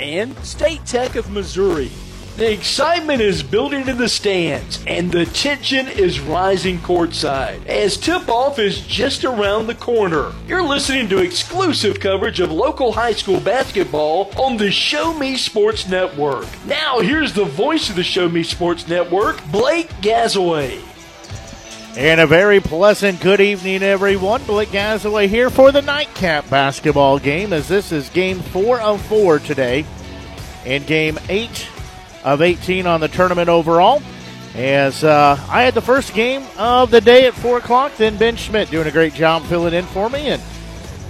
and 0.00 0.36
State 0.44 0.84
Tech 0.86 1.14
of 1.16 1.30
Missouri. 1.30 1.90
The 2.36 2.52
excitement 2.52 3.20
is 3.20 3.42
building 3.42 3.86
in 3.86 3.98
the 3.98 4.08
stands, 4.08 4.82
and 4.86 5.12
the 5.12 5.26
tension 5.26 5.86
is 5.88 6.20
rising 6.20 6.78
courtside 6.78 7.66
as 7.66 7.98
tip 7.98 8.30
off 8.30 8.58
is 8.58 8.80
just 8.80 9.24
around 9.24 9.66
the 9.66 9.74
corner. 9.74 10.32
You're 10.46 10.62
listening 10.62 11.08
to 11.10 11.18
exclusive 11.18 12.00
coverage 12.00 12.40
of 12.40 12.50
local 12.50 12.92
high 12.92 13.12
school 13.12 13.40
basketball 13.40 14.32
on 14.38 14.56
the 14.56 14.70
Show 14.70 15.12
Me 15.18 15.36
Sports 15.36 15.86
Network. 15.86 16.46
Now, 16.64 17.00
here's 17.00 17.34
the 17.34 17.44
voice 17.44 17.90
of 17.90 17.96
the 17.96 18.02
Show 18.02 18.28
Me 18.28 18.42
Sports 18.42 18.88
Network, 18.88 19.44
Blake 19.52 19.90
Gazaway. 20.00 20.89
And 21.96 22.20
a 22.20 22.26
very 22.26 22.60
pleasant 22.60 23.20
good 23.20 23.40
evening, 23.40 23.82
everyone. 23.82 24.44
Blake 24.44 24.68
Gazaway 24.68 25.26
here 25.26 25.50
for 25.50 25.72
the 25.72 25.82
nightcap 25.82 26.48
basketball 26.48 27.18
game, 27.18 27.52
as 27.52 27.66
this 27.66 27.90
is 27.90 28.08
game 28.10 28.38
four 28.38 28.80
of 28.80 29.04
four 29.06 29.40
today, 29.40 29.84
and 30.64 30.86
game 30.86 31.18
eight 31.28 31.66
of 32.22 32.42
18 32.42 32.86
on 32.86 33.00
the 33.00 33.08
tournament 33.08 33.48
overall. 33.48 34.00
As 34.54 35.02
uh, 35.02 35.36
I 35.48 35.62
had 35.62 35.74
the 35.74 35.80
first 35.80 36.14
game 36.14 36.44
of 36.56 36.92
the 36.92 37.00
day 37.00 37.26
at 37.26 37.34
four 37.34 37.58
o'clock, 37.58 37.96
then 37.96 38.16
Ben 38.16 38.36
Schmidt 38.36 38.70
doing 38.70 38.86
a 38.86 38.92
great 38.92 39.14
job 39.14 39.42
filling 39.46 39.74
in 39.74 39.84
for 39.86 40.08
me, 40.08 40.28
and 40.28 40.42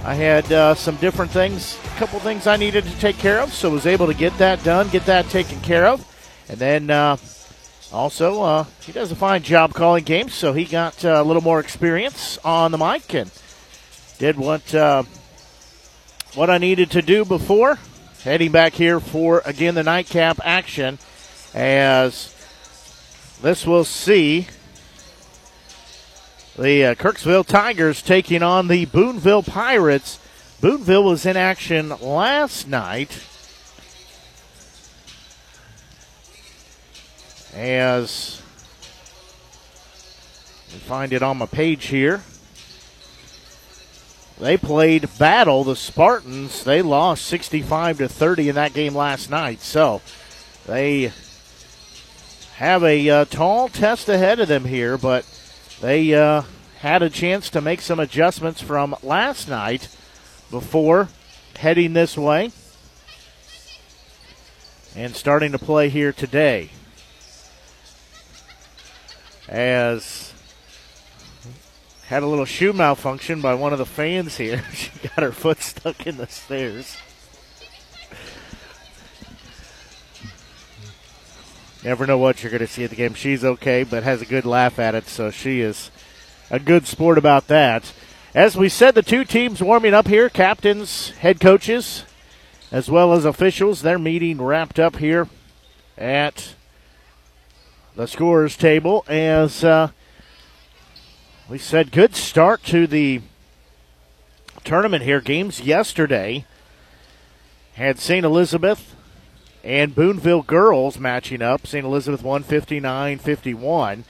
I 0.03 0.15
had 0.15 0.51
uh, 0.51 0.73
some 0.73 0.95
different 0.95 1.29
things, 1.29 1.77
a 1.83 1.99
couple 1.99 2.19
things 2.19 2.47
I 2.47 2.57
needed 2.57 2.85
to 2.85 2.99
take 2.99 3.19
care 3.19 3.39
of, 3.39 3.53
so 3.53 3.69
was 3.69 3.85
able 3.85 4.07
to 4.07 4.15
get 4.15 4.35
that 4.39 4.63
done, 4.63 4.89
get 4.89 5.05
that 5.05 5.29
taken 5.29 5.59
care 5.61 5.85
of, 5.85 6.03
and 6.49 6.57
then. 6.57 6.89
Uh, 6.89 7.17
also, 7.91 8.41
uh, 8.41 8.65
he 8.81 8.93
does 8.93 9.11
a 9.11 9.15
fine 9.15 9.43
job 9.43 9.73
calling 9.73 10.05
games, 10.05 10.33
so 10.33 10.53
he 10.53 10.63
got 10.63 11.03
uh, 11.03 11.21
a 11.21 11.23
little 11.23 11.41
more 11.41 11.59
experience 11.59 12.37
on 12.43 12.71
the 12.71 12.77
mic 12.77 13.13
and 13.13 13.29
did 14.17 14.37
what 14.37 14.73
uh, 14.73 15.03
what 16.35 16.49
I 16.49 16.57
needed 16.57 16.91
to 16.91 17.01
do 17.01 17.25
before. 17.25 17.79
Heading 18.23 18.51
back 18.51 18.73
here 18.73 18.99
for 18.99 19.41
again 19.45 19.75
the 19.75 19.83
nightcap 19.83 20.39
action, 20.43 20.99
as 21.53 22.33
this 23.41 23.65
will 23.65 23.83
see 23.83 24.47
the 26.57 26.85
uh, 26.85 26.95
Kirksville 26.95 27.45
Tigers 27.45 28.01
taking 28.01 28.41
on 28.41 28.69
the 28.69 28.85
Boonville 28.85 29.43
Pirates. 29.43 30.17
Boonville 30.61 31.03
was 31.03 31.25
in 31.25 31.35
action 31.35 31.89
last 31.99 32.67
night 32.67 33.25
as 37.53 38.41
we 40.71 40.79
find 40.79 41.13
it 41.13 41.21
on 41.21 41.37
my 41.37 41.45
page 41.45 41.87
here. 41.87 42.21
They 44.39 44.57
played 44.57 45.07
battle 45.19 45.63
the 45.63 45.75
Spartans. 45.75 46.63
They 46.63 46.81
lost 46.81 47.25
65 47.25 47.99
to 47.99 48.09
30 48.09 48.49
in 48.49 48.55
that 48.55 48.73
game 48.73 48.95
last 48.95 49.29
night. 49.29 49.61
So 49.61 50.01
they 50.65 51.11
have 52.55 52.83
a 52.83 53.09
uh, 53.09 53.25
tall 53.25 53.69
test 53.69 54.09
ahead 54.09 54.39
of 54.39 54.47
them 54.47 54.65
here, 54.65 54.97
but 54.97 55.25
they 55.81 56.13
uh, 56.13 56.43
had 56.79 57.03
a 57.03 57.09
chance 57.09 57.49
to 57.51 57.61
make 57.61 57.81
some 57.81 57.99
adjustments 57.99 58.61
from 58.61 58.95
last 59.03 59.47
night 59.47 59.95
before 60.49 61.09
heading 61.57 61.93
this 61.93 62.17
way 62.17 62.51
and 64.95 65.15
starting 65.15 65.51
to 65.51 65.59
play 65.59 65.89
here 65.89 66.11
today 66.11 66.71
as 69.51 70.33
had 72.07 72.23
a 72.23 72.27
little 72.27 72.45
shoe 72.45 72.73
malfunction 72.73 73.41
by 73.41 73.53
one 73.53 73.73
of 73.73 73.79
the 73.79 73.85
fans 73.85 74.37
here. 74.37 74.63
she 74.73 74.89
got 75.07 75.23
her 75.23 75.31
foot 75.31 75.59
stuck 75.59 76.07
in 76.07 76.17
the 76.17 76.27
stairs. 76.27 76.97
Never 81.83 82.05
know 82.05 82.17
what 82.17 82.41
you're 82.41 82.51
going 82.51 82.61
to 82.61 82.67
see 82.67 82.83
at 82.83 82.91
the 82.91 82.95
game. 82.95 83.13
She's 83.13 83.43
okay, 83.43 83.83
but 83.83 84.03
has 84.03 84.21
a 84.21 84.25
good 84.25 84.45
laugh 84.45 84.77
at 84.79 84.95
it, 84.95 85.07
so 85.07 85.31
she 85.31 85.61
is 85.61 85.89
a 86.49 86.59
good 86.59 86.85
sport 86.85 87.17
about 87.17 87.47
that. 87.47 87.91
As 88.35 88.55
we 88.55 88.69
said, 88.69 88.93
the 88.95 89.01
two 89.01 89.25
teams 89.25 89.61
warming 89.61 89.93
up 89.93 90.07
here 90.07 90.29
captains, 90.29 91.09
head 91.09 91.39
coaches, 91.39 92.05
as 92.71 92.89
well 92.89 93.13
as 93.13 93.25
officials. 93.25 93.81
Their 93.81 93.99
meeting 93.99 94.41
wrapped 94.41 94.79
up 94.79 94.97
here 94.97 95.27
at 95.97 96.55
the 97.95 98.07
scorers 98.07 98.55
table 98.55 99.03
as 99.07 99.63
uh, 99.63 99.89
we 101.49 101.57
said 101.57 101.91
good 101.91 102.15
start 102.15 102.63
to 102.63 102.87
the 102.87 103.21
tournament 104.63 105.03
here. 105.03 105.19
Games 105.19 105.61
yesterday 105.61 106.45
had 107.73 107.99
St. 107.99 108.25
Elizabeth 108.25 108.95
and 109.63 109.93
Boonville 109.93 110.43
girls 110.43 110.97
matching 110.97 111.41
up. 111.41 111.67
St. 111.67 111.85
Elizabeth 111.85 112.23
won 112.23 112.43
59 112.43 113.17
51. 113.17 114.05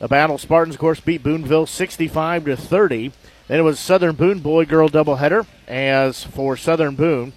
The 0.00 0.08
Battle 0.08 0.38
Spartans, 0.38 0.76
of 0.76 0.80
course, 0.80 1.00
beat 1.00 1.22
Boonville 1.22 1.66
65 1.66 2.46
to 2.46 2.56
30. 2.56 3.12
Then 3.46 3.60
it 3.60 3.62
was 3.62 3.78
Southern 3.78 4.16
Boone 4.16 4.40
boy 4.40 4.64
girl 4.64 4.88
doubleheader. 4.88 5.46
As 5.68 6.24
for 6.24 6.56
Southern 6.56 6.96
Boone, 6.96 7.32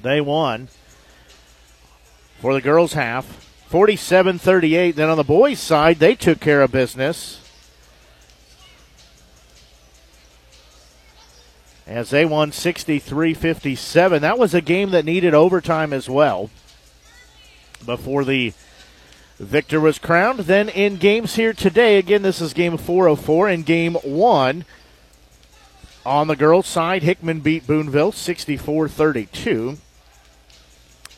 they 0.00 0.20
won 0.20 0.68
for 2.40 2.54
the 2.54 2.60
girls' 2.60 2.92
half 2.92 3.43
47 3.74 4.38
38. 4.38 4.94
Then 4.94 5.08
on 5.08 5.16
the 5.16 5.24
boys' 5.24 5.58
side, 5.58 5.98
they 5.98 6.14
took 6.14 6.38
care 6.38 6.62
of 6.62 6.70
business. 6.70 7.40
As 11.84 12.10
they 12.10 12.24
won 12.24 12.52
63 12.52 13.34
57. 13.34 14.22
That 14.22 14.38
was 14.38 14.54
a 14.54 14.60
game 14.60 14.90
that 14.92 15.04
needed 15.04 15.34
overtime 15.34 15.92
as 15.92 16.08
well 16.08 16.50
before 17.84 18.24
the 18.24 18.52
victor 19.40 19.80
was 19.80 19.98
crowned. 19.98 20.38
Then 20.38 20.68
in 20.68 20.96
games 20.96 21.34
here 21.34 21.52
today, 21.52 21.98
again, 21.98 22.22
this 22.22 22.40
is 22.40 22.52
game 22.52 22.76
404. 22.76 23.48
In 23.48 23.64
game 23.64 23.94
one, 24.04 24.66
on 26.06 26.28
the 26.28 26.36
girls' 26.36 26.68
side, 26.68 27.02
Hickman 27.02 27.40
beat 27.40 27.66
Boonville 27.66 28.12
64 28.12 28.88
32. 28.88 29.78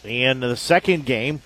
In 0.05 0.41
the 0.41 0.57
second 0.57 1.05
game, 1.05 1.43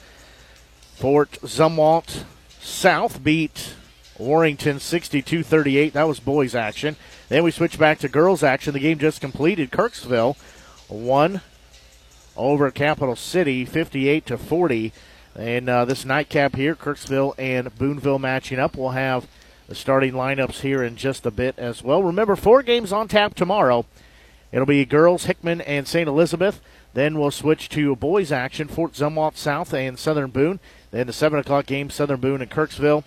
Fort 1.00 1.30
Zumwalt 1.40 2.24
South 2.60 3.24
beat 3.24 3.72
Warrington 4.18 4.78
62 4.78 5.42
38. 5.42 5.94
That 5.94 6.06
was 6.06 6.20
boys 6.20 6.54
action. 6.54 6.96
Then 7.30 7.42
we 7.42 7.50
switch 7.50 7.78
back 7.78 8.00
to 8.00 8.08
girls 8.10 8.42
action. 8.42 8.74
The 8.74 8.80
game 8.80 8.98
just 8.98 9.22
completed. 9.22 9.70
Kirksville 9.70 10.36
won 10.90 11.40
over 12.36 12.70
Capital 12.70 13.16
City 13.16 13.64
58 13.64 14.26
to 14.26 14.36
40. 14.36 14.92
And 15.34 15.70
uh, 15.70 15.86
this 15.86 16.04
nightcap 16.04 16.54
here, 16.54 16.74
Kirksville 16.74 17.32
and 17.38 17.74
Boonville 17.78 18.18
matching 18.18 18.58
up. 18.58 18.76
We'll 18.76 18.90
have 18.90 19.26
the 19.68 19.74
starting 19.74 20.12
lineups 20.12 20.60
here 20.60 20.82
in 20.82 20.96
just 20.96 21.24
a 21.24 21.30
bit 21.30 21.58
as 21.58 21.82
well. 21.82 22.02
Remember, 22.02 22.36
four 22.36 22.62
games 22.62 22.92
on 22.92 23.08
tap 23.08 23.34
tomorrow. 23.34 23.86
It'll 24.52 24.66
be 24.66 24.84
girls, 24.84 25.24
Hickman 25.24 25.62
and 25.62 25.88
St. 25.88 26.08
Elizabeth. 26.08 26.60
Then 26.92 27.18
we'll 27.18 27.30
switch 27.30 27.68
to 27.70 27.94
boys 27.94 28.32
action, 28.32 28.68
Fort 28.68 28.92
Zumwalt 28.92 29.36
South 29.36 29.72
and 29.72 29.98
Southern 29.98 30.30
Boone. 30.30 30.58
Then 30.90 31.06
the 31.06 31.12
7 31.12 31.38
o'clock 31.38 31.66
game, 31.66 31.90
Southern 31.90 32.20
Boone 32.20 32.42
and 32.42 32.50
Kirksville. 32.50 33.04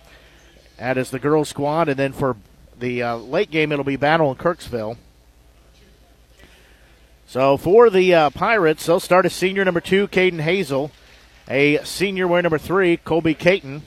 That 0.78 0.98
is 0.98 1.10
the 1.10 1.18
girls' 1.18 1.50
squad. 1.50 1.88
And 1.88 1.98
then 1.98 2.12
for 2.12 2.36
the 2.78 3.02
uh, 3.02 3.16
late 3.16 3.50
game, 3.50 3.72
it'll 3.72 3.84
be 3.84 3.96
Battle 3.96 4.30
in 4.30 4.36
Kirksville. 4.36 4.96
So 7.26 7.56
for 7.56 7.90
the 7.90 8.14
uh, 8.14 8.30
Pirates, 8.30 8.86
they'll 8.86 9.00
start 9.00 9.26
a 9.26 9.30
senior 9.30 9.64
number 9.64 9.80
two, 9.80 10.08
Caden 10.08 10.40
Hazel. 10.40 10.90
A 11.48 11.82
senior 11.84 12.26
wear 12.26 12.42
number 12.42 12.58
three, 12.58 12.96
Colby 12.96 13.34
Caton. 13.34 13.82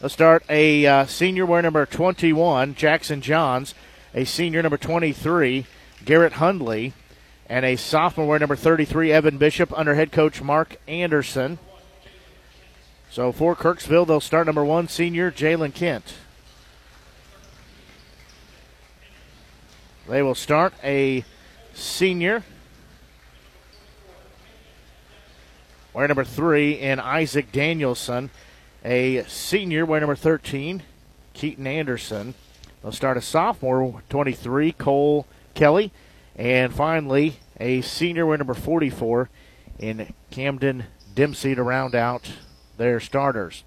They'll 0.00 0.10
start 0.10 0.44
a 0.50 0.86
uh, 0.86 1.06
senior 1.06 1.46
wear 1.46 1.62
number 1.62 1.86
21, 1.86 2.74
Jackson 2.74 3.20
Johns. 3.20 3.74
A 4.14 4.24
senior 4.24 4.62
number 4.62 4.76
23, 4.76 5.66
Garrett 6.04 6.34
Hundley. 6.34 6.92
And 7.48 7.64
a 7.64 7.76
sophomore 7.76 8.26
wear 8.26 8.38
number 8.38 8.56
33, 8.56 9.12
Evan 9.12 9.38
Bishop, 9.38 9.76
under 9.78 9.94
head 9.94 10.12
coach 10.12 10.42
Mark 10.42 10.76
Anderson. 10.86 11.58
So 13.14 13.30
for 13.30 13.54
Kirksville, 13.54 14.08
they'll 14.08 14.18
start 14.18 14.46
number 14.46 14.64
one, 14.64 14.88
senior 14.88 15.30
Jalen 15.30 15.72
Kent. 15.72 16.14
They 20.08 20.20
will 20.20 20.34
start 20.34 20.74
a 20.82 21.24
senior. 21.74 22.42
Wear 25.92 26.08
number 26.08 26.24
three 26.24 26.72
in 26.72 26.98
Isaac 26.98 27.52
Danielson. 27.52 28.30
A 28.84 29.22
senior, 29.28 29.86
wear 29.86 30.00
number 30.00 30.16
13, 30.16 30.82
Keaton 31.34 31.68
Anderson. 31.68 32.34
They'll 32.82 32.90
start 32.90 33.16
a 33.16 33.22
sophomore, 33.22 34.02
23, 34.08 34.72
Cole 34.72 35.28
Kelly. 35.54 35.92
And 36.34 36.74
finally, 36.74 37.36
a 37.60 37.80
senior, 37.82 38.26
wear 38.26 38.38
number 38.38 38.54
44, 38.54 39.30
in 39.78 40.12
Camden 40.32 40.86
Dempsey 41.14 41.54
to 41.54 41.62
round 41.62 41.94
out 41.94 42.28
their 42.76 43.00
starters. 43.00 43.64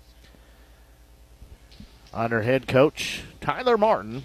Under 2.13 2.41
head 2.41 2.67
coach 2.67 3.23
Tyler 3.41 3.77
Martin, 3.77 4.23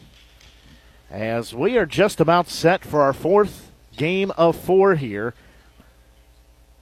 as 1.11 1.55
we 1.55 1.77
are 1.77 1.87
just 1.87 2.21
about 2.21 2.49
set 2.49 2.85
for 2.85 3.03
our 3.03 3.13
fourth 3.13 3.71
game 3.97 4.33
of 4.33 4.57
four 4.57 4.95
here. 4.95 5.35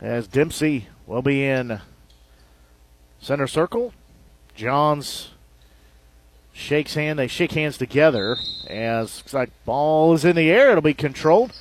As 0.01 0.27
Dempsey 0.27 0.87
will 1.07 1.23
be 1.23 1.45
in 1.45 1.81
center 3.21 3.47
circle. 3.47 3.93
Johns 4.55 5.31
shakes 6.53 6.95
hand. 6.95 7.19
They 7.19 7.27
shake 7.27 7.53
hands 7.53 7.77
together 7.77 8.37
as 8.69 9.19
looks 9.19 9.35
like 9.35 9.51
ball 9.65 10.15
is 10.15 10.25
in 10.25 10.37
the 10.37 10.51
air. 10.51 10.71
It'll 10.71 10.83
be 10.83 10.95
controlled 10.95 11.53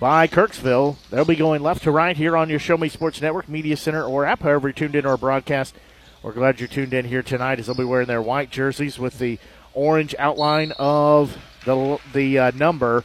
by 0.00 0.26
Kirksville. 0.26 0.96
They'll 1.10 1.26
be 1.26 1.36
going 1.36 1.62
left 1.62 1.84
to 1.84 1.90
right 1.90 2.16
here 2.16 2.34
on 2.34 2.48
your 2.48 2.58
Show 2.58 2.78
Me 2.78 2.88
Sports 2.88 3.20
Network, 3.20 3.48
Media 3.50 3.76
Center, 3.76 4.02
or 4.02 4.24
app. 4.24 4.40
However, 4.40 4.68
you 4.68 4.74
tuned 4.74 4.96
in 4.96 5.04
our 5.04 5.18
broadcast. 5.18 5.76
We're 6.22 6.32
glad 6.32 6.58
you're 6.58 6.68
tuned 6.68 6.94
in 6.94 7.04
here 7.04 7.22
tonight 7.22 7.60
as 7.60 7.66
they'll 7.66 7.76
be 7.76 7.84
wearing 7.84 8.08
their 8.08 8.22
white 8.22 8.50
jerseys 8.50 8.98
with 8.98 9.18
the 9.18 9.38
orange 9.74 10.14
outline 10.18 10.72
of 10.78 11.36
the 11.66 12.00
the 12.14 12.38
uh, 12.38 12.50
number. 12.52 13.04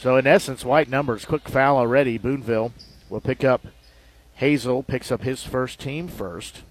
So 0.00 0.16
in 0.16 0.26
essence, 0.26 0.64
white 0.64 0.88
numbers. 0.88 1.24
Quick 1.24 1.48
foul 1.48 1.76
already. 1.76 2.18
Boonville 2.18 2.72
will 3.08 3.20
pick 3.20 3.44
up. 3.44 3.66
Hazel 4.34 4.82
picks 4.82 5.10
up 5.10 5.22
his 5.22 5.44
first 5.44 5.80
team 5.80 6.08
first. 6.08 6.62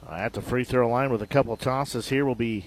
So 0.00 0.08
at 0.10 0.34
the 0.34 0.40
free 0.42 0.64
throw 0.64 0.88
line 0.88 1.10
with 1.10 1.22
a 1.22 1.26
couple 1.26 1.56
tosses 1.56 2.08
here 2.10 2.24
will 2.24 2.34
be 2.34 2.66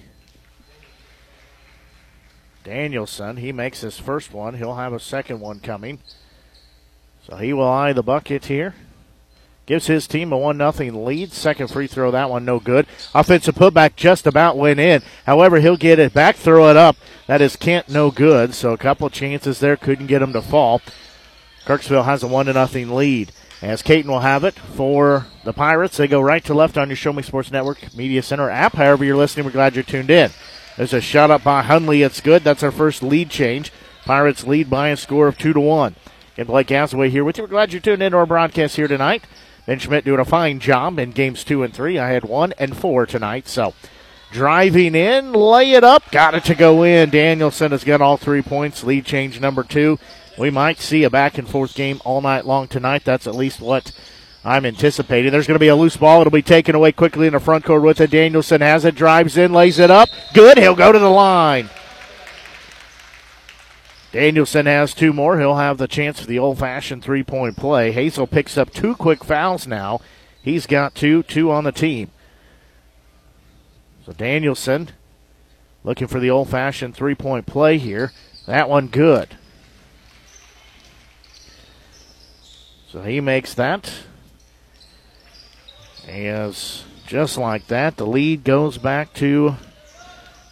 Danielson. 2.64 3.38
He 3.38 3.52
makes 3.52 3.82
his 3.82 3.98
first 3.98 4.34
one. 4.34 4.56
He'll 4.56 4.76
have 4.76 4.94
a 4.94 5.00
second 5.00 5.40
one 5.40 5.60
coming. 5.60 6.00
So 7.28 7.38
he 7.38 7.54
will 7.54 7.68
eye 7.68 7.94
the 7.94 8.04
bucket 8.04 8.46
here. 8.46 8.76
Gives 9.66 9.88
his 9.88 10.08
team 10.08 10.34
a 10.34 10.38
1 10.38 10.58
0 10.58 11.04
lead. 11.04 11.32
Second 11.32 11.70
free 11.70 11.88
throw, 11.88 12.12
that 12.12 12.30
one 12.30 12.44
no 12.44 12.60
good. 12.60 12.88
Offensive 13.14 13.56
putback 13.56 13.96
just 13.96 14.26
about 14.26 14.58
went 14.58 14.80
in. 14.80 15.02
However, 15.26 15.60
he'll 15.60 15.78
get 15.78 16.00
it 16.00 16.14
back, 16.14 16.36
throw 16.36 16.70
it 16.70 16.78
up. 16.78 16.98
That 17.28 17.42
is 17.42 17.56
Kent 17.56 17.88
no 17.88 18.12
good. 18.12 18.54
So 18.54 18.74
a 18.74 18.78
couple 18.78 19.10
chances 19.10 19.60
there, 19.60 19.78
couldn't 19.78 20.08
get 20.08 20.22
him 20.22 20.34
to 20.34 20.42
fall. 20.42 20.82
Kirksville 21.66 22.06
has 22.06 22.24
a 22.24 22.28
1 22.28 22.52
0 22.68 22.96
lead. 22.96 23.32
As 23.62 23.84
Caton 23.84 24.10
will 24.10 24.22
have 24.22 24.44
it 24.44 24.56
for 24.56 25.28
the 25.44 25.54
Pirates. 25.54 25.96
They 25.96 26.08
go 26.08 26.20
right 26.20 26.44
to 26.46 26.54
left 26.56 26.80
on 26.80 26.90
your 26.90 26.96
Show 26.96 27.14
Me 27.14 27.22
Sports 27.22 27.52
Network 27.52 27.96
Media 27.96 28.24
Center 28.24 28.50
app. 28.50 28.74
However, 28.74 29.06
you're 29.06 29.16
listening, 29.16 29.46
we're 29.46 29.52
glad 29.52 29.76
you're 29.76 29.84
tuned 29.84 30.10
in. 30.10 30.32
There's 30.82 30.94
a 30.94 31.00
shot 31.00 31.30
up 31.30 31.44
by 31.44 31.62
Hundley. 31.62 32.02
It's 32.02 32.22
good. 32.22 32.44
That's 32.44 32.64
our 32.64 32.72
first 32.72 33.04
lead 33.04 33.30
change. 33.30 33.72
Pirates 34.04 34.48
lead 34.48 34.68
by 34.68 34.90
a 34.90 34.98
score 34.98 35.28
of 35.28 35.38
2 35.38 35.54
to 35.54 35.60
1. 35.60 35.96
And 36.38 36.48
Blake 36.48 36.66
Gasaway 36.66 37.12
here 37.12 37.24
with 37.24 37.38
you. 37.38 37.44
We're 37.44 37.50
glad 37.50 37.72
you're 37.72 37.80
tuned 37.80 38.02
in 38.02 38.14
to 38.14 38.18
our 38.18 38.26
broadcast 38.26 38.78
here 38.78 38.88
tonight. 38.88 39.24
Ben 39.68 39.78
Schmidt 39.78 40.06
doing 40.06 40.20
a 40.20 40.26
fine 40.26 40.60
job 40.60 40.98
in 40.98 41.12
games 41.12 41.44
two 41.44 41.62
and 41.62 41.72
three. 41.72 42.00
I 42.00 42.10
had 42.10 42.24
one 42.24 42.56
and 42.58 42.76
four 42.76 43.06
tonight. 43.06 43.48
So 43.48 43.76
driving 44.32 44.96
in, 44.96 45.34
lay 45.34 45.74
it 45.74 45.84
up, 45.84 46.10
got 46.10 46.34
it 46.34 46.46
to 46.46 46.56
go 46.56 46.82
in. 46.82 47.12
Danielson 47.12 47.74
has 47.74 47.84
got 47.84 48.02
all 48.02 48.18
three 48.18 48.42
points. 48.42 48.84
Lead 48.84 49.06
change 49.06 49.40
number 49.40 49.62
two. 49.62 50.00
We 50.36 50.50
might 50.50 50.80
see 50.80 51.04
a 51.04 51.12
back 51.12 51.38
and 51.38 51.48
forth 51.48 51.76
game 51.76 52.02
all 52.04 52.22
night 52.22 52.48
long 52.48 52.68
tonight. 52.68 53.04
That's 53.06 53.28
at 53.28 53.36
least 53.36 53.62
what 53.62 53.92
I'm 54.44 54.66
anticipating. 54.66 55.32
There's 55.32 55.46
going 55.46 55.56
to 55.56 55.60
be 55.60 55.68
a 55.68 55.76
loose 55.76 55.98
ball. 55.98 56.22
It'll 56.22 56.32
be 56.32 56.42
taken 56.42 56.74
away 56.74 56.92
quickly 56.92 57.28
in 57.28 57.34
the 57.34 57.40
front 57.40 57.64
court 57.64 57.84
with 57.84 58.02
it. 58.02 58.10
Danielson 58.10 58.62
has 58.62 58.86
it, 58.86 58.96
drives 58.96 59.38
in, 59.38 59.54
lays 59.54 59.78
it 59.78 59.92
up. 59.92 60.10
Good. 60.34 60.58
He'll 60.58 60.76
go 60.76 60.92
to 60.92 60.98
the 60.98 61.10
line. 61.10 61.70
Danielson 64.12 64.66
has 64.66 64.94
two 64.94 65.14
more. 65.14 65.40
He'll 65.40 65.56
have 65.56 65.78
the 65.78 65.88
chance 65.88 66.20
for 66.20 66.28
the 66.28 66.40
old 66.40 66.58
fashioned 66.60 67.04
three 67.04 67.24
point 67.24 67.56
play. 67.56 67.92
Hazel 67.92 68.28
picks 68.28 68.58
up 68.58 68.72
two 68.74 68.96
quick 68.96 69.24
fouls 69.24 69.68
now. 69.68 70.02
He's 70.42 70.66
got 70.66 70.96
two, 70.96 71.24
two 71.24 71.52
on 71.52 71.64
the 71.64 71.72
team. 71.72 72.10
So 74.06 74.12
Danielson 74.12 74.90
looking 75.84 76.08
for 76.08 76.20
the 76.20 76.32
old 76.32 76.50
fashioned 76.50 76.96
three 76.96 77.16
point 77.16 77.46
play 77.46 77.78
here. 77.78 78.12
That 78.48 78.68
one 78.68 78.88
good. 78.88 79.38
So 82.90 83.04
he 83.04 83.22
makes 83.22 83.54
that. 83.54 83.94
As 86.08 86.84
just 87.08 87.38
like 87.38 87.68
that, 87.68 87.98
the 87.98 88.06
lead 88.06 88.44
goes 88.44 88.78
back 88.78 89.14
to 89.16 89.56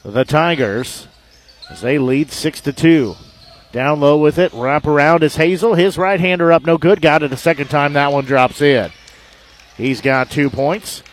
the 0.04 0.24
Tigers 0.24 1.08
as 1.70 1.82
they 1.82 1.98
lead 1.98 2.32
six 2.32 2.62
to 2.62 2.74
two. 2.74 3.16
Down 3.72 4.00
low 4.00 4.18
with 4.18 4.40
it. 4.40 4.52
Wrap 4.54 4.88
around 4.88 5.24
is 5.24 5.36
Hazel. 5.36 5.76
His 5.76 5.98
right 5.98 6.20
hander 6.20 6.52
up, 6.52 6.66
no 6.66 6.78
good. 6.78 7.02
Got 7.02 7.24
it 7.24 7.32
a 7.32 7.38
second 7.38 7.68
time. 7.68 7.94
That 7.94 8.12
one 8.12 8.26
drops 8.26 8.62
in. 8.62 8.92
He's 9.78 10.02
got 10.02 10.32
two 10.32 10.50
points. 10.50 11.04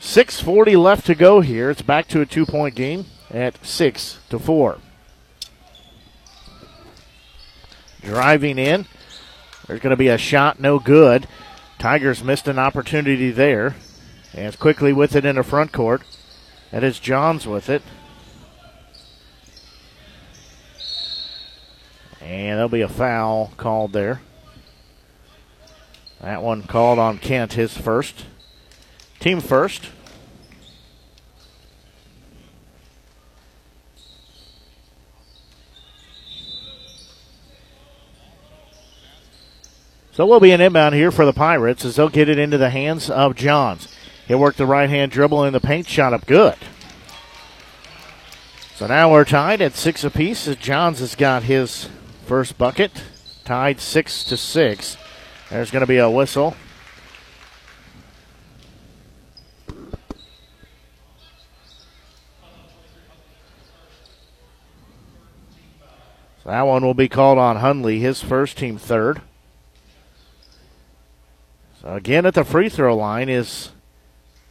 6.40 0.00 0.82
left 0.82 1.06
to 1.06 1.14
go 1.14 1.40
here. 1.40 1.70
It's 1.70 1.82
back 1.82 2.08
to 2.08 2.20
a 2.20 2.26
two 2.26 2.44
point 2.44 2.74
game 2.74 3.06
at 3.30 3.64
6 3.64 4.18
to 4.30 4.38
4. 4.38 4.78
Driving 8.02 8.58
in. 8.58 8.86
There's 9.66 9.80
going 9.80 9.90
to 9.90 9.96
be 9.96 10.08
a 10.08 10.18
shot, 10.18 10.60
no 10.60 10.78
good. 10.78 11.26
Tigers 11.78 12.24
missed 12.24 12.48
an 12.48 12.58
opportunity 12.58 13.30
there. 13.30 13.76
And 14.34 14.58
quickly 14.58 14.92
with 14.92 15.16
it 15.16 15.24
in 15.24 15.36
the 15.36 15.42
front 15.42 15.72
court. 15.72 16.02
That 16.70 16.84
is 16.84 16.98
Johns 16.98 17.46
with 17.46 17.70
it. 17.70 17.82
And 22.20 22.56
there'll 22.56 22.68
be 22.68 22.82
a 22.82 22.88
foul 22.88 23.52
called 23.56 23.92
there. 23.92 24.20
That 26.20 26.42
one 26.42 26.64
called 26.64 26.98
on 26.98 27.18
Kent, 27.18 27.54
his 27.54 27.76
first. 27.76 28.26
Team 29.20 29.40
first. 29.40 29.90
So 40.16 40.24
we'll 40.24 40.40
be 40.40 40.52
an 40.52 40.62
inbound 40.62 40.94
here 40.94 41.10
for 41.10 41.26
the 41.26 41.34
Pirates 41.34 41.84
as 41.84 41.96
they'll 41.96 42.08
get 42.08 42.30
it 42.30 42.38
into 42.38 42.56
the 42.56 42.70
hands 42.70 43.10
of 43.10 43.36
Johns. 43.36 43.94
He'll 44.26 44.38
work 44.38 44.56
the 44.56 44.64
right 44.64 44.88
hand 44.88 45.12
dribble 45.12 45.44
in 45.44 45.52
the 45.52 45.60
paint, 45.60 45.86
shot 45.86 46.14
up 46.14 46.24
good. 46.24 46.56
So 48.76 48.86
now 48.86 49.12
we're 49.12 49.26
tied 49.26 49.60
at 49.60 49.74
six 49.74 50.04
apiece 50.04 50.48
as 50.48 50.56
Johns 50.56 51.00
has 51.00 51.16
got 51.16 51.42
his 51.42 51.90
first 52.24 52.56
bucket, 52.56 52.92
tied 53.44 53.78
six 53.78 54.24
to 54.24 54.38
six. 54.38 54.96
There's 55.50 55.70
going 55.70 55.82
to 55.82 55.86
be 55.86 55.98
a 55.98 56.08
whistle. 56.08 56.56
So 66.42 66.46
that 66.46 66.62
one 66.62 66.82
will 66.82 66.94
be 66.94 67.10
called 67.10 67.36
on 67.36 67.56
Hundley, 67.56 67.98
his 67.98 68.22
first 68.22 68.56
team 68.56 68.78
third. 68.78 69.20
Again 71.86 72.26
at 72.26 72.34
the 72.34 72.44
free 72.44 72.68
throw 72.68 72.96
line 72.96 73.28
is 73.28 73.70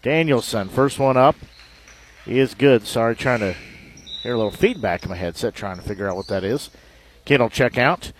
Danielson. 0.01 0.69
First 0.69 0.99
one 0.99 1.17
up. 1.17 1.35
Is 2.25 2.53
good. 2.53 2.87
Sorry, 2.87 3.13
trying 3.13 3.41
to 3.41 3.55
hear 4.23 4.33
a 4.33 4.37
little 4.37 4.51
feedback 4.51 5.03
in 5.03 5.09
my 5.09 5.17
headset, 5.17 5.53
trying 5.53 5.75
to 5.75 5.81
figure 5.81 6.09
out 6.09 6.15
what 6.15 6.27
that 6.27 6.45
is. 6.45 6.69
Kid 7.25 7.41
will 7.41 7.49
check 7.49 7.77
out. 7.77 8.13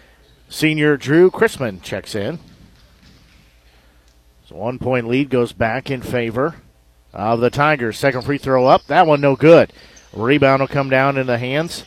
Senior 0.50 0.98
Drew 0.98 1.32
Chrisman 1.32 1.82
checks 1.82 2.14
in. 2.14 2.40
So 4.48 4.58
one 4.58 4.80
point 4.80 5.08
lead 5.08 5.30
goes 5.30 5.54
back 5.54 5.90
in 5.90 6.02
favor 6.02 6.56
of 7.14 7.40
the 7.40 7.50
Tigers. 7.50 7.98
Second 7.98 8.24
free 8.24 8.38
throw 8.38 8.68
up. 8.68 8.86
That 8.88 9.08
one 9.08 9.22
no 9.22 9.38
good. 9.38 9.72
Rebound 10.14 10.60
will 10.60 10.68
come 10.68 10.90
down 10.90 11.18
in 11.18 11.26
the 11.26 11.38
hands 11.38 11.86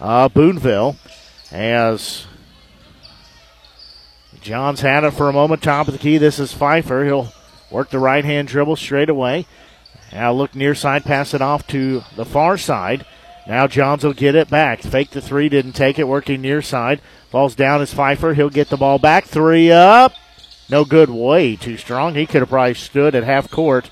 of 0.00 0.32
Boonville 0.32 0.96
as 1.52 2.26
Johns 4.44 4.82
had 4.82 5.04
it 5.04 5.12
for 5.12 5.30
a 5.30 5.32
moment, 5.32 5.62
top 5.62 5.88
of 5.88 5.94
the 5.94 5.98
key. 5.98 6.18
This 6.18 6.38
is 6.38 6.52
Pfeiffer. 6.52 7.06
He'll 7.06 7.32
work 7.70 7.88
the 7.88 7.98
right 7.98 8.26
hand 8.26 8.46
dribble 8.46 8.76
straight 8.76 9.08
away. 9.08 9.46
Now 10.12 10.34
look 10.34 10.54
near 10.54 10.74
side, 10.74 11.02
pass 11.06 11.32
it 11.32 11.40
off 11.40 11.66
to 11.68 12.02
the 12.14 12.26
far 12.26 12.58
side. 12.58 13.06
Now 13.46 13.66
Johns 13.66 14.04
will 14.04 14.12
get 14.12 14.34
it 14.34 14.50
back. 14.50 14.82
Fake 14.82 15.12
the 15.12 15.22
three, 15.22 15.48
didn't 15.48 15.72
take 15.72 15.98
it. 15.98 16.06
Working 16.06 16.42
near 16.42 16.60
side. 16.60 17.00
Falls 17.30 17.54
down 17.54 17.80
as 17.80 17.94
Pfeiffer. 17.94 18.34
He'll 18.34 18.50
get 18.50 18.68
the 18.68 18.76
ball 18.76 18.98
back. 18.98 19.24
Three 19.24 19.72
up. 19.72 20.12
No 20.68 20.84
good. 20.84 21.08
Way 21.08 21.56
too 21.56 21.78
strong. 21.78 22.14
He 22.14 22.26
could 22.26 22.42
have 22.42 22.50
probably 22.50 22.74
stood 22.74 23.14
at 23.14 23.24
half 23.24 23.50
court 23.50 23.90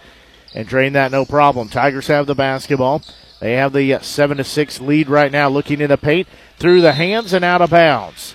and 0.54 0.68
drained 0.68 0.96
that 0.96 1.12
no 1.12 1.24
problem. 1.24 1.70
Tigers 1.70 2.08
have 2.08 2.26
the 2.26 2.34
basketball. 2.34 3.00
They 3.40 3.54
have 3.54 3.72
the 3.72 3.94
uh, 3.94 4.00
seven 4.00 4.36
to 4.36 4.44
six 4.44 4.82
lead 4.82 5.08
right 5.08 5.32
now. 5.32 5.48
Looking 5.48 5.80
in 5.80 5.88
the 5.88 5.96
paint 5.96 6.28
through 6.58 6.82
the 6.82 6.92
hands 6.92 7.32
and 7.32 7.42
out 7.42 7.62
of 7.62 7.70
bounds. 7.70 8.34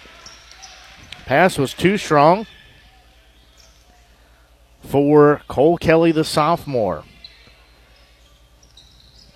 Pass 1.27 1.57
was 1.57 1.73
too 1.73 1.97
strong 1.97 2.47
for 4.81 5.41
Cole 5.49 5.77
Kelly, 5.77 6.13
the 6.13 6.23
sophomore. 6.23 7.03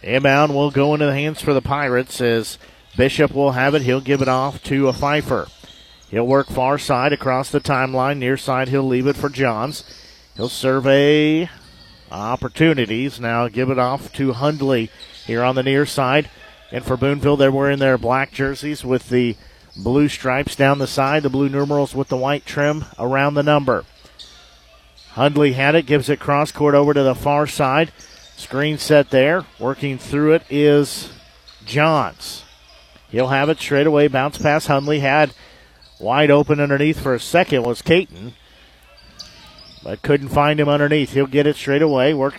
Inbound 0.02 0.56
will 0.56 0.72
go 0.72 0.94
into 0.94 1.08
the 1.08 1.14
hands 1.14 1.42
for 1.42 1.54
the 1.54 1.62
Pirates 1.62 2.22
as 2.22 2.58
Bishop 2.96 3.34
will 3.34 3.52
have 3.52 3.76
it. 3.76 3.82
He'll 3.82 4.00
give 4.00 4.22
it 4.22 4.30
off 4.30 4.64
to 4.64 4.88
a 4.88 4.94
Pfeiffer. 4.94 5.50
He'll 6.10 6.26
work 6.26 6.48
far 6.48 6.78
side 6.78 7.12
across 7.12 7.52
the 7.52 7.60
timeline. 7.60 8.20
Near 8.20 8.38
side, 8.38 8.70
he'll 8.70 8.88
leave 8.88 9.06
it 9.06 9.18
for 9.18 9.28
Johns. 9.28 9.84
He'll 10.38 10.48
survey 10.48 11.50
opportunities. 12.10 13.20
Now 13.20 13.50
give 13.50 13.70
it 13.70 13.78
off 13.78 14.14
to 14.14 14.32
Hundley 14.32 14.90
here 15.26 15.44
on 15.44 15.56
the 15.56 15.64
near 15.64 15.86
side. 15.86 16.30
And 16.72 16.86
for 16.86 16.96
Boonville, 16.96 17.36
they're 17.36 17.52
wearing 17.52 17.80
their 17.80 17.98
black 17.98 18.32
jerseys 18.32 18.86
with 18.86 19.10
the 19.10 19.36
blue 19.75 20.10
stripes 20.10 20.56
down 20.56 20.80
the 20.80 20.88
side, 20.88 21.24
the 21.24 21.30
blue 21.30 21.50
numerals 21.50 21.96
with 21.96 22.10
the 22.10 22.18
white 22.18 22.46
trim 22.46 22.86
around 22.98 23.34
the 23.34 23.44
number. 23.44 23.86
Hundley 25.12 25.54
had 25.54 25.75
it, 25.75 25.86
gives 25.86 26.10
it 26.10 26.20
cross 26.20 26.51
court 26.51 26.74
over 26.74 26.94
to 26.94 27.04
the 27.04 27.16
far 27.16 27.46
side. 27.46 27.92
Screen 28.38 28.78
set 28.78 29.10
there. 29.10 29.46
Working 29.60 29.98
through 29.98 30.34
it 30.34 30.44
is 30.50 31.12
Johns. 31.66 32.44
He'll 33.10 33.28
have 33.28 33.50
it 33.50 33.60
straight 33.60 33.88
away. 33.88 34.08
Bounce 34.08 34.38
pass. 34.38 34.68
Hundley 34.68 35.00
had 35.00 35.34
wide 36.00 36.32
open 36.32 36.60
underneath 36.60 37.00
for 37.00 37.13
a 37.13 37.20
second 37.20 37.63
was 37.63 37.82
Caton, 37.82 38.34
but 39.84 40.01
couldn't 40.01 40.30
find 40.30 40.60
him 40.60 40.70
underneath. 40.70 41.12
He'll 41.12 41.28
get 41.28 41.46
it 41.46 41.58
straight 41.58 41.82
away. 41.82 42.13
Work 42.13 42.36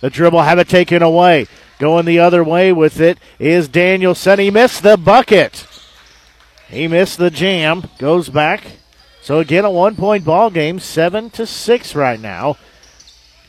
the 0.00 0.10
dribble, 0.10 0.42
have 0.42 0.58
it 0.58 0.68
taken 0.68 1.02
away. 1.02 1.46
Going 1.78 2.04
the 2.04 2.18
other 2.18 2.42
way 2.42 2.72
with 2.72 3.00
it 3.00 3.18
is 3.38 3.68
Danielson. 3.68 4.40
He 4.40 4.50
missed 4.50 4.82
the 4.82 4.96
bucket. 4.96 5.67
He 6.68 6.86
missed 6.86 7.18
the 7.18 7.30
jam. 7.30 7.88
Goes 7.98 8.28
back. 8.28 8.62
So 9.22 9.38
again, 9.38 9.64
a 9.64 9.70
one-point 9.70 10.24
ball 10.24 10.50
game, 10.50 10.78
seven 10.78 11.30
to 11.30 11.46
six 11.46 11.94
right 11.94 12.20
now. 12.20 12.56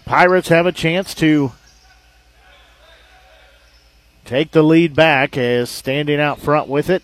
Pirates 0.06 0.50
have 0.50 0.66
a 0.66 0.72
chance 0.72 1.14
to 1.16 1.52
take 4.26 4.52
the 4.52 4.64
lead 4.64 4.96
back 4.96 5.38
as 5.38 5.70
standing 5.70 6.20
out 6.20 6.40
front 6.40 6.68
with 6.68 6.90
it. 6.90 7.04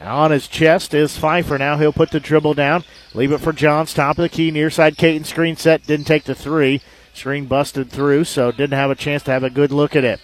On 0.00 0.32
his 0.32 0.48
chest 0.48 0.94
is 0.94 1.16
Pfeiffer. 1.16 1.58
Now 1.58 1.76
he'll 1.76 1.92
put 1.92 2.10
the 2.10 2.18
dribble 2.18 2.54
down. 2.54 2.82
Leave 3.14 3.30
it 3.30 3.38
for 3.38 3.52
Johns. 3.52 3.94
Top 3.94 4.18
of 4.18 4.22
the 4.22 4.28
key. 4.28 4.50
Near 4.50 4.70
side 4.70 4.96
Caton 4.96 5.24
screen 5.24 5.56
set. 5.56 5.86
Didn't 5.86 6.06
take 6.06 6.24
the 6.24 6.34
three. 6.34 6.80
Screen 7.14 7.46
busted 7.46 7.90
through, 7.90 8.24
so 8.24 8.50
didn't 8.50 8.72
have 8.72 8.90
a 8.90 8.96
chance 8.96 9.22
to 9.24 9.30
have 9.30 9.44
a 9.44 9.50
good 9.50 9.70
look 9.70 9.94
at 9.94 10.04
it. 10.04 10.18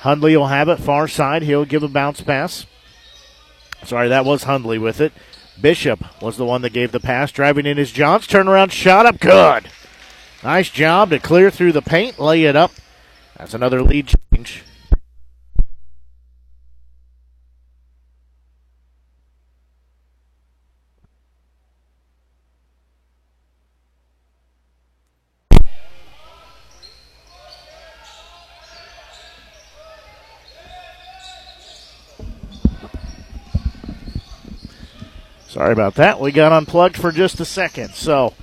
Hundley 0.00 0.36
will 0.36 0.48
have 0.48 0.68
it. 0.68 0.80
Far 0.80 1.06
side. 1.06 1.42
He'll 1.42 1.64
give 1.64 1.82
a 1.82 1.88
bounce 1.88 2.20
pass. 2.20 2.66
Sorry, 3.84 4.08
that 4.08 4.24
was 4.24 4.44
Hundley 4.44 4.78
with 4.78 5.00
it. 5.00 5.12
Bishop 5.60 6.04
was 6.20 6.36
the 6.36 6.44
one 6.44 6.62
that 6.62 6.72
gave 6.72 6.92
the 6.92 7.00
pass. 7.00 7.32
Driving 7.32 7.66
in 7.66 7.76
his 7.76 7.92
Johns. 7.92 8.26
Turnaround 8.26 8.72
shot 8.72 9.06
up. 9.06 9.20
Good. 9.20 9.68
Nice 10.42 10.70
job 10.70 11.10
to 11.10 11.18
clear 11.18 11.50
through 11.50 11.72
the 11.72 11.82
paint. 11.82 12.18
Lay 12.18 12.44
it 12.44 12.56
up. 12.56 12.72
That's 13.36 13.54
another 13.54 13.82
lead 13.82 14.14
change. 14.32 14.62
Sorry 35.56 35.72
about 35.72 35.94
that. 35.94 36.20
We 36.20 36.32
got 36.32 36.52
unplugged 36.52 36.98
for 36.98 37.10
just 37.10 37.40
a 37.40 37.46
second. 37.46 37.94
So, 37.94 38.34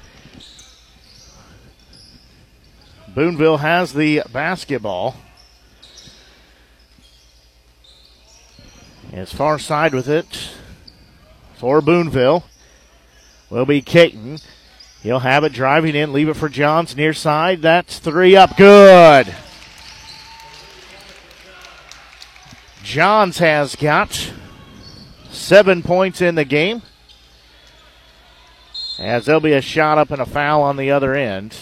Boonville 3.13 3.57
has 3.57 3.93
the 3.93 4.23
basketball. 4.33 5.17
As 9.11 9.31
far 9.31 9.59
side 9.59 9.93
with 9.93 10.09
it 10.09 10.55
for 11.57 11.81
Boonville 11.81 12.45
will 13.51 13.67
be 13.67 13.83
Caton. 13.83 14.39
He'll 15.03 15.19
have 15.19 15.43
it 15.43 15.53
driving 15.53 15.93
in, 15.93 16.13
leave 16.13 16.29
it 16.29 16.35
for 16.35 16.49
Johns 16.49 16.97
near 16.97 17.13
side. 17.13 17.61
That's 17.61 17.99
three 17.99 18.35
up. 18.35 18.57
Good. 18.57 19.35
Johns 22.83 23.37
has 23.37 23.75
got 23.75 24.33
seven 25.29 25.83
points 25.83 26.19
in 26.19 26.33
the 26.33 26.43
game. 26.43 26.81
As 28.99 29.25
there'll 29.25 29.41
be 29.41 29.53
a 29.53 29.61
shot 29.61 29.97
up 29.97 30.11
and 30.11 30.21
a 30.21 30.25
foul 30.25 30.61
on 30.61 30.77
the 30.77 30.91
other 30.91 31.15
end. 31.15 31.55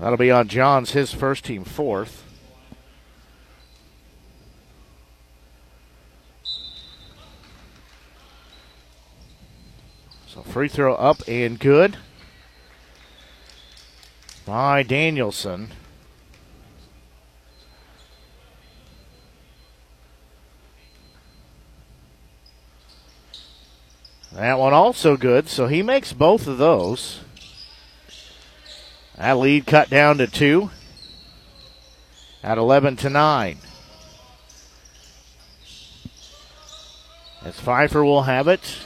That'll 0.00 0.16
be 0.16 0.30
on 0.30 0.48
Johns, 0.48 0.92
his 0.92 1.12
first 1.12 1.44
team 1.44 1.62
fourth. 1.62 2.24
So 10.26 10.42
free 10.42 10.68
throw 10.68 10.94
up 10.94 11.18
and 11.28 11.58
good 11.58 11.98
by 14.46 14.82
Danielson. 14.82 15.72
That 24.40 24.58
one 24.58 24.72
also 24.72 25.18
good, 25.18 25.50
so 25.50 25.66
he 25.66 25.82
makes 25.82 26.14
both 26.14 26.46
of 26.46 26.56
those. 26.56 27.20
That 29.18 29.36
lead 29.36 29.66
cut 29.66 29.90
down 29.90 30.16
to 30.16 30.26
two 30.26 30.70
at 32.42 32.56
11 32.56 32.96
to 32.96 33.10
9. 33.10 33.58
As 37.44 37.60
Pfeiffer 37.60 38.02
will 38.02 38.22
have 38.22 38.48
it, 38.48 38.78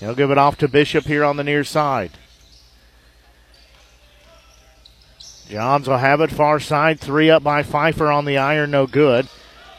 he'll 0.00 0.14
give 0.14 0.30
it 0.30 0.36
off 0.36 0.58
to 0.58 0.68
Bishop 0.68 1.06
here 1.06 1.24
on 1.24 1.38
the 1.38 1.44
near 1.44 1.64
side. 1.64 2.10
Johns 5.48 5.88
will 5.88 5.96
have 5.96 6.20
it 6.20 6.30
far 6.30 6.60
side, 6.60 7.00
three 7.00 7.30
up 7.30 7.42
by 7.42 7.62
Pfeiffer 7.62 8.08
on 8.08 8.26
the 8.26 8.36
iron, 8.36 8.70
no 8.70 8.86
good. 8.86 9.30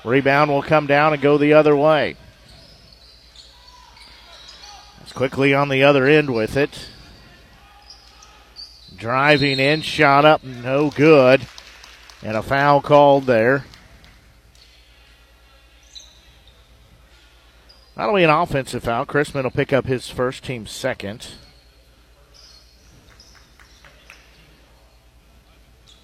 Rebound 0.03 0.49
will 0.49 0.63
come 0.63 0.87
down 0.87 1.13
and 1.13 1.21
go 1.21 1.37
the 1.37 1.53
other 1.53 1.75
way. 1.75 2.15
It's 5.12 5.18
quickly 5.18 5.53
on 5.53 5.68
the 5.68 5.84
other 5.84 6.06
end 6.06 6.34
with 6.34 6.56
it. 6.56 6.88
Driving 8.96 9.60
in, 9.60 9.82
shot 9.82 10.24
up, 10.24 10.41
no 10.41 10.89
good. 10.89 11.46
And 12.24 12.38
a 12.38 12.41
foul 12.41 12.82
called 12.82 13.25
there. 13.25 13.65
That'll 17.98 18.15
be 18.15 18.24
an 18.24 18.30
offensive 18.30 18.86
foul. 18.86 19.06
Chrisman 19.06 19.44
will 19.44 19.51
pick 19.51 19.74
up 19.74 19.86
his 19.86 20.10
first 20.10 20.46
team 20.46 20.65
second. 20.65 21.27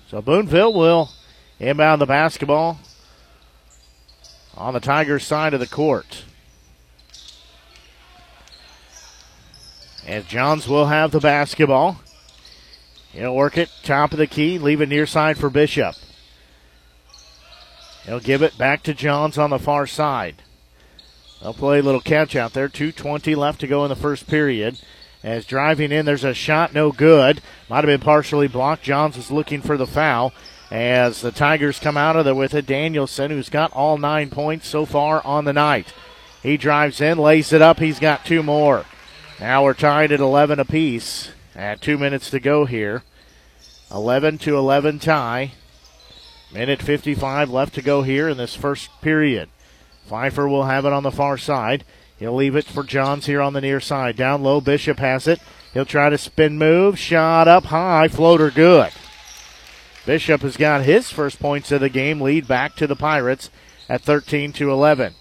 So 0.09 0.21
Boonville 0.21 0.73
will 0.73 1.11
inbound 1.61 2.01
the 2.01 2.05
basketball 2.05 2.77
on 4.57 4.73
the 4.73 4.81
Tigers 4.81 5.25
side 5.25 5.53
of 5.53 5.61
the 5.61 5.65
court. 5.65 6.25
As 10.07 10.25
Johns 10.25 10.69
will 10.69 10.85
have 10.85 11.11
the 11.11 11.19
basketball. 11.19 11.99
He'll 13.11 13.35
work 13.35 13.57
it 13.57 13.69
top 13.83 14.13
of 14.13 14.17
the 14.17 14.27
key, 14.27 14.57
leave 14.57 14.79
it 14.79 14.87
near 14.89 15.05
side 15.05 15.37
for 15.37 15.49
Bishop. 15.49 15.95
He'll 18.05 18.21
give 18.21 18.41
it 18.41 18.57
back 18.57 18.83
to 18.83 18.93
Johns 18.93 19.37
on 19.37 19.49
the 19.49 19.59
far 19.59 19.85
side. 19.85 20.41
They'll 21.41 21.53
play 21.53 21.79
a 21.79 21.83
little 21.83 21.99
catch 21.99 22.37
out 22.37 22.53
there. 22.53 22.69
2.20 22.69 23.35
left 23.35 23.59
to 23.59 23.67
go 23.67 23.83
in 23.83 23.89
the 23.89 23.95
first 23.95 24.27
period. 24.27 24.79
As 25.23 25.45
driving 25.45 25.91
in, 25.91 26.05
there's 26.05 26.23
a 26.23 26.33
shot, 26.33 26.73
no 26.73 26.93
good. 26.93 27.41
Might 27.69 27.83
have 27.83 27.85
been 27.85 27.99
partially 27.99 28.47
blocked. 28.47 28.83
Johns 28.83 29.17
is 29.17 29.29
looking 29.29 29.61
for 29.61 29.75
the 29.75 29.85
foul. 29.85 30.31
As 30.71 31.21
the 31.21 31.31
Tigers 31.31 31.79
come 31.79 31.97
out 31.97 32.15
of 32.15 32.23
there 32.23 32.33
with 32.33 32.53
it, 32.53 32.65
Danielson, 32.65 33.31
who's 33.31 33.49
got 33.49 33.73
all 33.73 33.97
nine 33.97 34.29
points 34.29 34.67
so 34.67 34.85
far 34.85 35.25
on 35.25 35.43
the 35.43 35.53
night. 35.53 35.93
He 36.41 36.55
drives 36.55 37.01
in, 37.01 37.17
lays 37.17 37.51
it 37.51 37.61
up. 37.61 37.79
He's 37.79 37.99
got 37.99 38.25
two 38.25 38.41
more. 38.41 38.85
Now 39.39 39.63
we're 39.63 39.75
tied 39.75 40.11
at 40.11 40.19
11 40.19 40.59
apiece. 40.59 41.29
At 41.55 41.81
two 41.81 41.97
minutes 41.97 42.29
to 42.31 42.39
go 42.39 42.65
here. 42.65 43.03
11 43.91 44.39
to 44.39 44.57
11 44.57 44.99
tie. 44.99 45.51
Minute 46.51 46.81
55 46.81 47.49
left 47.49 47.75
to 47.75 47.81
go 47.81 48.01
here 48.01 48.29
in 48.29 48.37
this 48.37 48.55
first 48.55 48.89
period. 49.01 49.49
Pfeiffer 50.07 50.47
will 50.47 50.63
have 50.63 50.85
it 50.85 50.93
on 50.93 51.03
the 51.03 51.11
far 51.11 51.37
side. 51.37 51.83
He'll 52.17 52.35
leave 52.35 52.55
it 52.55 52.65
for 52.65 52.83
Johns 52.83 53.27
here 53.27 53.41
on 53.41 53.53
the 53.53 53.61
near 53.61 53.79
side. 53.79 54.15
Down 54.15 54.41
low, 54.41 54.59
Bishop 54.59 54.97
has 54.97 55.27
it. 55.27 55.39
He'll 55.73 55.85
try 55.85 56.09
to 56.09 56.17
spin 56.17 56.57
move. 56.57 56.97
Shot 56.97 57.47
up 57.47 57.65
high. 57.65 58.07
Floater 58.07 58.49
good. 58.49 58.91
Bishop 60.05 60.41
has 60.41 60.57
got 60.57 60.83
his 60.83 61.11
first 61.11 61.39
points 61.39 61.71
of 61.71 61.81
the 61.81 61.89
game. 61.89 62.21
Lead 62.21 62.47
back 62.47 62.75
to 62.77 62.87
the 62.87 62.95
Pirates 62.95 63.51
at 63.87 64.01
13 64.01 64.53
to 64.53 64.71
11. 64.71 65.13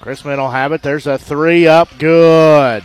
Chrisman 0.00 0.38
will 0.38 0.50
have 0.50 0.72
it. 0.72 0.82
There's 0.82 1.06
a 1.06 1.18
three 1.18 1.66
up. 1.66 1.98
Good. 1.98 2.84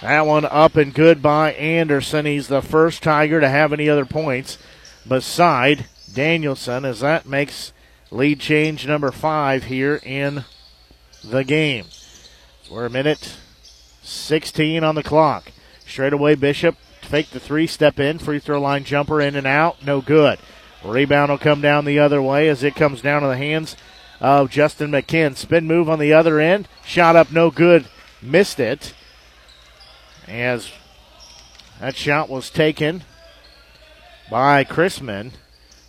That 0.00 0.26
one 0.26 0.44
up 0.44 0.76
and 0.76 0.94
good 0.94 1.22
by 1.22 1.52
Anderson. 1.52 2.24
He's 2.24 2.48
the 2.48 2.62
first 2.62 3.02
Tiger 3.02 3.40
to 3.40 3.48
have 3.48 3.72
any 3.72 3.88
other 3.88 4.06
points 4.06 4.58
beside 5.06 5.86
Danielson 6.12 6.84
as 6.84 7.00
that 7.00 7.26
makes 7.26 7.72
lead 8.10 8.40
change 8.40 8.86
number 8.86 9.10
five 9.10 9.64
here 9.64 10.00
in 10.02 10.44
the 11.24 11.44
game. 11.44 11.86
We're 12.70 12.86
a 12.86 12.90
minute 12.90 13.36
16 14.02 14.84
on 14.84 14.94
the 14.94 15.02
clock. 15.02 15.52
Straight 15.86 16.12
away, 16.12 16.34
Bishop 16.34 16.76
fake 17.08 17.30
the 17.30 17.40
three, 17.40 17.66
step 17.66 17.98
in, 17.98 18.18
free 18.18 18.38
throw 18.38 18.60
line 18.60 18.84
jumper 18.84 19.20
in 19.20 19.34
and 19.34 19.46
out, 19.46 19.84
no 19.84 20.00
good. 20.00 20.38
Rebound 20.84 21.30
will 21.30 21.38
come 21.38 21.60
down 21.60 21.84
the 21.84 21.98
other 21.98 22.22
way 22.22 22.48
as 22.48 22.62
it 22.62 22.76
comes 22.76 23.00
down 23.00 23.22
to 23.22 23.28
the 23.28 23.36
hands 23.36 23.76
of 24.20 24.50
Justin 24.50 24.90
McKinn. 24.90 25.36
Spin 25.36 25.66
move 25.66 25.88
on 25.88 25.98
the 25.98 26.12
other 26.12 26.40
end, 26.40 26.68
shot 26.84 27.16
up, 27.16 27.30
no 27.32 27.50
good, 27.50 27.86
missed 28.20 28.60
it. 28.60 28.94
As 30.26 30.70
that 31.80 31.96
shot 31.96 32.28
was 32.28 32.50
taken 32.50 33.04
by 34.30 34.64
Chrisman. 34.64 35.32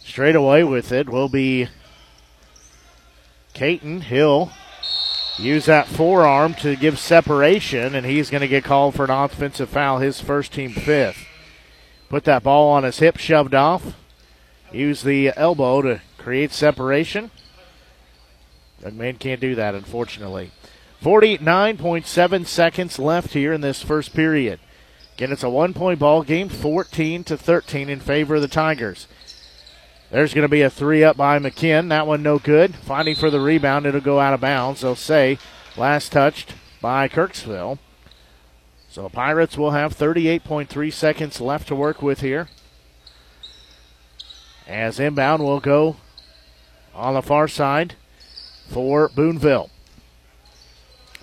Straight 0.03 0.35
away 0.35 0.63
with 0.63 0.91
it 0.91 1.09
will 1.09 1.29
be 1.29 1.67
Caton. 3.53 4.01
Hill 4.01 4.51
use 5.37 5.65
that 5.65 5.87
forearm 5.87 6.53
to 6.55 6.75
give 6.75 6.99
separation, 6.99 7.95
and 7.95 8.05
he's 8.05 8.29
going 8.29 8.41
to 8.41 8.47
get 8.47 8.63
called 8.63 8.95
for 8.95 9.03
an 9.03 9.11
offensive 9.11 9.69
foul, 9.69 9.99
his 9.99 10.21
first 10.21 10.53
team 10.53 10.71
fifth. 10.71 11.25
Put 12.09 12.23
that 12.25 12.43
ball 12.43 12.71
on 12.71 12.83
his 12.83 12.99
hip, 12.99 13.17
shoved 13.17 13.53
off. 13.53 13.93
Use 14.71 15.03
the 15.03 15.31
elbow 15.35 15.81
to 15.81 16.01
create 16.17 16.51
separation. 16.51 17.31
Young 18.81 18.97
man 18.97 19.15
can't 19.17 19.41
do 19.41 19.55
that, 19.55 19.75
unfortunately. 19.75 20.51
49.7 21.01 22.45
seconds 22.45 22.99
left 22.99 23.33
here 23.33 23.53
in 23.53 23.61
this 23.61 23.81
first 23.81 24.13
period. 24.13 24.59
Again, 25.15 25.31
it's 25.31 25.43
a 25.43 25.49
one 25.49 25.73
point 25.73 25.99
ball 25.99 26.23
game, 26.23 26.49
14 26.49 27.23
to 27.25 27.37
13 27.37 27.89
in 27.89 27.99
favor 27.99 28.35
of 28.35 28.41
the 28.41 28.47
Tigers. 28.47 29.07
There's 30.11 30.33
going 30.33 30.43
to 30.43 30.49
be 30.49 30.61
a 30.61 30.69
three 30.69 31.03
up 31.03 31.17
by 31.17 31.37
McKinn. 31.39 31.89
That 31.89 32.07
one 32.07 32.23
no 32.23 32.39
good. 32.39 32.75
Fighting 32.75 33.15
for 33.15 33.29
the 33.29 33.39
rebound, 33.39 33.85
it'll 33.85 34.01
go 34.01 34.19
out 34.19 34.33
of 34.33 34.41
bounds. 34.41 34.81
They'll 34.81 34.95
say 34.95 35.37
last 35.77 36.11
touched 36.11 36.55
by 36.81 37.07
Kirksville. 37.07 37.79
So 38.89 39.03
the 39.03 39.09
Pirates 39.09 39.57
will 39.57 39.71
have 39.71 39.95
38.3 39.95 40.91
seconds 40.91 41.39
left 41.39 41.67
to 41.67 41.75
work 41.75 42.01
with 42.01 42.21
here. 42.21 42.49
As 44.67 44.99
inbound 44.99 45.43
will 45.43 45.59
go 45.59 45.97
on 46.95 47.13
the 47.13 47.21
far 47.21 47.47
side 47.47 47.95
for 48.69 49.09
Boonville. 49.09 49.69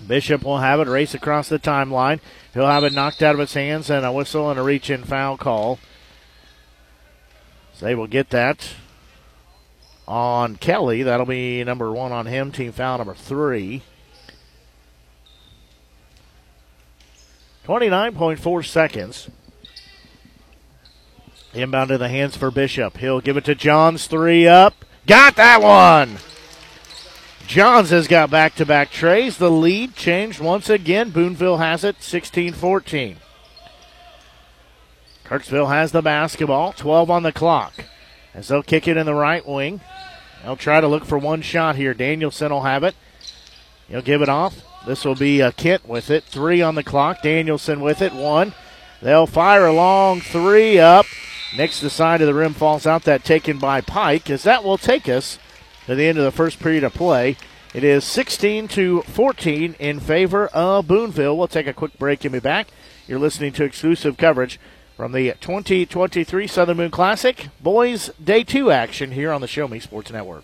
Bishop 0.05 0.43
will 0.43 0.59
have 0.59 0.79
it 0.79 0.87
race 0.87 1.13
across 1.13 1.49
the 1.49 1.57
timeline. 1.57 2.19
He'll 2.53 2.67
have 2.67 2.83
it 2.83 2.93
knocked 2.93 3.23
out 3.23 3.33
of 3.33 3.39
his 3.39 3.53
hands 3.53 3.89
and 3.89 4.05
a 4.05 4.11
whistle 4.11 4.49
and 4.49 4.59
a 4.59 4.63
reach 4.63 4.89
in 4.89 5.03
foul 5.03 5.37
call. 5.37 5.79
So 7.73 7.85
they 7.85 7.95
will 7.95 8.07
get 8.07 8.29
that 8.29 8.75
on 10.07 10.55
Kelly. 10.55 11.03
That'll 11.03 11.25
be 11.25 11.63
number 11.63 11.91
one 11.91 12.11
on 12.11 12.25
him. 12.25 12.51
Team 12.51 12.71
foul 12.71 12.99
number 12.99 13.15
three. 13.15 13.81
29.4 17.65 18.65
seconds. 18.65 19.29
Inbound 21.53 21.89
to 21.89 21.97
the 21.97 22.07
hands 22.07 22.37
for 22.37 22.51
Bishop. 22.51 22.97
He'll 22.97 23.19
give 23.19 23.35
it 23.35 23.45
to 23.45 23.55
Johns. 23.55 24.07
Three 24.07 24.47
up. 24.47 24.73
Got 25.05 25.35
that 25.35 25.61
one. 25.61 26.17
Johns 27.47 27.91
has 27.91 28.09
got 28.09 28.29
back 28.29 28.55
to 28.55 28.65
back 28.65 28.91
trays. 28.91 29.37
The 29.37 29.49
lead 29.49 29.95
changed 29.95 30.41
once 30.41 30.69
again. 30.69 31.11
Boonville 31.11 31.59
has 31.59 31.85
it 31.85 32.03
16 32.03 32.51
14. 32.51 33.17
Kirksville 35.23 35.69
has 35.69 35.93
the 35.93 36.01
basketball. 36.01 36.73
12 36.73 37.09
on 37.09 37.23
the 37.23 37.31
clock. 37.31 37.85
As 38.33 38.49
they'll 38.49 38.61
kick 38.61 38.85
it 38.85 38.97
in 38.97 39.05
the 39.05 39.13
right 39.13 39.47
wing. 39.47 39.79
They'll 40.43 40.57
try 40.57 40.81
to 40.81 40.89
look 40.89 41.05
for 41.05 41.17
one 41.17 41.41
shot 41.41 41.77
here. 41.77 41.93
Danielson 41.93 42.51
will 42.51 42.63
have 42.63 42.83
it. 42.83 42.95
He'll 43.87 44.01
give 44.01 44.21
it 44.21 44.29
off. 44.29 44.61
This 44.85 45.05
will 45.05 45.15
be 45.15 45.39
a 45.39 45.53
Kent 45.53 45.87
with 45.87 46.09
it. 46.09 46.25
Three 46.25 46.61
on 46.61 46.75
the 46.75 46.83
clock. 46.83 47.21
Danielson 47.21 47.79
with 47.79 48.01
it. 48.01 48.13
One. 48.13 48.53
They'll 49.01 49.25
fire 49.25 49.67
a 49.67 49.73
long 49.73 50.19
three 50.19 50.79
up. 50.79 51.05
Next, 51.55 51.79
the 51.79 51.89
side 51.89 52.19
of 52.19 52.27
the 52.27 52.33
rim 52.33 52.53
falls 52.53 52.85
out. 52.85 53.03
That 53.03 53.23
taken 53.23 53.57
by 53.57 53.79
Pike, 53.79 54.29
as 54.29 54.43
that 54.43 54.65
will 54.65 54.77
take 54.77 55.07
us 55.07 55.39
to 55.87 55.95
the 55.95 56.05
end 56.05 56.17
of 56.17 56.25
the 56.25 56.31
first 56.31 56.59
period 56.59 56.83
of 56.83 56.93
play. 56.93 57.37
It 57.73 57.83
is 57.83 58.03
16 58.03 58.67
to 58.69 59.01
14 59.03 59.75
in 59.79 59.99
favor 60.01 60.47
of 60.47 60.85
Boonville. 60.87 61.37
We'll 61.37 61.47
take 61.47 61.67
a 61.67 61.73
quick 61.73 61.97
break 61.97 62.25
and 62.25 62.33
be 62.33 62.39
back. 62.39 62.67
You're 63.07 63.19
listening 63.19 63.53
to 63.53 63.63
exclusive 63.63 64.17
coverage 64.17 64.59
from 64.97 65.13
the 65.13 65.33
2023 65.39 66.45
Southern 66.47 66.77
Boone 66.77 66.91
Classic 66.91 67.47
Boys 67.61 68.11
Day 68.21 68.43
2 68.43 68.69
action 68.69 69.11
here 69.11 69.31
on 69.31 69.39
the 69.39 69.47
Show 69.47 69.67
Me 69.67 69.79
Sports 69.79 70.11
Network. 70.11 70.43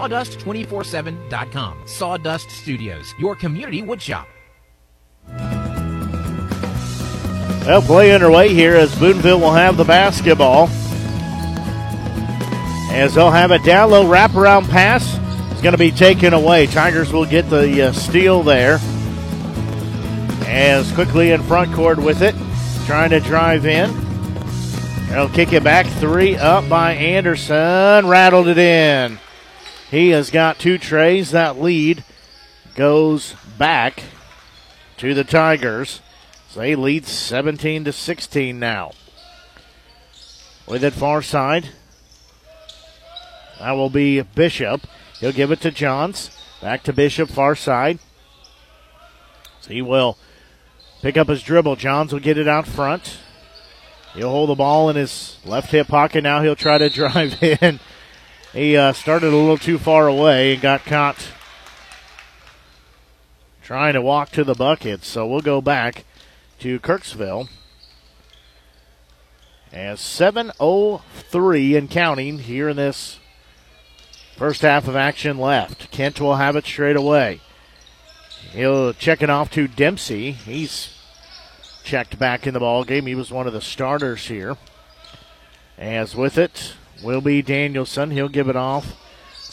sawdust247.com. 0.01 1.77
Sawdust 1.85 2.49
Studios, 2.49 3.13
your 3.19 3.35
community 3.35 3.81
woodshop. 3.83 4.25
Well, 7.65 7.81
play 7.83 8.11
underway 8.11 8.53
here 8.53 8.75
as 8.75 8.93
Boonville 8.95 9.39
will 9.39 9.53
have 9.53 9.77
the 9.77 9.83
basketball. 9.83 10.67
As 12.91 13.13
they'll 13.13 13.31
have 13.31 13.51
a 13.51 13.59
down 13.59 13.91
low 13.91 14.05
wraparound 14.05 14.67
pass. 14.69 15.19
It's 15.51 15.61
going 15.61 15.73
to 15.73 15.77
be 15.77 15.91
taken 15.91 16.33
away. 16.33 16.65
Tigers 16.65 17.13
will 17.13 17.25
get 17.25 17.49
the 17.49 17.89
uh, 17.89 17.91
steal 17.91 18.41
there. 18.41 18.79
As 20.47 20.91
quickly 20.93 21.31
in 21.31 21.43
front 21.43 21.71
court 21.73 21.99
with 21.99 22.23
it, 22.23 22.33
trying 22.87 23.11
to 23.11 23.19
drive 23.19 23.65
in. 23.67 23.93
They'll 25.09 25.29
kick 25.29 25.53
it 25.53 25.63
back. 25.63 25.85
Three 25.85 26.35
up 26.35 26.67
by 26.67 26.93
Anderson. 26.93 28.07
Rattled 28.07 28.47
it 28.47 28.57
in. 28.57 29.19
He 29.91 30.09
has 30.11 30.31
got 30.31 30.57
two 30.57 30.77
trays. 30.77 31.31
That 31.31 31.59
lead 31.59 32.05
goes 32.75 33.35
back 33.57 34.03
to 34.97 35.13
the 35.13 35.25
Tigers. 35.25 35.99
So 36.49 36.61
they 36.61 36.75
lead 36.75 37.05
17 37.05 37.83
to 37.83 37.91
16 37.91 38.57
now. 38.57 38.93
With 40.65 40.85
it 40.85 40.93
far 40.93 41.21
side. 41.21 41.71
That 43.59 43.73
will 43.73 43.89
be 43.89 44.21
Bishop. 44.21 44.87
He'll 45.19 45.33
give 45.33 45.51
it 45.51 45.59
to 45.61 45.71
Johns. 45.71 46.31
Back 46.61 46.83
to 46.83 46.93
Bishop, 46.93 47.29
far 47.29 47.53
side. 47.55 47.99
So 49.59 49.73
he 49.73 49.81
will 49.81 50.17
pick 51.01 51.17
up 51.17 51.27
his 51.27 51.43
dribble. 51.43 51.75
Johns 51.75 52.13
will 52.13 52.21
get 52.21 52.37
it 52.37 52.47
out 52.47 52.65
front. 52.65 53.17
He'll 54.13 54.29
hold 54.29 54.49
the 54.49 54.55
ball 54.55 54.89
in 54.89 54.95
his 54.95 55.37
left 55.43 55.71
hip 55.71 55.87
pocket. 55.89 56.23
Now 56.23 56.41
he'll 56.41 56.55
try 56.55 56.77
to 56.77 56.89
drive 56.89 57.43
in. 57.43 57.81
He 58.53 58.75
uh, 58.75 58.91
started 58.91 59.27
a 59.27 59.37
little 59.37 59.57
too 59.57 59.77
far 59.77 60.07
away 60.07 60.53
and 60.53 60.61
got 60.61 60.83
caught 60.83 61.31
trying 63.63 63.93
to 63.93 64.01
walk 64.01 64.31
to 64.31 64.43
the 64.43 64.53
bucket. 64.53 65.05
So 65.05 65.25
we'll 65.25 65.39
go 65.39 65.61
back 65.61 66.03
to 66.59 66.79
Kirksville. 66.81 67.47
As 69.71 70.01
7.03 70.01 71.77
and 71.77 71.89
counting 71.89 72.39
here 72.39 72.67
in 72.67 72.75
this 72.75 73.19
first 74.35 74.63
half 74.63 74.89
of 74.89 74.97
action 74.97 75.37
left. 75.37 75.89
Kent 75.91 76.19
will 76.19 76.35
have 76.35 76.57
it 76.57 76.65
straight 76.65 76.97
away. 76.97 77.39
He'll 78.51 78.91
check 78.91 79.21
it 79.21 79.29
off 79.29 79.49
to 79.51 79.69
Dempsey. 79.69 80.31
He's 80.31 80.97
checked 81.85 82.19
back 82.19 82.45
in 82.45 82.53
the 82.53 82.59
ball 82.59 82.83
game. 82.83 83.05
He 83.05 83.15
was 83.15 83.31
one 83.31 83.47
of 83.47 83.53
the 83.53 83.61
starters 83.61 84.27
here. 84.27 84.57
As 85.77 86.17
with 86.17 86.37
it 86.37 86.73
will 87.03 87.21
be 87.21 87.41
Danielson. 87.41 88.11
He'll 88.11 88.29
give 88.29 88.49
it 88.49 88.55
off 88.55 88.95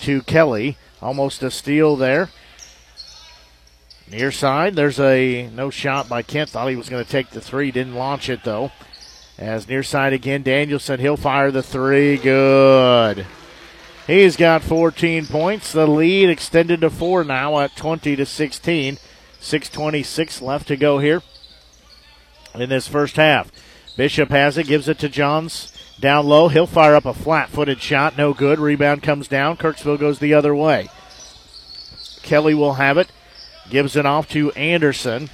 to 0.01 0.23
Kelly. 0.23 0.77
Almost 1.01 1.43
a 1.43 1.51
steal 1.51 1.97
there. 1.97 2.31
Near 4.11 4.33
side, 4.33 4.75
there's 4.75 4.99
a 4.99 5.51
no 5.51 5.71
shot 5.71 6.09
by 6.09 6.23
Kent. 6.23 6.51
Thought 6.51 6.71
he 6.71 6.77
was 6.77 6.89
going 6.89 7.05
to 7.05 7.11
take 7.11 7.31
the 7.31 7.41
three, 7.41 7.71
didn't 7.71 7.95
launch 7.95 8.29
it 8.29 8.43
though. 8.43 8.73
As 9.39 9.69
near 9.69 9.83
side 9.83 10.13
again, 10.13 10.43
Danielson, 10.43 10.99
he'll 10.99 11.17
fire 11.17 11.51
the 11.51 11.63
three. 11.63 12.17
Good. 12.17 13.27
He's 14.07 14.37
got 14.37 14.63
14 14.63 15.27
points. 15.27 15.73
The 15.73 15.87
lead 15.87 16.31
extended 16.31 16.81
to 16.81 16.91
four 16.91 17.23
now 17.23 17.59
at 17.61 17.77
20 17.77 18.17
to 18.17 18.27
16. 18.27 18.99
6:26 19.41 20.43
left 20.43 20.67
to 20.69 20.77
go 20.77 20.99
here 20.99 21.23
in 22.55 22.69
this 22.69 22.89
first 22.89 23.17
half. 23.17 23.53
Bishop 23.97 24.31
has 24.31 24.59
it, 24.59 24.67
gives 24.67 24.89
it 24.89 24.99
to 25.01 25.09
Johns 25.09 25.73
down 26.01 26.27
low. 26.27 26.49
He'll 26.49 26.67
fire 26.67 26.95
up 26.95 27.05
a 27.05 27.15
flat-footed 27.15 27.81
shot, 27.81 28.17
no 28.17 28.33
good. 28.33 28.59
Rebound 28.59 29.03
comes 29.03 29.29
down. 29.29 29.57
Kirksville 29.57 29.99
goes 29.99 30.19
the 30.19 30.35
other 30.35 30.55
way. 30.55 30.89
Kelly 32.23 32.55
will 32.55 32.75
have 32.75 32.99
it. 32.99 33.09
Gives 33.71 33.97
it 33.97 34.07
off 34.07 34.29
to 34.31 34.51
Anderson. 34.53 35.31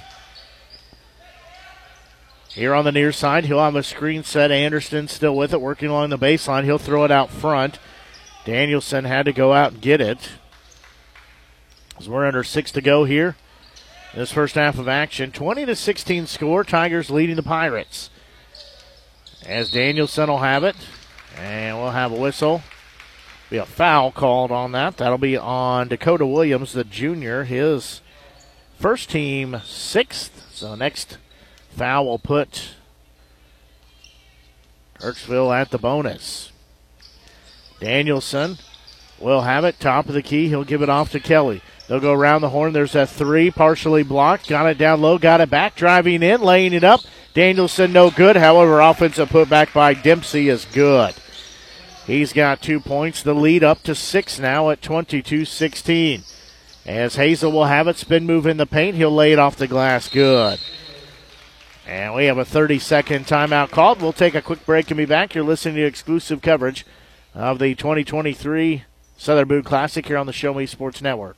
Here 2.49 2.73
on 2.73 2.85
the 2.85 2.91
near 2.91 3.11
side, 3.11 3.45
he'll 3.45 3.59
have 3.59 3.75
a 3.75 3.83
screen 3.83 4.23
set. 4.23 4.49
Anderson 4.49 5.07
still 5.09 5.35
with 5.35 5.53
it, 5.53 5.59
working 5.59 5.89
along 5.89 6.09
the 6.09 6.17
baseline. 6.17 6.63
He'll 6.63 6.77
throw 6.77 7.03
it 7.03 7.11
out 7.11 7.29
front. 7.29 7.79
Danielson 8.45 9.03
had 9.03 9.25
to 9.25 9.33
go 9.33 9.51
out 9.51 9.73
and 9.73 9.81
get 9.81 9.99
it. 9.99 10.29
As 11.99 12.07
we're 12.07 12.25
under 12.25 12.43
six 12.43 12.71
to 12.71 12.81
go 12.81 13.03
here. 13.03 13.35
This 14.13 14.31
first 14.31 14.55
half 14.55 14.77
of 14.77 14.87
action. 14.87 15.31
20 15.33 15.65
to 15.65 15.75
16 15.75 16.27
score. 16.27 16.63
Tigers 16.63 17.09
leading 17.09 17.35
the 17.35 17.43
Pirates. 17.43 18.09
As 19.47 19.71
Danielson 19.71 20.29
will 20.29 20.39
have 20.39 20.63
it. 20.63 20.75
And 21.37 21.77
we'll 21.77 21.91
have 21.91 22.11
a 22.11 22.15
whistle. 22.15 22.63
Be 23.49 23.57
a 23.57 23.65
foul 23.65 24.11
called 24.11 24.51
on 24.51 24.71
that. 24.71 24.97
That'll 24.97 25.17
be 25.17 25.37
on 25.37 25.87
Dakota 25.87 26.25
Williams, 26.25 26.73
the 26.73 26.83
junior. 26.83 27.43
His 27.43 28.01
first 28.79 29.09
team 29.09 29.61
sixth. 29.63 30.49
So 30.51 30.75
next 30.75 31.17
foul 31.69 32.05
will 32.05 32.19
put 32.19 32.75
Kirksville 34.99 35.55
at 35.55 35.69
the 35.69 35.77
bonus. 35.77 36.51
Danielson 37.79 38.57
will 39.19 39.41
have 39.41 39.65
it. 39.65 39.79
Top 39.79 40.07
of 40.07 40.13
the 40.13 40.23
key. 40.23 40.47
He'll 40.47 40.63
give 40.63 40.81
it 40.81 40.89
off 40.89 41.11
to 41.11 41.19
Kelly. 41.19 41.61
They'll 41.87 41.99
go 41.99 42.13
around 42.13 42.41
the 42.41 42.49
horn. 42.49 42.73
There's 42.73 42.95
a 42.95 43.05
three, 43.05 43.51
partially 43.51 44.01
blocked. 44.01 44.47
Got 44.47 44.67
it 44.67 44.77
down 44.77 45.01
low. 45.01 45.19
Got 45.19 45.41
it 45.41 45.51
back. 45.51 45.75
Driving 45.75 46.23
in, 46.23 46.41
laying 46.41 46.73
it 46.73 46.83
up. 46.83 47.01
Danielson 47.35 47.91
no 47.91 48.09
good. 48.09 48.37
However, 48.37 48.79
offensive 48.79 49.29
putback 49.29 49.73
by 49.73 49.93
Dempsey 49.93 50.47
is 50.47 50.63
good. 50.63 51.13
He's 52.07 52.31
got 52.31 52.61
two 52.61 52.79
points. 52.79 53.21
The 53.21 53.35
lead 53.35 53.61
up 53.61 53.83
to 53.83 53.93
six 53.93 54.39
now 54.39 54.69
at 54.69 54.81
22 54.81 55.43
16. 55.43 56.23
As 56.85 57.15
Hazel 57.17 57.51
will 57.51 57.65
have 57.65 57.89
it, 57.89 57.97
spin 57.97 58.25
move 58.25 58.45
in 58.45 58.55
the 58.55 58.65
paint. 58.65 58.95
He'll 58.95 59.13
lay 59.13 59.33
it 59.33 59.39
off 59.39 59.57
the 59.57 59.67
glass. 59.67 60.07
Good. 60.07 60.59
And 61.85 62.15
we 62.15 62.25
have 62.25 62.37
a 62.37 62.45
30 62.45 62.79
second 62.79 63.25
timeout 63.25 63.69
called. 63.69 64.01
We'll 64.01 64.13
take 64.13 64.33
a 64.33 64.41
quick 64.41 64.65
break 64.65 64.89
and 64.89 64.97
be 64.97 65.05
back. 65.05 65.35
You're 65.35 65.43
listening 65.43 65.75
to 65.75 65.83
exclusive 65.83 66.41
coverage 66.41 66.85
of 67.33 67.59
the 67.59 67.75
2023 67.75 68.85
Southern 69.17 69.47
Boone 69.47 69.63
Classic 69.63 70.05
here 70.05 70.17
on 70.17 70.25
the 70.25 70.33
Show 70.33 70.53
Me 70.53 70.65
Sports 70.65 71.01
Network. 71.01 71.37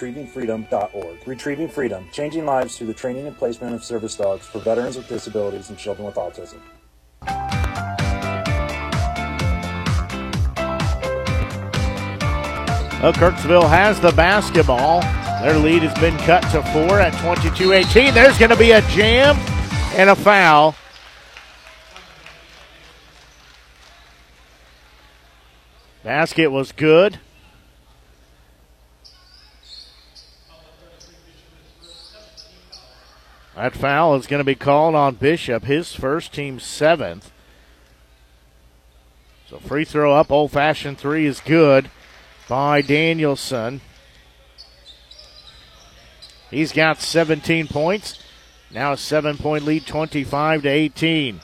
retrievingfreedom.org. 0.00 1.26
Retrieving 1.26 1.68
Freedom, 1.68 2.08
changing 2.12 2.46
lives 2.46 2.76
through 2.76 2.86
the 2.86 2.94
training 2.94 3.26
and 3.26 3.36
placement 3.36 3.74
of 3.74 3.84
service 3.84 4.16
dogs 4.16 4.46
for 4.46 4.58
veterans 4.60 4.96
with 4.96 5.08
disabilities 5.08 5.68
and 5.68 5.78
children 5.78 6.06
with 6.06 6.16
autism. 6.16 6.58
Well, 13.02 13.14
Kirksville 13.14 13.68
has 13.68 13.98
the 13.98 14.12
basketball. 14.12 15.00
Their 15.42 15.58
lead 15.58 15.82
has 15.82 15.98
been 16.00 16.16
cut 16.18 16.42
to 16.50 16.62
four 16.64 17.00
at 17.00 17.18
22 17.22 17.72
18. 17.72 18.12
There's 18.12 18.36
going 18.38 18.50
to 18.50 18.56
be 18.56 18.72
a 18.72 18.82
jam 18.88 19.36
and 19.94 20.10
a 20.10 20.16
foul. 20.16 20.74
Basket 26.04 26.48
was 26.48 26.72
good. 26.72 27.18
That 33.60 33.74
foul 33.74 34.14
is 34.14 34.26
going 34.26 34.40
to 34.40 34.44
be 34.44 34.54
called 34.54 34.94
on 34.94 35.16
Bishop, 35.16 35.64
his 35.64 35.92
first 35.92 36.32
team 36.32 36.58
seventh. 36.58 37.30
So 39.50 39.58
free 39.58 39.84
throw 39.84 40.14
up, 40.14 40.32
old 40.32 40.52
fashioned 40.52 40.96
three 40.96 41.26
is 41.26 41.40
good. 41.40 41.90
by 42.48 42.80
Danielson. 42.80 43.82
He's 46.50 46.72
got 46.72 47.02
17 47.02 47.66
points. 47.66 48.18
Now 48.70 48.92
a 48.92 48.96
seven 48.96 49.36
point 49.36 49.66
lead, 49.66 49.86
25 49.86 50.62
to 50.62 50.68
18. 50.70 51.42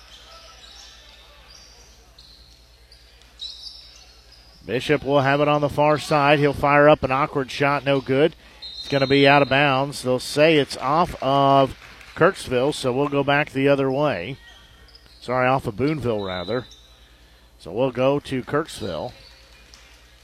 Bishop 4.64 5.04
will 5.04 5.20
have 5.20 5.42
it 5.42 5.48
on 5.48 5.60
the 5.60 5.68
far 5.68 5.98
side. 5.98 6.38
He'll 6.38 6.54
fire 6.54 6.88
up 6.88 7.02
an 7.02 7.12
awkward 7.12 7.50
shot, 7.50 7.84
no 7.84 8.00
good. 8.00 8.34
It's 8.78 8.88
going 8.88 9.02
to 9.02 9.06
be 9.06 9.28
out 9.28 9.42
of 9.42 9.50
bounds. 9.50 10.02
They'll 10.02 10.18
say 10.18 10.56
it's 10.56 10.78
off 10.78 11.22
of 11.22 11.76
Kirksville, 12.16 12.74
so 12.74 12.92
we'll 12.92 13.08
go 13.08 13.22
back 13.22 13.50
the 13.50 13.68
other 13.68 13.90
way. 13.90 14.38
Sorry, 15.20 15.46
off 15.46 15.66
of 15.66 15.76
Boonville, 15.76 16.24
rather. 16.24 16.66
So 17.58 17.70
we'll 17.72 17.92
go 17.92 18.18
to 18.20 18.42
Kirksville. 18.42 19.12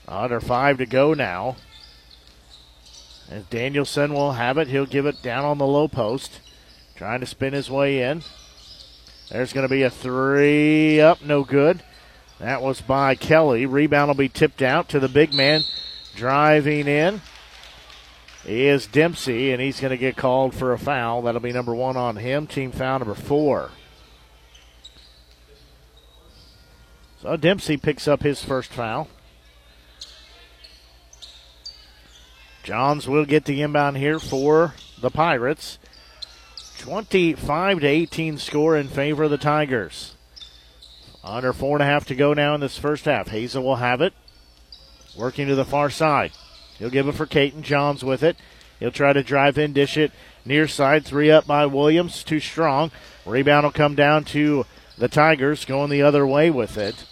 Under 0.08 0.40
five 0.40 0.78
to 0.78 0.86
go 0.86 1.12
now. 1.14 1.56
As 3.30 3.44
Danielson 3.44 4.14
will 4.14 4.32
have 4.32 4.58
it, 4.58 4.68
he'll 4.68 4.86
give 4.86 5.06
it 5.06 5.22
down 5.22 5.44
on 5.44 5.58
the 5.58 5.66
low 5.66 5.86
post. 5.86 6.40
Trying 6.96 7.20
to 7.20 7.26
spin 7.26 7.52
his 7.52 7.70
way 7.70 8.02
in. 8.02 8.22
There's 9.30 9.52
going 9.52 9.66
to 9.66 9.72
be 9.72 9.82
a 9.82 9.90
three 9.90 11.00
up, 11.00 11.22
no 11.22 11.44
good. 11.44 11.82
That 12.38 12.62
was 12.62 12.80
by 12.80 13.14
Kelly. 13.14 13.66
Rebound 13.66 14.08
will 14.08 14.14
be 14.14 14.28
tipped 14.28 14.62
out 14.62 14.88
to 14.90 15.00
the 15.00 15.08
big 15.08 15.34
man 15.34 15.62
driving 16.14 16.88
in. 16.88 17.20
Is 18.44 18.86
Dempsey, 18.86 19.52
and 19.52 19.62
he's 19.62 19.80
going 19.80 19.92
to 19.92 19.96
get 19.96 20.16
called 20.16 20.54
for 20.54 20.72
a 20.72 20.78
foul. 20.78 21.22
That'll 21.22 21.40
be 21.40 21.52
number 21.52 21.74
one 21.74 21.96
on 21.96 22.16
him. 22.16 22.46
Team 22.46 22.72
foul 22.72 22.98
number 22.98 23.14
four. 23.14 23.70
So 27.20 27.36
Dempsey 27.36 27.76
picks 27.76 28.08
up 28.08 28.22
his 28.22 28.42
first 28.42 28.72
foul. 28.72 29.08
Johns 32.64 33.08
will 33.08 33.24
get 33.24 33.44
the 33.44 33.62
inbound 33.62 33.96
here 33.96 34.18
for 34.18 34.74
the 35.00 35.10
Pirates. 35.10 35.78
25 36.78 37.80
to 37.80 37.86
18 37.86 38.38
score 38.38 38.76
in 38.76 38.88
favor 38.88 39.24
of 39.24 39.30
the 39.30 39.38
Tigers. 39.38 40.16
Under 41.22 41.52
four 41.52 41.76
and 41.76 41.82
a 41.82 41.86
half 41.86 42.06
to 42.06 42.16
go 42.16 42.34
now 42.34 42.56
in 42.56 42.60
this 42.60 42.76
first 42.76 43.04
half. 43.04 43.28
Hazel 43.28 43.62
will 43.62 43.76
have 43.76 44.00
it. 44.00 44.12
Working 45.16 45.46
to 45.46 45.54
the 45.54 45.64
far 45.64 45.90
side. 45.90 46.32
He'll 46.82 46.90
give 46.90 47.06
it 47.06 47.14
for 47.14 47.26
Caton. 47.26 47.62
Johns 47.62 48.02
with 48.02 48.24
it. 48.24 48.36
He'll 48.80 48.90
try 48.90 49.12
to 49.12 49.22
drive 49.22 49.56
in, 49.56 49.72
dish 49.72 49.96
it 49.96 50.10
near 50.44 50.66
side. 50.66 51.04
Three 51.04 51.30
up 51.30 51.46
by 51.46 51.64
Williams. 51.64 52.24
Too 52.24 52.40
strong. 52.40 52.90
Rebound 53.24 53.62
will 53.62 53.70
come 53.70 53.94
down 53.94 54.24
to 54.24 54.66
the 54.98 55.06
Tigers 55.06 55.64
going 55.64 55.90
the 55.90 56.02
other 56.02 56.26
way 56.26 56.50
with 56.50 56.76
it. 56.76 57.06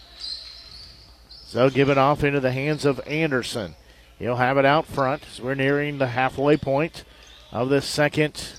So 1.28 1.70
give 1.70 1.88
it 1.88 1.98
off 1.98 2.24
into 2.24 2.40
the 2.40 2.50
hands 2.50 2.84
of 2.84 3.00
Anderson. 3.06 3.76
He'll 4.18 4.34
have 4.34 4.58
it 4.58 4.64
out 4.64 4.86
front 4.86 5.22
as 5.30 5.40
we're 5.40 5.54
nearing 5.54 5.98
the 5.98 6.08
halfway 6.08 6.56
point 6.56 7.04
of 7.52 7.68
this 7.68 7.86
second 7.86 8.54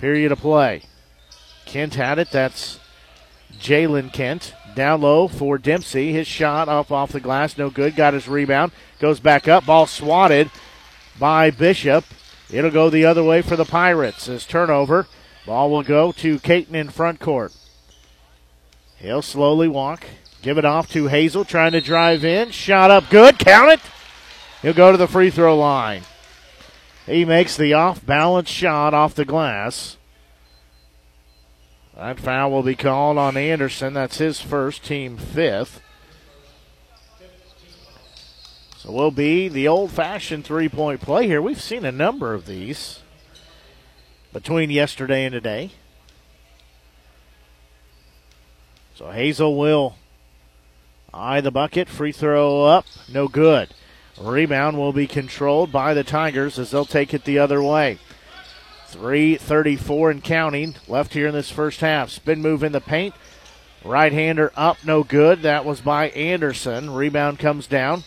period 0.00 0.32
of 0.32 0.40
play. 0.40 0.82
Kent 1.64 1.94
had 1.94 2.18
it. 2.18 2.32
That's 2.32 2.80
Jalen 3.52 4.12
Kent. 4.12 4.52
Down 4.78 5.00
low 5.00 5.26
for 5.26 5.58
Dempsey. 5.58 6.12
His 6.12 6.28
shot 6.28 6.68
off 6.68 6.92
off 6.92 7.10
the 7.10 7.18
glass, 7.18 7.58
no 7.58 7.68
good. 7.68 7.96
Got 7.96 8.14
his 8.14 8.28
rebound. 8.28 8.70
Goes 9.00 9.18
back 9.18 9.48
up. 9.48 9.66
Ball 9.66 9.88
swatted 9.88 10.52
by 11.18 11.50
Bishop. 11.50 12.04
It'll 12.48 12.70
go 12.70 12.88
the 12.88 13.04
other 13.04 13.24
way 13.24 13.42
for 13.42 13.56
the 13.56 13.64
Pirates. 13.64 14.26
His 14.26 14.46
turnover. 14.46 15.08
Ball 15.44 15.68
will 15.68 15.82
go 15.82 16.12
to 16.12 16.38
Caton 16.38 16.76
in 16.76 16.90
front 16.90 17.18
court. 17.18 17.52
He'll 18.98 19.20
slowly 19.20 19.66
walk. 19.66 20.06
Give 20.42 20.58
it 20.58 20.64
off 20.64 20.88
to 20.92 21.08
Hazel, 21.08 21.44
trying 21.44 21.72
to 21.72 21.80
drive 21.80 22.24
in. 22.24 22.52
Shot 22.52 22.92
up 22.92 23.10
good. 23.10 23.36
Count 23.36 23.72
it. 23.72 23.80
He'll 24.62 24.74
go 24.74 24.92
to 24.92 24.96
the 24.96 25.08
free 25.08 25.30
throw 25.30 25.58
line. 25.58 26.02
He 27.04 27.24
makes 27.24 27.56
the 27.56 27.74
off 27.74 28.06
balance 28.06 28.48
shot 28.48 28.94
off 28.94 29.16
the 29.16 29.24
glass. 29.24 29.97
That 31.98 32.20
foul 32.20 32.52
will 32.52 32.62
be 32.62 32.76
called 32.76 33.18
on 33.18 33.36
Anderson. 33.36 33.92
That's 33.92 34.18
his 34.18 34.40
first, 34.40 34.84
team 34.84 35.16
fifth. 35.16 35.82
So 38.76 38.92
will 38.92 39.10
be 39.10 39.48
the 39.48 39.66
old 39.66 39.90
fashioned 39.90 40.44
three 40.44 40.68
point 40.68 41.00
play 41.00 41.26
here. 41.26 41.42
We've 41.42 41.60
seen 41.60 41.84
a 41.84 41.90
number 41.90 42.34
of 42.34 42.46
these 42.46 43.00
between 44.32 44.70
yesterday 44.70 45.24
and 45.24 45.32
today. 45.32 45.72
So 48.94 49.10
Hazel 49.10 49.58
will 49.58 49.96
eye 51.12 51.40
the 51.40 51.50
bucket. 51.50 51.88
Free 51.88 52.12
throw 52.12 52.62
up. 52.64 52.86
No 53.12 53.26
good. 53.26 53.74
Rebound 54.20 54.78
will 54.78 54.92
be 54.92 55.08
controlled 55.08 55.72
by 55.72 55.94
the 55.94 56.04
Tigers 56.04 56.60
as 56.60 56.70
they'll 56.70 56.84
take 56.84 57.12
it 57.12 57.24
the 57.24 57.40
other 57.40 57.60
way. 57.60 57.98
334 58.88 60.10
and 60.10 60.24
counting 60.24 60.74
left 60.86 61.12
here 61.12 61.26
in 61.26 61.34
this 61.34 61.50
first 61.50 61.80
half. 61.80 62.10
Spin 62.10 62.40
move 62.40 62.62
in 62.62 62.72
the 62.72 62.80
paint. 62.80 63.14
Right 63.84 64.12
hander 64.12 64.50
up, 64.56 64.78
no 64.84 65.04
good. 65.04 65.42
That 65.42 65.64
was 65.64 65.80
by 65.80 66.08
Anderson. 66.10 66.90
Rebound 66.90 67.38
comes 67.38 67.66
down. 67.66 68.04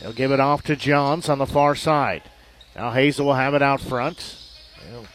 He'll 0.00 0.12
give 0.12 0.30
it 0.30 0.40
off 0.40 0.62
to 0.64 0.76
Johns 0.76 1.28
on 1.28 1.38
the 1.38 1.46
far 1.46 1.74
side. 1.74 2.22
Now 2.76 2.92
Hazel 2.92 3.26
will 3.26 3.34
have 3.34 3.54
it 3.54 3.62
out 3.62 3.80
front. 3.80 4.38
He'll 4.88 5.06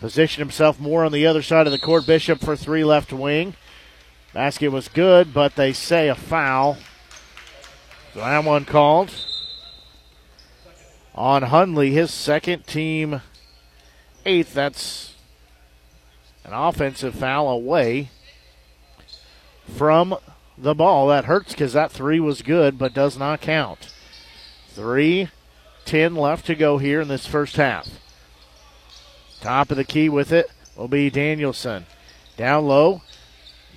position 0.00 0.40
himself 0.40 0.78
more 0.78 1.04
on 1.04 1.12
the 1.12 1.26
other 1.26 1.42
side 1.42 1.66
of 1.66 1.72
the 1.72 1.78
court. 1.78 2.06
Bishop 2.06 2.40
for 2.40 2.56
three 2.56 2.84
left 2.84 3.12
wing. 3.12 3.54
Basket 4.32 4.68
was 4.68 4.88
good, 4.88 5.34
but 5.34 5.56
they 5.56 5.72
say 5.72 6.08
a 6.08 6.14
foul. 6.14 6.78
So 8.14 8.20
that 8.20 8.44
one 8.44 8.64
called 8.64 9.10
on 11.20 11.42
Hundley, 11.42 11.90
his 11.90 12.10
second 12.10 12.66
team 12.66 13.20
eighth. 14.24 14.54
That's 14.54 15.14
an 16.46 16.54
offensive 16.54 17.14
foul 17.14 17.50
away 17.50 18.08
from 19.68 20.16
the 20.56 20.74
ball. 20.74 21.08
That 21.08 21.26
hurts 21.26 21.52
because 21.52 21.74
that 21.74 21.92
three 21.92 22.20
was 22.20 22.40
good, 22.40 22.78
but 22.78 22.94
does 22.94 23.18
not 23.18 23.42
count. 23.42 23.92
Three, 24.68 25.28
ten 25.84 26.14
left 26.14 26.46
to 26.46 26.54
go 26.54 26.78
here 26.78 27.02
in 27.02 27.08
this 27.08 27.26
first 27.26 27.56
half. 27.56 27.86
Top 29.42 29.70
of 29.70 29.76
the 29.76 29.84
key 29.84 30.08
with 30.08 30.32
it 30.32 30.50
will 30.74 30.88
be 30.88 31.10
Danielson. 31.10 31.84
Down 32.38 32.64
low, 32.64 33.02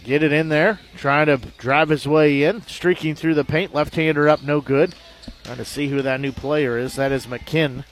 get 0.06 0.24
it 0.24 0.32
in 0.32 0.48
there, 0.48 0.80
trying 0.96 1.26
to 1.26 1.38
drive 1.58 1.90
his 1.90 2.08
way 2.08 2.44
in, 2.44 2.62
streaking 2.62 3.16
through 3.16 3.34
the 3.34 3.44
paint. 3.44 3.74
Left 3.74 3.96
hander 3.96 4.30
up, 4.30 4.44
no 4.44 4.62
good. 4.62 4.96
Trying 5.44 5.58
to 5.58 5.66
see 5.66 5.90
who 5.90 6.02
that 6.02 6.20
new 6.20 6.32
player 6.32 6.78
is. 6.78 6.96
That 6.96 7.12
is 7.12 7.28
McKinn. 7.28 7.84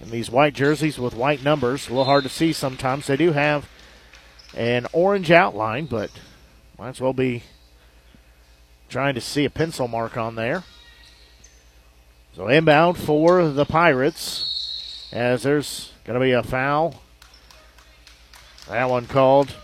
And 0.00 0.10
these 0.10 0.30
white 0.30 0.54
jerseys 0.54 0.98
with 0.98 1.14
white 1.14 1.42
numbers, 1.42 1.86
a 1.86 1.90
little 1.90 2.04
hard 2.04 2.24
to 2.24 2.30
see 2.30 2.52
sometimes. 2.52 3.06
They 3.06 3.16
do 3.16 3.32
have 3.32 3.68
an 4.54 4.86
orange 4.92 5.30
outline, 5.30 5.86
but 5.86 6.10
might 6.78 6.90
as 6.90 7.00
well 7.00 7.12
be 7.12 7.42
trying 8.88 9.14
to 9.14 9.20
see 9.20 9.44
a 9.44 9.50
pencil 9.50 9.88
mark 9.88 10.16
on 10.16 10.34
there. 10.36 10.64
So 12.34 12.48
inbound 12.48 12.98
for 12.98 13.48
the 13.48 13.64
Pirates 13.64 15.08
as 15.12 15.42
there's 15.42 15.92
going 16.04 16.18
to 16.20 16.24
be 16.24 16.32
a 16.32 16.42
foul. 16.42 17.02
That 18.68 18.90
one 18.90 19.06
called 19.06 19.54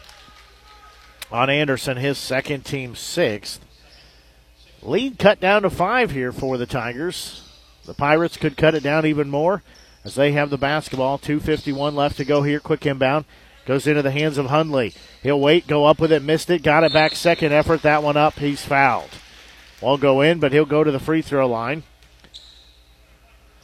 on 1.31 1.51
Anderson, 1.51 1.97
his 1.97 2.19
second 2.19 2.65
team 2.65 2.95
sixth. 2.95 3.61
Lead 4.83 5.18
cut 5.18 5.38
down 5.38 5.62
to 5.62 5.71
five 5.71 6.11
here 6.11 6.33
for 6.33 6.59
the 6.59 6.66
Tigers. 6.66 7.49
The 7.85 7.95
Pirates 7.95 8.37
could 8.37 8.57
cut 8.57 8.75
it 8.75 8.83
down 8.83 9.07
even 9.07 9.31
more 9.31 9.62
as 10.05 10.16
they 10.16 10.33
have 10.33 10.51
the 10.51 10.59
basketball. 10.59 11.18
2.51 11.18 11.95
left 11.95 12.16
to 12.16 12.25
go 12.25 12.42
here. 12.42 12.59
Quick 12.59 12.85
inbound. 12.85 13.25
Goes 13.64 13.87
into 13.87 14.03
the 14.03 14.11
hands 14.11 14.38
of 14.38 14.47
Hundley. 14.47 14.92
He'll 15.23 15.38
wait, 15.38 15.68
go 15.68 15.85
up 15.85 16.01
with 16.01 16.11
it, 16.11 16.23
missed 16.23 16.51
it, 16.51 16.64
got 16.64 16.83
it 16.83 16.92
back. 16.92 17.14
Second 17.14 17.53
effort, 17.53 17.83
that 17.83 18.03
one 18.03 18.16
up. 18.16 18.40
He's 18.40 18.64
fouled. 18.64 19.11
Won't 19.81 20.03
go 20.03 20.21
in, 20.21 20.40
but 20.40 20.53
he'll 20.53 20.64
go 20.64 20.83
to 20.83 20.90
the 20.90 20.99
free 20.99 21.23
throw 21.23 21.47
line. 21.47 21.85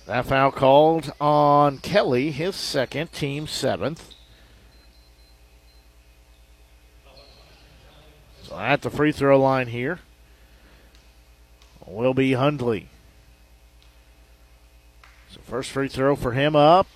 That 0.06 0.26
foul 0.26 0.52
called 0.52 1.12
on 1.20 1.78
Kelly, 1.78 2.30
his 2.30 2.54
second, 2.54 3.12
team 3.12 3.48
seventh. 3.48 4.14
So 8.44 8.56
at 8.56 8.82
the 8.82 8.90
free 8.90 9.12
throw 9.12 9.38
line 9.40 9.66
here 9.66 9.98
will 11.90 12.14
be 12.14 12.32
Hundley. 12.32 12.88
So 15.30 15.40
first 15.42 15.70
free 15.70 15.88
throw 15.88 16.16
for 16.16 16.32
him 16.32 16.56
up, 16.56 16.86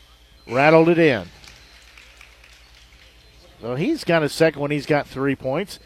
rattled 0.48 0.88
it 0.88 0.98
in. 0.98 1.28
So 3.61 3.76
he's 3.76 4.05
got 4.05 4.22
a 4.22 4.28
second 4.28 4.61
one. 4.61 4.70
He's 4.70 4.87
got 4.87 5.07
three 5.07 5.37
points. 5.37 5.78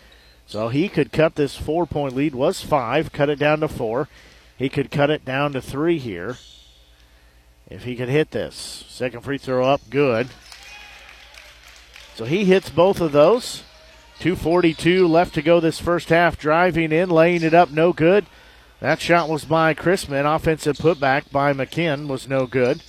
So 0.46 0.68
he 0.68 0.88
could 0.88 1.12
cut 1.12 1.34
this 1.34 1.56
four 1.56 1.86
point 1.86 2.14
lead, 2.14 2.34
was 2.34 2.62
five, 2.62 3.12
cut 3.12 3.28
it 3.28 3.38
down 3.38 3.60
to 3.60 3.68
four. 3.68 4.08
He 4.56 4.68
could 4.68 4.90
cut 4.90 5.10
it 5.10 5.24
down 5.24 5.52
to 5.52 5.60
three 5.60 5.98
here 5.98 6.38
if 7.68 7.84
he 7.84 7.96
could 7.96 8.08
hit 8.08 8.30
this. 8.30 8.84
Second 8.88 9.22
free 9.22 9.38
throw 9.38 9.66
up, 9.66 9.82
good. 9.90 10.28
So 12.14 12.24
he 12.24 12.44
hits 12.46 12.70
both 12.70 13.00
of 13.00 13.12
those. 13.12 13.62
242 14.20 15.06
left 15.06 15.34
to 15.34 15.42
go 15.42 15.60
this 15.60 15.78
first 15.78 16.08
half. 16.08 16.38
Driving 16.38 16.92
in, 16.92 17.10
laying 17.10 17.42
it 17.42 17.52
up, 17.52 17.70
no 17.70 17.92
good. 17.92 18.24
That 18.80 19.00
shot 19.00 19.28
was 19.28 19.44
by 19.44 19.74
Chrisman. 19.74 20.32
Offensive 20.32 20.76
putback 20.76 21.30
by 21.30 21.52
McKinn 21.52 22.08
was 22.08 22.28
no 22.28 22.46
good. 22.46 22.82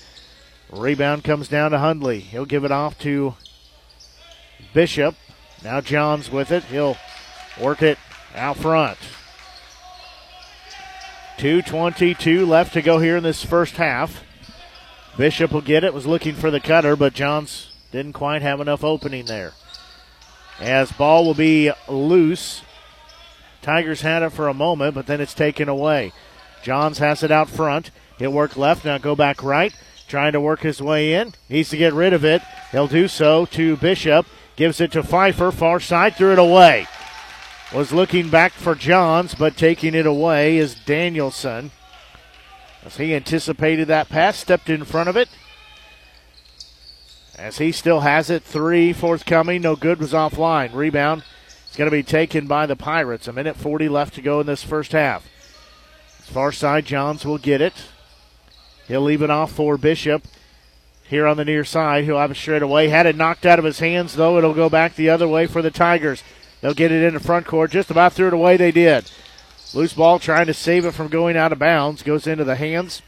Rebound 0.72 1.24
comes 1.24 1.48
down 1.48 1.72
to 1.72 1.80
Hundley. 1.80 2.20
He'll 2.20 2.46
give 2.46 2.66
it 2.66 2.72
off 2.72 3.00
to 3.00 3.36
Bishop. 4.74 5.16
Now 5.64 5.80
Johns 5.80 6.30
with 6.30 6.52
it. 6.52 6.66
He'll 6.66 6.98
work 7.60 7.82
it 7.82 7.98
out 8.36 8.58
front. 8.58 8.98
2.22 11.38 12.48
left 12.48 12.74
to 12.74 12.82
go 12.82 13.00
here 13.00 13.16
in 13.16 13.24
this 13.24 13.44
first 13.44 13.78
half. 13.78 14.24
Bishop 15.18 15.52
will 15.52 15.62
get 15.62 15.84
it, 15.84 15.94
was 15.94 16.06
looking 16.06 16.36
for 16.36 16.52
the 16.52 16.60
cutter, 16.60 16.96
but 16.96 17.14
Johns 17.14 17.72
didn't 17.92 18.14
quite 18.14 18.42
have 18.42 18.60
enough 18.60 18.84
opening 18.84 19.26
there. 19.26 19.54
As 20.60 20.92
ball 20.92 21.26
will 21.26 21.34
be 21.34 21.72
loose. 21.88 22.62
Tigers 23.62 24.02
had 24.02 24.24
it 24.24 24.32
for 24.32 24.48
a 24.48 24.54
moment, 24.54 24.96
but 24.96 25.08
then 25.08 25.22
it's 25.22 25.34
taken 25.34 25.68
away. 25.70 26.14
Johns 26.64 27.00
has 27.00 27.24
it 27.24 27.32
out 27.32 27.50
front. 27.50 27.92
He'll 28.18 28.32
work 28.32 28.58
left, 28.58 28.86
now 28.86 28.98
go 28.98 29.16
back 29.16 29.44
right. 29.44 29.74
Trying 30.08 30.34
to 30.34 30.42
work 30.42 30.62
his 30.62 30.82
way 30.82 31.14
in. 31.14 31.34
Needs 31.50 31.70
to 31.70 31.78
get 31.78 31.94
rid 31.94 32.14
of 32.14 32.24
it. 32.24 32.42
He'll 32.72 32.88
do 32.88 33.08
so 33.08 33.46
to 33.48 33.76
Bishop. 33.78 34.26
Gives 34.56 34.80
it 34.80 34.92
to 34.94 35.04
Pfeiffer. 35.04 35.52
Far 35.52 35.80
side, 35.80 36.16
threw 36.16 36.32
it 36.32 36.40
away. 36.40 36.88
Was 37.76 37.92
looking 37.92 38.30
back 38.30 38.54
for 38.54 38.74
Johns, 38.74 39.36
but 39.36 39.58
taking 39.58 39.94
it 39.94 40.06
away 40.06 40.58
is 40.58 40.76
Danielson. 40.76 41.72
As 42.86 42.96
he 42.96 43.14
anticipated 43.14 43.90
that 43.90 44.08
pass, 44.08 44.38
stepped 44.38 44.70
in 44.70 44.86
front 44.86 45.10
of 45.10 45.18
it. 45.18 45.28
As 47.38 47.58
he 47.58 47.74
still 47.74 48.00
has 48.00 48.30
it, 48.30 48.44
three 48.44 48.94
forthcoming. 48.94 49.62
No 49.62 49.76
good 49.76 50.00
was 50.00 50.14
offline. 50.14 50.74
Rebound 50.74 51.24
is 51.70 51.76
going 51.76 51.90
to 51.90 51.96
be 51.96 52.04
taken 52.04 52.48
by 52.48 52.66
the 52.66 52.76
Pirates. 52.76 53.28
A 53.28 53.34
minute 53.34 53.56
40 53.56 53.90
left 53.90 54.16
to 54.16 54.22
go 54.22 54.40
in 54.40 54.48
this 54.48 54.64
first 54.64 54.92
half. 54.92 55.28
Far 56.22 56.52
side, 56.52 56.86
Johns 56.86 57.26
will 57.26 57.38
get 57.38 57.62
it. 57.62 57.74
He'll 58.88 59.02
leave 59.02 59.22
it 59.22 59.30
off 59.30 59.52
for 59.52 59.78
Bishop 59.78 60.24
here 61.04 61.26
on 61.26 61.38
the 61.38 61.46
near 61.46 61.64
side. 61.64 62.04
He'll 62.04 62.20
have 62.20 62.32
it 62.32 62.36
straight 62.36 62.62
away. 62.62 62.90
Had 62.90 63.06
it 63.06 63.16
knocked 63.16 63.46
out 63.46 63.60
of 63.60 63.66
his 63.66 63.80
hands, 63.80 64.16
though. 64.16 64.38
It'll 64.38 64.54
go 64.54 64.70
back 64.70 64.96
the 64.96 65.10
other 65.10 65.28
way 65.28 65.48
for 65.48 65.62
the 65.62 65.72
Tigers. 65.72 66.24
They'll 66.62 66.74
get 66.74 66.92
it 66.92 67.04
in 67.04 67.14
the 67.14 67.20
front 67.20 67.46
court. 67.46 67.72
Just 67.72 67.92
about 67.92 68.14
threw 68.14 68.28
it 68.28 68.34
away. 68.34 68.58
They 68.58 68.72
did. 68.72 69.10
Loose 69.74 69.94
ball 69.94 70.20
trying 70.20 70.48
to 70.48 70.54
save 70.54 70.86
it 70.86 70.94
from 70.94 71.08
going 71.08 71.38
out 71.38 71.52
of 71.52 71.60
bounds. 71.60 72.04
Goes 72.04 72.28
into 72.28 72.44
the 72.44 72.56
hands 72.56 73.02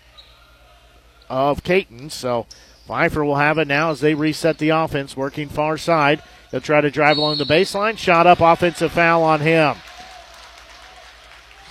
of 1.29 1.63
Caton. 1.63 2.09
So 2.09 2.45
Pfeiffer 2.85 3.23
will 3.23 3.35
have 3.35 3.57
it 3.57 3.67
now 3.67 3.91
as 3.91 4.01
they 4.01 4.13
reset 4.13 4.57
the 4.57 4.69
offense, 4.69 5.15
working 5.15 5.49
far 5.49 5.77
side. 5.77 6.21
They'll 6.51 6.61
try 6.61 6.81
to 6.81 6.89
drive 6.89 7.17
along 7.17 7.37
the 7.37 7.43
baseline. 7.43 7.97
Shot 7.97 8.25
up, 8.25 8.41
offensive 8.41 8.91
foul 8.91 9.23
on 9.23 9.41
him. 9.41 9.75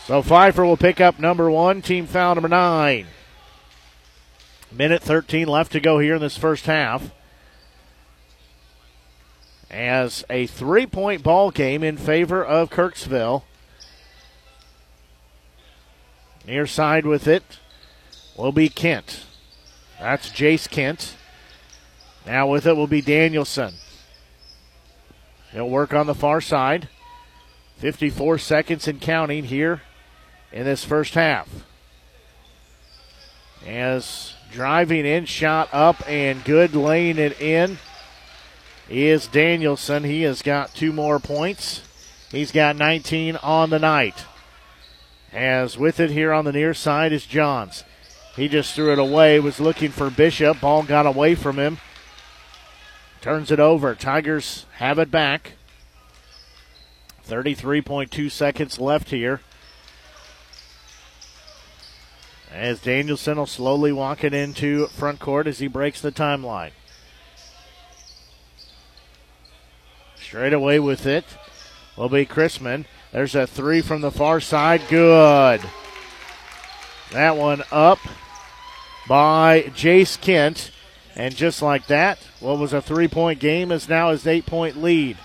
So 0.06 0.22
Pfeiffer 0.22 0.64
will 0.64 0.76
pick 0.76 1.00
up 1.00 1.18
number 1.18 1.50
one, 1.50 1.82
team 1.82 2.06
foul 2.06 2.34
number 2.34 2.48
nine. 2.48 3.06
Minute 4.70 5.02
13 5.02 5.48
left 5.48 5.72
to 5.72 5.80
go 5.80 5.98
here 5.98 6.14
in 6.14 6.20
this 6.20 6.36
first 6.36 6.66
half. 6.66 7.10
As 9.70 10.24
a 10.30 10.46
three 10.46 10.86
point 10.86 11.22
ball 11.22 11.50
game 11.50 11.82
in 11.82 11.96
favor 11.96 12.42
of 12.42 12.70
Kirksville. 12.70 13.42
Near 16.46 16.66
side 16.66 17.04
with 17.04 17.26
it 17.26 17.58
will 18.36 18.52
be 18.52 18.70
Kent. 18.70 19.24
That's 20.00 20.30
Jace 20.30 20.70
Kent. 20.70 21.16
Now 22.24 22.46
with 22.46 22.66
it 22.66 22.76
will 22.76 22.86
be 22.86 23.02
Danielson. 23.02 23.74
He'll 25.52 25.68
work 25.68 25.94
on 25.94 26.06
the 26.06 26.14
far 26.14 26.40
side. 26.40 26.88
54 27.78 28.38
seconds 28.38 28.88
and 28.88 29.00
counting 29.00 29.44
here 29.44 29.82
in 30.52 30.64
this 30.64 30.84
first 30.84 31.14
half. 31.14 31.48
As 33.66 34.34
driving 34.50 35.06
in, 35.06 35.24
shot 35.26 35.68
up 35.72 36.02
and 36.08 36.44
good, 36.44 36.74
laying 36.74 37.18
it 37.18 37.40
in 37.40 37.78
is 38.88 39.26
Danielson. 39.26 40.04
He 40.04 40.22
has 40.22 40.42
got 40.42 40.74
two 40.74 40.92
more 40.92 41.18
points. 41.18 41.82
He's 42.30 42.52
got 42.52 42.76
19 42.76 43.36
on 43.36 43.70
the 43.70 43.78
night. 43.78 44.24
As 45.32 45.76
with 45.76 46.00
it 46.00 46.10
here 46.10 46.32
on 46.32 46.44
the 46.44 46.52
near 46.52 46.74
side 46.74 47.12
is 47.12 47.26
Johns. 47.26 47.84
He 48.34 48.48
just 48.48 48.74
threw 48.74 48.92
it 48.92 48.98
away, 48.98 49.40
was 49.40 49.60
looking 49.60 49.90
for 49.90 50.10
Bishop. 50.10 50.60
Ball 50.60 50.82
got 50.82 51.06
away 51.06 51.34
from 51.34 51.58
him. 51.58 51.78
Turns 53.20 53.50
it 53.50 53.58
over. 53.58 53.94
Tigers 53.94 54.66
have 54.76 54.98
it 54.98 55.10
back. 55.10 55.52
33.2 57.26 58.30
seconds 58.30 58.78
left 58.78 59.10
here. 59.10 59.40
As 62.52 62.80
Danielson 62.80 63.36
will 63.36 63.46
slowly 63.46 63.92
walk 63.92 64.24
it 64.24 64.32
into 64.32 64.86
front 64.86 65.20
court 65.20 65.46
as 65.46 65.58
he 65.58 65.66
breaks 65.66 66.00
the 66.00 66.10
timeline. 66.10 66.70
Straight 70.16 70.52
away 70.52 70.78
with 70.78 71.06
it 71.06 71.24
will 71.96 72.08
be 72.08 72.24
Chrisman. 72.24 72.86
There's 73.12 73.34
a 73.34 73.46
three 73.46 73.80
from 73.80 74.00
the 74.00 74.10
far 74.10 74.40
side. 74.40 74.82
Good. 74.88 75.60
That 77.12 77.36
one 77.36 77.62
up 77.70 77.98
by 79.08 79.62
Jace 79.74 80.20
Kent. 80.20 80.70
And 81.14 81.34
just 81.34 81.62
like 81.62 81.86
that, 81.88 82.18
what 82.40 82.58
was 82.58 82.72
a 82.72 82.82
three 82.82 83.08
point 83.08 83.40
game 83.40 83.72
is 83.72 83.88
now 83.88 84.10
his 84.10 84.26
eight 84.26 84.46
point 84.46 84.80
lead. 84.82 85.16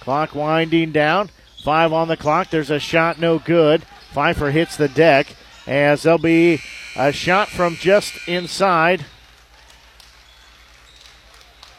Clock 0.00 0.34
winding 0.34 0.92
down. 0.92 1.30
Five 1.62 1.92
on 1.92 2.08
the 2.08 2.16
clock. 2.16 2.50
There's 2.50 2.70
a 2.70 2.78
shot, 2.78 3.18
no 3.18 3.38
good. 3.38 3.82
Pfeiffer 4.12 4.50
hits 4.50 4.76
the 4.76 4.88
deck 4.88 5.34
as 5.66 6.02
there'll 6.02 6.18
be 6.18 6.60
a 6.96 7.12
shot 7.12 7.48
from 7.48 7.76
just 7.76 8.26
inside 8.26 9.04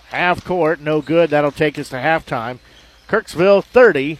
half 0.10 0.44
court. 0.44 0.80
No 0.80 1.02
good. 1.02 1.30
That'll 1.30 1.52
take 1.52 1.80
us 1.80 1.90
to 1.90 1.96
halftime. 1.96 2.60
Kirksville 3.08 3.64
30 3.64 4.20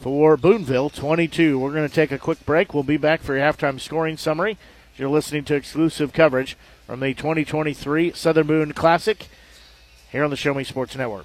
for 0.00 0.36
Boonville 0.36 0.90
22. 0.90 1.58
We're 1.58 1.72
going 1.72 1.88
to 1.88 1.94
take 1.94 2.12
a 2.12 2.18
quick 2.18 2.44
break. 2.46 2.72
We'll 2.72 2.82
be 2.82 2.96
back 2.96 3.20
for 3.20 3.36
your 3.36 3.44
halftime 3.44 3.80
scoring 3.80 4.16
summary. 4.16 4.58
You're 4.96 5.10
listening 5.10 5.44
to 5.44 5.54
exclusive 5.54 6.12
coverage 6.12 6.56
from 6.92 7.00
the 7.00 7.14
2023 7.14 8.12
Southern 8.12 8.46
Boone 8.46 8.74
Classic 8.74 9.26
here 10.10 10.24
on 10.24 10.28
the 10.28 10.36
Show 10.36 10.52
Me 10.52 10.62
Sports 10.62 10.94
Network. 10.94 11.24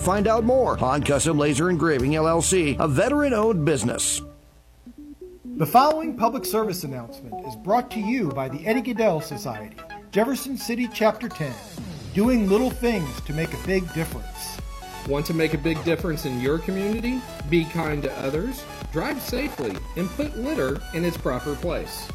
find 0.01 0.27
out 0.27 0.43
more. 0.43 0.77
on 0.83 1.03
Custom 1.03 1.37
Laser 1.37 1.69
Engraving 1.69 2.11
LLC, 2.11 2.77
a 2.79 2.87
veteran 2.87 3.33
owned 3.33 3.63
business. 3.63 4.21
The 5.57 5.65
following 5.65 6.17
public 6.17 6.43
service 6.43 6.83
announcement 6.83 7.45
is 7.45 7.55
brought 7.57 7.91
to 7.91 7.99
you 7.99 8.29
by 8.29 8.49
the 8.49 8.65
Eddie 8.65 8.81
Gaedel 8.81 9.21
Society, 9.21 9.77
Jefferson 10.11 10.57
City 10.57 10.89
Chapter 10.91 11.29
10, 11.29 11.53
doing 12.15 12.49
little 12.49 12.71
things 12.71 13.21
to 13.21 13.33
make 13.33 13.53
a 13.53 13.67
big 13.67 13.91
difference. 13.93 14.57
Want 15.07 15.25
to 15.27 15.35
make 15.35 15.53
a 15.53 15.59
big 15.59 15.83
difference 15.83 16.25
in 16.25 16.41
your 16.41 16.57
community? 16.57 17.21
Be 17.49 17.65
kind 17.65 18.01
to 18.03 18.19
others, 18.19 18.63
drive 18.91 19.21
safely, 19.21 19.75
and 19.97 20.09
put 20.11 20.35
litter 20.37 20.81
in 20.95 21.05
its 21.05 21.17
proper 21.17 21.55
place. 21.55 22.07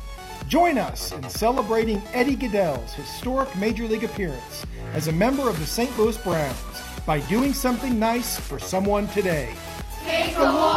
Join 0.49 0.79
us 0.79 1.13
in 1.13 1.29
celebrating 1.29 2.03
Eddie 2.13 2.37
Gaedel's 2.37 2.95
historic 2.95 3.55
Major 3.57 3.85
League 3.85 4.05
appearance 4.05 4.65
as 4.93 5.09
a 5.09 5.13
member 5.13 5.49
of 5.49 5.59
the 5.59 5.67
St. 5.67 5.97
Louis 5.99 6.17
Browns 6.19 6.86
by 7.07 7.21
doing 7.21 7.55
something 7.55 7.99
nice 7.99 8.39
for 8.39 8.59
someone 8.59 9.07
today. 9.09 9.55
Take 10.05 10.37
a 10.37 10.43
walk. 10.43 10.77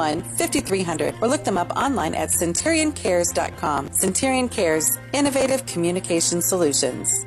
5300 0.01 1.15
or 1.21 1.27
look 1.27 1.43
them 1.43 1.57
up 1.57 1.71
online 1.75 2.13
at 2.15 2.29
centurioncares.com. 2.29 3.91
Centurion 3.93 4.49
Cares, 4.49 4.97
innovative 5.13 5.65
communication 5.65 6.41
solutions. 6.41 7.25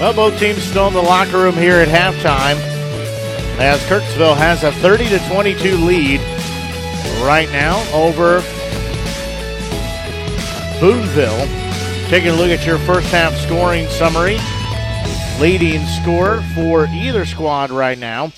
Well, 0.00 0.12
both 0.12 0.38
teams 0.40 0.62
still 0.62 0.88
in 0.88 0.94
the 0.94 1.02
locker 1.02 1.38
room 1.38 1.54
here 1.54 1.76
at 1.76 1.88
halftime 1.88 2.56
as 3.58 3.80
Kirksville 3.82 4.36
has 4.36 4.64
a 4.64 4.72
30 4.72 5.08
to 5.10 5.18
22 5.30 5.76
lead 5.76 6.20
right 7.22 7.48
now 7.52 7.78
over 7.92 8.42
Boonville. 10.80 11.46
Taking 12.08 12.30
a 12.30 12.34
look 12.34 12.50
at 12.50 12.66
your 12.66 12.78
first 12.80 13.06
half 13.08 13.34
scoring 13.36 13.86
summary. 13.88 14.38
Leading 15.40 15.84
scorer 15.86 16.42
for 16.54 16.86
either 16.86 17.26
squad 17.26 17.70
right 17.70 17.98
now. 17.98 18.32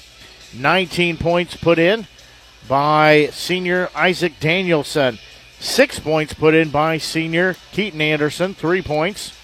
19 0.54 1.18
points 1.18 1.54
put 1.54 1.78
in 1.78 2.06
by 2.68 3.28
senior 3.32 3.90
Isaac 3.94 4.40
Danielson. 4.40 5.18
Six 5.60 6.00
points 6.00 6.32
put 6.32 6.54
in 6.54 6.70
by 6.70 6.98
senior 6.98 7.54
Keaton 7.72 8.00
Anderson. 8.00 8.54
Three 8.54 8.82
points 8.82 9.38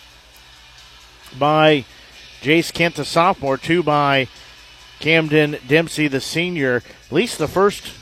by 1.39 1.85
Jace 2.41 2.73
Kent, 2.73 2.97
the 2.97 3.05
sophomore. 3.05 3.59
Two 3.59 3.83
by 3.83 4.29
Camden 4.99 5.59
Dempsey, 5.69 6.09
the 6.09 6.21
senior. 6.21 6.77
At 6.77 7.13
least 7.13 7.39
the 7.39 7.49
first 7.49 7.93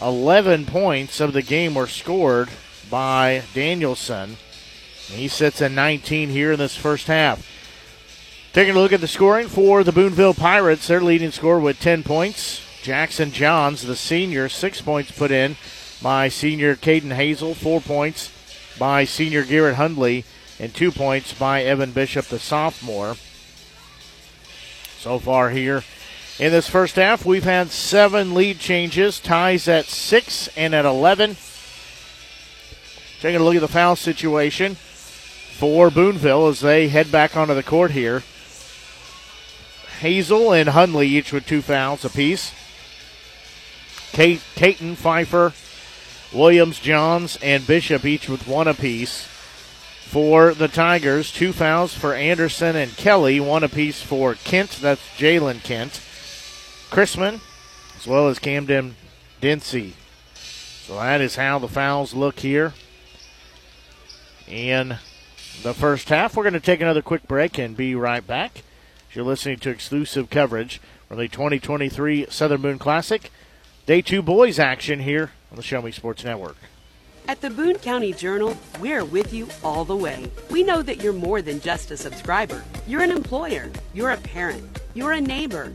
11 0.00 0.66
points 0.66 1.20
of 1.20 1.34
the 1.34 1.42
game 1.42 1.74
were 1.74 1.86
scored 1.86 2.48
by 2.90 3.42
Danielson. 3.54 4.38
He 5.06 5.28
sits 5.28 5.60
at 5.60 5.70
19 5.70 6.30
here 6.30 6.52
in 6.52 6.58
this 6.58 6.74
first 6.74 7.06
half. 7.06 7.46
Taking 8.52 8.76
a 8.76 8.78
look 8.78 8.92
at 8.92 9.00
the 9.00 9.08
scoring 9.08 9.48
for 9.48 9.82
the 9.82 9.92
Boonville 9.92 10.34
Pirates, 10.34 10.86
their 10.86 11.00
leading 11.00 11.30
scorer 11.30 11.58
with 11.58 11.80
10 11.80 12.02
points. 12.02 12.60
Jackson 12.82 13.32
Johns, 13.32 13.80
the 13.80 13.96
senior, 13.96 14.50
six 14.50 14.82
points 14.82 15.10
put 15.10 15.30
in 15.30 15.56
by 16.02 16.28
senior 16.28 16.76
Caden 16.76 17.14
Hazel, 17.14 17.54
four 17.54 17.80
points 17.80 18.30
by 18.78 19.06
senior 19.06 19.42
Garrett 19.42 19.76
Hundley, 19.76 20.26
and 20.58 20.74
two 20.74 20.92
points 20.92 21.32
by 21.32 21.62
Evan 21.62 21.92
Bishop, 21.92 22.26
the 22.26 22.38
sophomore. 22.38 23.16
So 24.98 25.18
far 25.18 25.48
here 25.48 25.82
in 26.38 26.52
this 26.52 26.68
first 26.68 26.96
half, 26.96 27.24
we've 27.24 27.44
had 27.44 27.70
seven 27.70 28.34
lead 28.34 28.58
changes, 28.58 29.18
ties 29.18 29.66
at 29.66 29.86
six 29.86 30.48
and 30.58 30.74
at 30.74 30.84
11. 30.84 31.36
Taking 33.22 33.40
a 33.40 33.44
look 33.44 33.54
at 33.54 33.62
the 33.62 33.68
foul 33.68 33.96
situation 33.96 34.74
for 34.74 35.90
Boonville 35.90 36.48
as 36.48 36.60
they 36.60 36.88
head 36.88 37.10
back 37.10 37.34
onto 37.34 37.54
the 37.54 37.62
court 37.62 37.92
here. 37.92 38.22
Hazel 40.02 40.52
and 40.52 40.70
Hundley 40.70 41.06
each 41.06 41.32
with 41.32 41.46
two 41.46 41.62
fouls 41.62 42.04
apiece. 42.04 42.52
Kate, 44.10 44.42
Caton, 44.56 44.96
Pfeiffer, 44.96 45.52
Williams, 46.36 46.80
Johns, 46.80 47.38
and 47.40 47.64
Bishop 47.64 48.04
each 48.04 48.28
with 48.28 48.48
one 48.48 48.66
apiece. 48.66 49.28
For 50.08 50.54
the 50.54 50.66
Tigers, 50.66 51.30
two 51.30 51.52
fouls 51.52 51.94
for 51.94 52.14
Anderson 52.14 52.74
and 52.74 52.96
Kelly, 52.96 53.38
one 53.38 53.62
apiece 53.62 54.02
for 54.02 54.34
Kent. 54.34 54.72
That's 54.82 55.00
Jalen 55.16 55.62
Kent. 55.62 56.00
Chrisman, 56.90 57.38
as 57.96 58.04
well 58.04 58.26
as 58.26 58.40
Camden 58.40 58.96
Dempsey. 59.40 59.94
So 60.34 60.96
that 60.96 61.20
is 61.20 61.36
how 61.36 61.60
the 61.60 61.68
fouls 61.68 62.12
look 62.12 62.40
here 62.40 62.74
in 64.48 64.96
the 65.62 65.74
first 65.74 66.08
half. 66.08 66.36
We're 66.36 66.42
going 66.42 66.54
to 66.54 66.60
take 66.60 66.80
another 66.80 67.02
quick 67.02 67.28
break 67.28 67.56
and 67.56 67.76
be 67.76 67.94
right 67.94 68.26
back. 68.26 68.64
You're 69.14 69.26
listening 69.26 69.58
to 69.58 69.68
exclusive 69.68 70.30
coverage 70.30 70.80
from 71.06 71.18
the 71.18 71.28
2023 71.28 72.28
Southern 72.30 72.62
Boone 72.62 72.78
Classic. 72.78 73.30
Day 73.84 74.00
two 74.00 74.22
boys 74.22 74.58
action 74.58 75.00
here 75.00 75.32
on 75.50 75.56
the 75.56 75.62
Show 75.62 75.82
Me 75.82 75.90
Sports 75.90 76.24
Network. 76.24 76.56
At 77.28 77.42
the 77.42 77.50
Boone 77.50 77.76
County 77.76 78.14
Journal, 78.14 78.56
we're 78.80 79.04
with 79.04 79.34
you 79.34 79.48
all 79.62 79.84
the 79.84 79.94
way. 79.94 80.30
We 80.50 80.62
know 80.62 80.80
that 80.80 81.02
you're 81.02 81.12
more 81.12 81.42
than 81.42 81.60
just 81.60 81.90
a 81.90 81.96
subscriber. 81.96 82.64
You're 82.86 83.02
an 83.02 83.10
employer, 83.10 83.70
you're 83.92 84.12
a 84.12 84.16
parent, 84.16 84.80
you're 84.94 85.12
a 85.12 85.20
neighbor. 85.20 85.74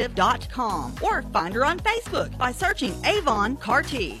Representative.com 0.00 0.94
or 1.02 1.22
find 1.22 1.54
her 1.54 1.64
on 1.64 1.78
Facebook 1.80 2.36
by 2.38 2.52
searching 2.52 2.94
Avon 3.04 3.56
Carty. 3.56 4.20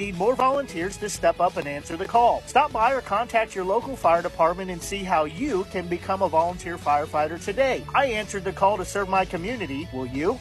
need 0.01 0.17
more 0.17 0.35
volunteers 0.35 0.97
to 0.97 1.07
step 1.07 1.39
up 1.39 1.57
and 1.57 1.67
answer 1.67 1.95
the 1.95 2.05
call. 2.05 2.41
Stop 2.47 2.71
by 2.71 2.93
or 2.93 3.01
contact 3.01 3.53
your 3.53 3.63
local 3.63 3.95
fire 3.95 4.21
department 4.21 4.71
and 4.71 4.81
see 4.81 5.03
how 5.03 5.25
you 5.25 5.63
can 5.65 5.87
become 5.87 6.23
a 6.23 6.29
volunteer 6.29 6.77
firefighter 6.77 7.43
today. 7.43 7.83
I 7.93 8.07
answered 8.07 8.43
the 8.43 8.51
call 8.51 8.77
to 8.77 8.85
serve 8.85 9.09
my 9.09 9.25
community. 9.25 9.87
Will 9.93 10.07
you? 10.07 10.39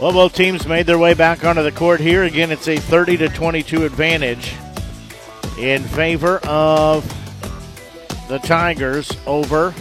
Well, 0.00 0.12
both 0.12 0.34
teams 0.34 0.66
made 0.66 0.86
their 0.86 0.98
way 0.98 1.14
back 1.14 1.44
onto 1.44 1.62
the 1.62 1.70
court 1.70 2.00
here. 2.00 2.24
Again, 2.24 2.50
it's 2.50 2.66
a 2.66 2.76
30 2.76 3.18
to 3.18 3.28
22 3.28 3.84
advantage 3.84 4.52
in 5.56 5.84
favor 5.84 6.38
of 6.38 7.06
the 8.28 8.38
Tigers 8.38 9.12
over 9.26 9.72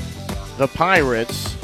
the 0.59 0.67
Pirates. 0.67 1.60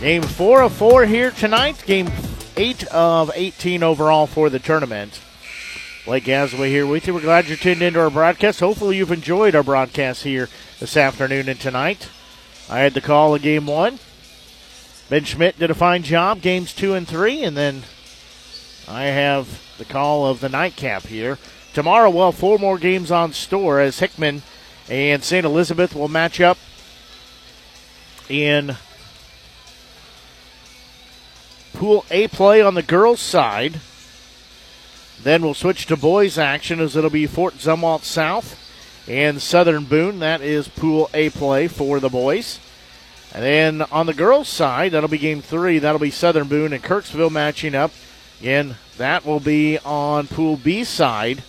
Game 0.00 0.22
four 0.22 0.62
of 0.62 0.72
four 0.72 1.06
here 1.06 1.32
tonight. 1.32 1.82
Game 1.84 2.08
eight 2.56 2.86
of 2.86 3.32
18 3.34 3.82
overall 3.82 4.28
for 4.28 4.48
the 4.48 4.60
tournament. 4.60 5.20
Blake 6.04 6.22
Gazaway 6.22 6.68
here 6.68 6.86
with 6.86 7.08
you. 7.08 7.14
We're 7.14 7.20
glad 7.20 7.48
you're 7.48 7.56
tuned 7.56 7.82
into 7.82 7.98
our 7.98 8.08
broadcast. 8.08 8.60
Hopefully, 8.60 8.96
you've 8.96 9.10
enjoyed 9.10 9.56
our 9.56 9.64
broadcast 9.64 10.22
here 10.22 10.48
this 10.78 10.96
afternoon 10.96 11.48
and 11.48 11.58
tonight. 11.58 12.10
I 12.70 12.78
had 12.78 12.94
the 12.94 13.00
call 13.00 13.34
of 13.34 13.42
game 13.42 13.66
one. 13.66 13.98
Ben 15.08 15.24
Schmidt 15.24 15.58
did 15.58 15.70
a 15.70 15.74
fine 15.74 16.04
job, 16.04 16.42
games 16.42 16.72
two 16.72 16.94
and 16.94 17.06
three, 17.06 17.42
and 17.42 17.56
then 17.56 17.82
I 18.86 19.06
have 19.06 19.64
the 19.78 19.84
call 19.84 20.26
of 20.26 20.38
the 20.38 20.48
nightcap 20.48 21.06
here. 21.06 21.38
Tomorrow, 21.74 22.10
well, 22.10 22.30
four 22.30 22.56
more 22.60 22.78
games 22.78 23.10
on 23.10 23.32
store 23.32 23.80
as 23.80 23.98
Hickman 23.98 24.42
and 24.88 25.24
St. 25.24 25.44
Elizabeth 25.44 25.92
will 25.92 26.06
match 26.06 26.40
up 26.40 26.56
in 28.28 28.76
Pool 31.78 32.04
A 32.10 32.26
play 32.26 32.60
on 32.60 32.74
the 32.74 32.82
girls' 32.82 33.20
side. 33.20 33.80
Then 35.22 35.42
we'll 35.42 35.54
switch 35.54 35.86
to 35.86 35.96
boys' 35.96 36.36
action 36.36 36.80
as 36.80 36.96
it'll 36.96 37.08
be 37.08 37.28
Fort 37.28 37.54
Zumwalt 37.54 38.02
South 38.02 38.58
and 39.06 39.40
Southern 39.40 39.84
Boone. 39.84 40.18
That 40.18 40.40
is 40.40 40.66
Pool 40.66 41.08
A 41.14 41.30
play 41.30 41.68
for 41.68 42.00
the 42.00 42.08
boys. 42.08 42.58
And 43.32 43.44
then 43.44 43.82
on 43.92 44.06
the 44.06 44.12
girls' 44.12 44.48
side, 44.48 44.90
that'll 44.90 45.08
be 45.08 45.18
game 45.18 45.40
three. 45.40 45.78
That'll 45.78 46.00
be 46.00 46.10
Southern 46.10 46.48
Boone 46.48 46.72
and 46.72 46.82
Kirksville 46.82 47.30
matching 47.30 47.76
up. 47.76 47.92
Again, 48.40 48.74
that 48.96 49.24
will 49.24 49.38
be 49.38 49.78
on 49.78 50.26
Pool 50.26 50.56
B 50.56 50.82
side. 50.82 51.44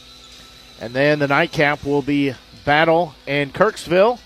And 0.80 0.94
then 0.94 1.18
the 1.18 1.28
nightcap 1.28 1.84
will 1.84 2.04
be 2.04 2.36
Battle 2.66 3.16
and 3.26 3.52
Kirksville. 3.52 4.20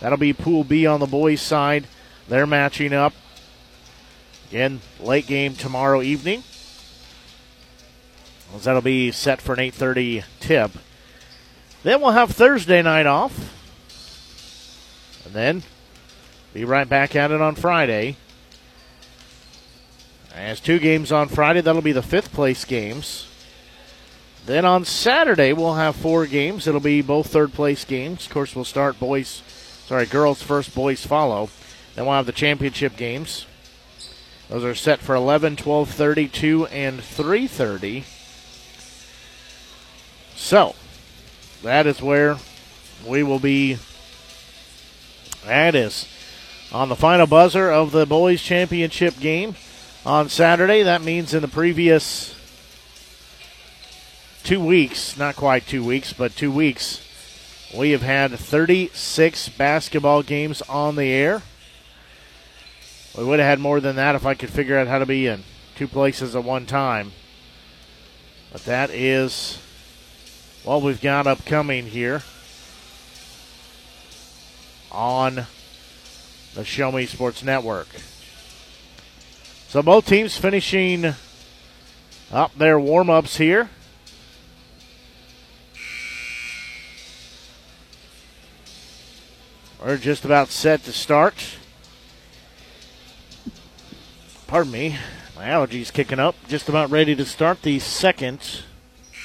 That'll 0.00 0.16
be 0.16 0.32
Pool 0.32 0.64
B 0.64 0.86
on 0.86 1.00
the 1.00 1.06
boys' 1.06 1.42
side. 1.42 1.86
They're 2.28 2.46
matching 2.46 2.94
up. 2.94 3.12
Again, 4.50 4.80
late 4.98 5.28
game 5.28 5.54
tomorrow 5.54 6.02
evening. 6.02 6.42
That'll 8.64 8.82
be 8.82 9.12
set 9.12 9.40
for 9.40 9.52
an 9.52 9.60
8:30 9.60 10.24
tip. 10.40 10.72
Then 11.84 12.00
we'll 12.00 12.10
have 12.10 12.32
Thursday 12.32 12.82
night 12.82 13.06
off. 13.06 13.54
And 15.24 15.32
then 15.32 15.62
be 16.52 16.64
right 16.64 16.88
back 16.88 17.14
at 17.14 17.30
it 17.30 17.40
on 17.40 17.54
Friday. 17.54 18.16
As 20.34 20.58
two 20.58 20.80
games 20.80 21.12
on 21.12 21.28
Friday, 21.28 21.60
that'll 21.60 21.80
be 21.80 21.92
the 21.92 22.02
fifth 22.02 22.32
place 22.32 22.64
games. 22.64 23.28
Then 24.46 24.64
on 24.64 24.84
Saturday, 24.84 25.52
we'll 25.52 25.74
have 25.74 25.94
four 25.94 26.26
games. 26.26 26.66
It'll 26.66 26.80
be 26.80 27.02
both 27.02 27.28
third 27.28 27.52
place 27.52 27.84
games. 27.84 28.26
Of 28.26 28.32
course, 28.32 28.56
we'll 28.56 28.64
start 28.64 28.98
boys, 28.98 29.42
sorry, 29.86 30.06
girls 30.06 30.42
first, 30.42 30.74
boys 30.74 31.06
follow. 31.06 31.50
Then 31.94 32.06
we'll 32.06 32.14
have 32.14 32.26
the 32.26 32.32
championship 32.32 32.96
games. 32.96 33.46
Those 34.50 34.64
are 34.64 34.74
set 34.74 34.98
for 34.98 35.14
11, 35.14 35.54
12, 35.54 35.90
32, 35.90 36.66
and 36.66 37.00
330. 37.00 38.02
So, 40.34 40.74
that 41.62 41.86
is 41.86 42.02
where 42.02 42.36
we 43.06 43.22
will 43.22 43.38
be. 43.38 43.78
That 45.46 45.76
is 45.76 46.08
on 46.72 46.88
the 46.88 46.96
final 46.96 47.28
buzzer 47.28 47.70
of 47.70 47.92
the 47.92 48.06
boys' 48.06 48.42
championship 48.42 49.20
game 49.20 49.54
on 50.04 50.28
Saturday. 50.28 50.82
That 50.82 51.02
means 51.02 51.32
in 51.32 51.42
the 51.42 51.48
previous 51.48 52.34
two 54.42 54.58
weeks, 54.58 55.16
not 55.16 55.36
quite 55.36 55.68
two 55.68 55.84
weeks, 55.84 56.12
but 56.12 56.34
two 56.34 56.50
weeks, 56.50 57.06
we 57.72 57.92
have 57.92 58.02
had 58.02 58.32
36 58.32 59.48
basketball 59.50 60.24
games 60.24 60.60
on 60.62 60.96
the 60.96 61.06
air. 61.06 61.42
We 63.16 63.24
would 63.24 63.38
have 63.38 63.48
had 63.48 63.58
more 63.58 63.80
than 63.80 63.96
that 63.96 64.14
if 64.14 64.24
I 64.24 64.34
could 64.34 64.50
figure 64.50 64.78
out 64.78 64.86
how 64.86 64.98
to 64.98 65.06
be 65.06 65.26
in 65.26 65.42
two 65.74 65.88
places 65.88 66.36
at 66.36 66.44
one 66.44 66.66
time. 66.66 67.12
But 68.52 68.64
that 68.64 68.90
is 68.90 69.58
what 70.64 70.82
we've 70.82 71.00
got 71.00 71.26
upcoming 71.26 71.86
here 71.86 72.22
on 74.92 75.46
the 76.54 76.64
Show 76.64 76.92
Me 76.92 77.06
Sports 77.06 77.42
Network. 77.42 77.88
So 79.68 79.82
both 79.82 80.06
teams 80.06 80.36
finishing 80.36 81.14
up 82.32 82.54
their 82.56 82.78
warm 82.78 83.08
ups 83.10 83.36
here. 83.36 83.70
We're 89.82 89.96
just 89.96 90.24
about 90.24 90.48
set 90.48 90.84
to 90.84 90.92
start. 90.92 91.56
Pardon 94.50 94.72
me, 94.72 94.96
my 95.36 95.44
allergies 95.44 95.92
kicking 95.92 96.18
up. 96.18 96.34
Just 96.48 96.68
about 96.68 96.90
ready 96.90 97.14
to 97.14 97.24
start 97.24 97.62
the 97.62 97.78
second 97.78 98.64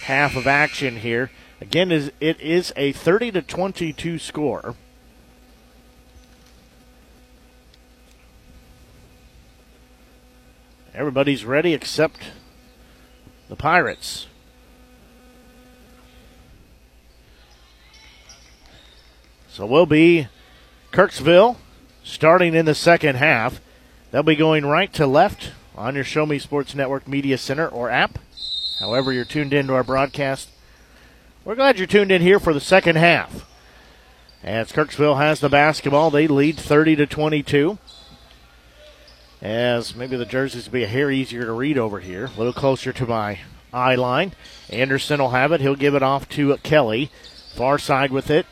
half 0.04 0.36
of 0.36 0.46
action 0.46 0.98
here. 0.98 1.32
Again, 1.60 1.92
is 1.92 2.12
it 2.20 2.40
is 2.40 2.72
a 2.76 2.92
30 2.92 3.32
to 3.32 3.42
22 3.42 4.20
score. 4.20 4.76
Everybody's 10.94 11.44
ready 11.44 11.74
except 11.74 12.20
the 13.50 13.56
Pirates. 13.56 14.28
So 19.50 19.66
we'll 19.66 19.88
be 19.88 20.28
Kirksville 20.92 21.56
starting 22.04 22.54
in 22.54 22.66
the 22.66 22.76
second 22.76 23.16
half. 23.16 23.60
They'll 24.16 24.24
be 24.24 24.38
going 24.38 24.66
right 24.66 24.94
to 24.94 25.06
left 25.06 25.52
on 25.76 25.96
your 25.96 26.06
Show 26.06 26.26
Me 26.26 26.40
Sports 26.40 26.74
Network 26.74 27.06
Media 27.06 27.38
Center 27.38 27.68
or 27.68 27.90
app. 27.90 28.18
However, 28.80 29.12
you're 29.12 29.26
tuned 29.26 29.52
into 29.52 29.74
our 29.74 29.84
broadcast. 29.84 30.48
We're 31.44 31.56
glad 31.56 31.78
you're 31.78 31.86
tuned 31.86 32.14
in 32.14 32.22
here 32.22 32.40
for 32.40 32.54
the 32.54 32.62
second 32.62 32.96
half. 32.96 33.46
As 34.42 34.72
Kirksville 34.72 35.18
has 35.18 35.42
the 35.42 35.50
basketball, 35.50 36.12
they 36.12 36.28
lead 36.28 36.56
30 36.56 36.96
to 36.96 37.06
22 37.06 37.78
as 39.42 39.94
maybe 39.98 40.16
the 40.16 40.24
jerseys 40.24 40.68
will 40.68 40.72
be 40.72 40.84
a 40.86 40.88
hair 40.88 41.12
easier 41.12 41.44
to 41.44 41.52
read 41.52 41.78
over 41.78 42.00
here, 42.00 42.28
a 42.28 42.38
little 42.38 42.54
closer 42.54 42.94
to 42.94 43.06
my 43.06 43.40
eye 43.74 43.96
line. 43.96 44.32
Anderson 44.70 45.20
will 45.20 45.32
have 45.32 45.52
it. 45.52 45.60
He'll 45.60 45.76
give 45.76 45.94
it 45.94 46.04
off 46.04 46.30
to 46.30 46.56
Kelly. 46.60 47.12
Far 47.54 47.78
side 47.78 48.12
with 48.12 48.30
it. 48.30 48.46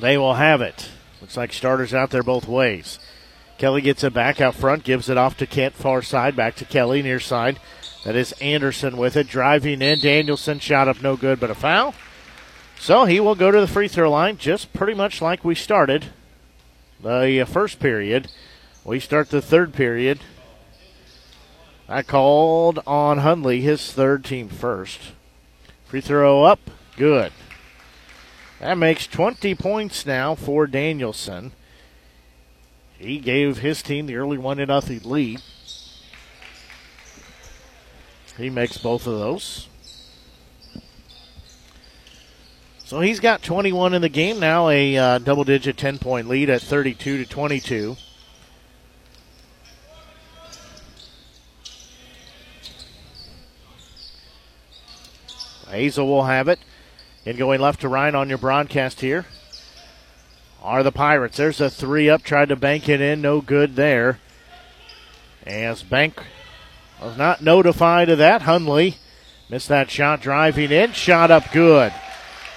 They 0.00 0.16
will 0.16 0.36
have 0.36 0.62
it. 0.62 0.92
Looks 1.20 1.36
like 1.36 1.52
starters 1.52 1.92
out 1.92 2.08
there 2.08 2.22
both 2.22 2.48
ways. 2.48 2.98
Kelly 3.58 3.80
gets 3.82 4.04
it 4.04 4.14
back 4.14 4.40
out 4.40 4.54
front, 4.54 4.84
gives 4.84 5.08
it 5.08 5.18
off 5.18 5.36
to 5.38 5.46
Kent, 5.46 5.74
far 5.74 6.00
side, 6.00 6.36
back 6.36 6.54
to 6.56 6.64
Kelly, 6.64 7.02
near 7.02 7.18
side. 7.18 7.58
That 8.04 8.14
is 8.14 8.32
Anderson 8.40 8.96
with 8.96 9.16
it, 9.16 9.26
driving 9.26 9.82
in. 9.82 9.98
Danielson 9.98 10.60
shot 10.60 10.86
up 10.86 11.02
no 11.02 11.16
good, 11.16 11.40
but 11.40 11.50
a 11.50 11.54
foul. 11.54 11.94
So 12.78 13.04
he 13.04 13.18
will 13.18 13.34
go 13.34 13.50
to 13.50 13.60
the 13.60 13.66
free 13.66 13.88
throw 13.88 14.10
line, 14.10 14.38
just 14.38 14.72
pretty 14.72 14.94
much 14.94 15.20
like 15.20 15.44
we 15.44 15.56
started 15.56 16.06
the 17.02 17.40
uh, 17.40 17.44
first 17.44 17.80
period. 17.80 18.30
We 18.84 19.00
start 19.00 19.30
the 19.30 19.42
third 19.42 19.74
period. 19.74 20.20
I 21.88 22.02
called 22.02 22.78
on 22.86 23.18
Hundley, 23.18 23.60
his 23.60 23.92
third 23.92 24.24
team 24.24 24.48
first. 24.48 25.00
Free 25.86 26.00
throw 26.00 26.44
up, 26.44 26.60
good. 26.96 27.32
That 28.60 28.78
makes 28.78 29.06
20 29.06 29.54
points 29.56 30.06
now 30.06 30.34
for 30.34 30.66
Danielson. 30.66 31.52
He 32.98 33.18
gave 33.18 33.58
his 33.58 33.80
team 33.80 34.06
the 34.06 34.16
early 34.16 34.38
one 34.38 34.56
to 34.56 34.66
nothing 34.66 35.00
lead. 35.04 35.40
He 38.36 38.50
makes 38.50 38.76
both 38.76 39.06
of 39.06 39.18
those. 39.18 39.68
So 42.84 43.00
he's 43.00 43.20
got 43.20 43.42
21 43.42 43.94
in 43.94 44.02
the 44.02 44.08
game 44.08 44.40
now, 44.40 44.68
a 44.68 44.96
uh, 44.96 45.18
double 45.18 45.44
digit 45.44 45.76
10 45.76 45.98
point 45.98 46.28
lead 46.28 46.50
at 46.50 46.62
32 46.62 47.18
to 47.18 47.26
22. 47.26 47.96
Hazel 55.68 56.06
will 56.06 56.24
have 56.24 56.48
it. 56.48 56.58
And 57.26 57.36
going 57.36 57.60
left 57.60 57.82
to 57.82 57.88
right 57.88 58.14
on 58.14 58.28
your 58.28 58.38
broadcast 58.38 59.00
here 59.00 59.26
are 60.62 60.82
the 60.82 60.92
Pirates. 60.92 61.36
There's 61.36 61.60
a 61.60 61.70
three 61.70 62.08
up, 62.08 62.22
tried 62.22 62.48
to 62.48 62.56
bank 62.56 62.88
it 62.88 63.00
in, 63.00 63.20
no 63.20 63.40
good 63.40 63.76
there. 63.76 64.18
As 65.46 65.82
Bank 65.82 66.22
was 67.00 67.16
not 67.16 67.42
notified 67.42 68.08
of 68.08 68.18
that, 68.18 68.42
Hundley 68.42 68.96
missed 69.48 69.68
that 69.68 69.90
shot 69.90 70.20
driving 70.20 70.70
in, 70.70 70.92
shot 70.92 71.30
up 71.30 71.52
good. 71.52 71.92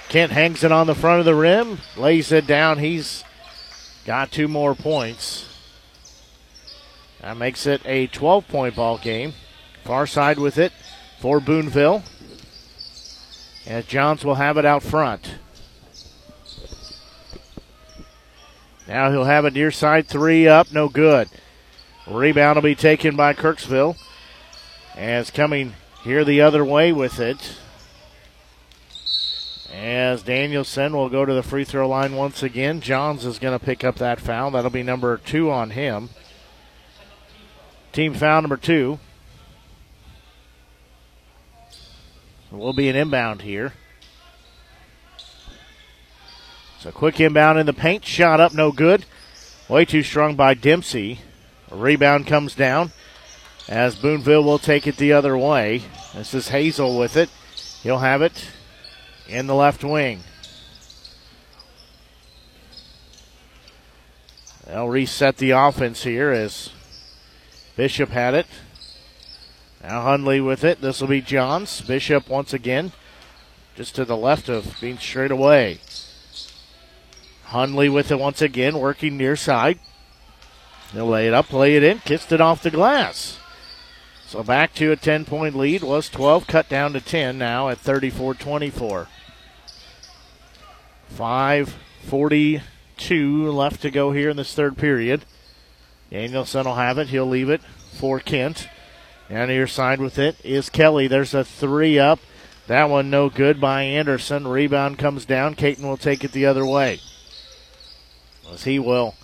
Kent 0.08 0.32
hangs 0.32 0.62
it 0.62 0.72
on 0.72 0.86
the 0.86 0.94
front 0.94 1.20
of 1.20 1.24
the 1.24 1.34
rim, 1.34 1.78
lays 1.96 2.32
it 2.32 2.46
down. 2.46 2.78
He's 2.78 3.24
got 4.04 4.30
two 4.30 4.48
more 4.48 4.74
points. 4.74 5.48
That 7.22 7.36
makes 7.36 7.66
it 7.66 7.80
a 7.86 8.08
12 8.08 8.48
point 8.48 8.76
ball 8.76 8.98
game. 8.98 9.32
Far 9.84 10.06
side 10.06 10.38
with 10.38 10.58
it 10.58 10.72
for 11.20 11.40
Boonville. 11.40 12.02
As 13.66 13.86
Johns 13.86 14.24
will 14.24 14.34
have 14.34 14.58
it 14.58 14.64
out 14.64 14.82
front. 14.82 15.36
Now 18.88 19.10
he'll 19.10 19.24
have 19.24 19.44
a 19.44 19.50
near 19.50 19.70
side 19.70 20.06
three 20.08 20.48
up, 20.48 20.72
no 20.72 20.88
good. 20.88 21.28
Rebound 22.06 22.56
will 22.56 22.62
be 22.62 22.74
taken 22.74 23.16
by 23.16 23.32
Kirksville. 23.32 23.96
As 24.96 25.30
coming 25.30 25.74
here 26.04 26.24
the 26.24 26.40
other 26.40 26.64
way 26.64 26.92
with 26.92 27.20
it. 27.20 27.58
As 29.72 30.22
Danielson 30.22 30.92
will 30.92 31.08
go 31.08 31.24
to 31.24 31.32
the 31.32 31.42
free 31.42 31.64
throw 31.64 31.88
line 31.88 32.14
once 32.14 32.42
again. 32.42 32.80
Johns 32.80 33.24
is 33.24 33.38
going 33.38 33.58
to 33.58 33.64
pick 33.64 33.84
up 33.84 33.96
that 33.96 34.20
foul. 34.20 34.50
That'll 34.50 34.70
be 34.70 34.82
number 34.82 35.16
two 35.16 35.50
on 35.50 35.70
him. 35.70 36.10
Team 37.92 38.14
foul 38.14 38.42
number 38.42 38.56
two. 38.56 38.98
will 42.50 42.72
be 42.74 42.88
an 42.88 42.96
inbound 42.96 43.42
here. 43.42 43.72
So 46.82 46.90
quick 46.90 47.20
inbound 47.20 47.60
in 47.60 47.66
the 47.66 47.72
paint. 47.72 48.04
Shot 48.04 48.40
up, 48.40 48.54
no 48.54 48.72
good. 48.72 49.04
Way 49.68 49.84
too 49.84 50.02
strong 50.02 50.34
by 50.34 50.54
Dempsey. 50.54 51.20
A 51.70 51.76
rebound 51.76 52.26
comes 52.26 52.56
down 52.56 52.90
as 53.68 53.94
Boonville 53.94 54.42
will 54.42 54.58
take 54.58 54.88
it 54.88 54.96
the 54.96 55.12
other 55.12 55.38
way. 55.38 55.82
This 56.12 56.34
is 56.34 56.48
Hazel 56.48 56.98
with 56.98 57.16
it. 57.16 57.30
He'll 57.84 58.00
have 58.00 58.20
it 58.20 58.48
in 59.28 59.46
the 59.46 59.54
left 59.54 59.84
wing. 59.84 60.24
They'll 64.66 64.88
reset 64.88 65.36
the 65.36 65.52
offense 65.52 66.02
here 66.02 66.32
as 66.32 66.70
Bishop 67.76 68.08
had 68.08 68.34
it. 68.34 68.46
Now 69.84 70.02
Hundley 70.02 70.40
with 70.40 70.64
it. 70.64 70.80
This 70.80 71.00
will 71.00 71.06
be 71.06 71.20
Johns. 71.20 71.80
Bishop 71.80 72.28
once 72.28 72.52
again, 72.52 72.90
just 73.76 73.94
to 73.94 74.04
the 74.04 74.16
left 74.16 74.48
of 74.48 74.80
being 74.80 74.98
straight 74.98 75.30
away. 75.30 75.78
Hundley 77.52 77.88
with 77.88 78.10
it 78.10 78.18
once 78.18 78.42
again, 78.42 78.78
working 78.78 79.16
near 79.16 79.36
side. 79.36 79.78
He'll 80.92 81.06
lay 81.06 81.28
it 81.28 81.34
up, 81.34 81.52
lay 81.52 81.76
it 81.76 81.82
in, 81.82 81.98
kissed 82.00 82.32
it 82.32 82.40
off 82.40 82.62
the 82.62 82.70
glass. 82.70 83.38
So 84.26 84.42
back 84.42 84.72
to 84.74 84.92
a 84.92 84.96
10 84.96 85.26
point 85.26 85.54
lead. 85.54 85.82
Was 85.82 86.08
12, 86.08 86.46
cut 86.46 86.70
down 86.70 86.94
to 86.94 87.00
10 87.00 87.36
now 87.36 87.68
at 87.68 87.76
34 87.78 88.34
24. 88.34 89.08
5.42 91.14 93.54
left 93.54 93.82
to 93.82 93.90
go 93.90 94.12
here 94.12 94.30
in 94.30 94.38
this 94.38 94.54
third 94.54 94.78
period. 94.78 95.26
Danielson 96.10 96.64
will 96.64 96.76
have 96.76 96.96
it. 96.96 97.08
He'll 97.08 97.26
leave 97.26 97.50
it 97.50 97.60
for 97.92 98.18
Kent. 98.18 98.66
Down 99.28 99.50
your 99.50 99.66
side 99.66 100.00
with 100.00 100.18
it 100.18 100.42
is 100.42 100.70
Kelly. 100.70 101.06
There's 101.06 101.34
a 101.34 101.44
three 101.44 101.98
up. 101.98 102.18
That 102.66 102.88
one 102.88 103.10
no 103.10 103.28
good 103.28 103.60
by 103.60 103.82
Anderson. 103.82 104.48
Rebound 104.48 104.98
comes 104.98 105.26
down. 105.26 105.54
Caton 105.54 105.86
will 105.86 105.98
take 105.98 106.24
it 106.24 106.32
the 106.32 106.46
other 106.46 106.64
way. 106.64 107.00
As 108.52 108.64
he 108.64 108.78
will 108.78 109.14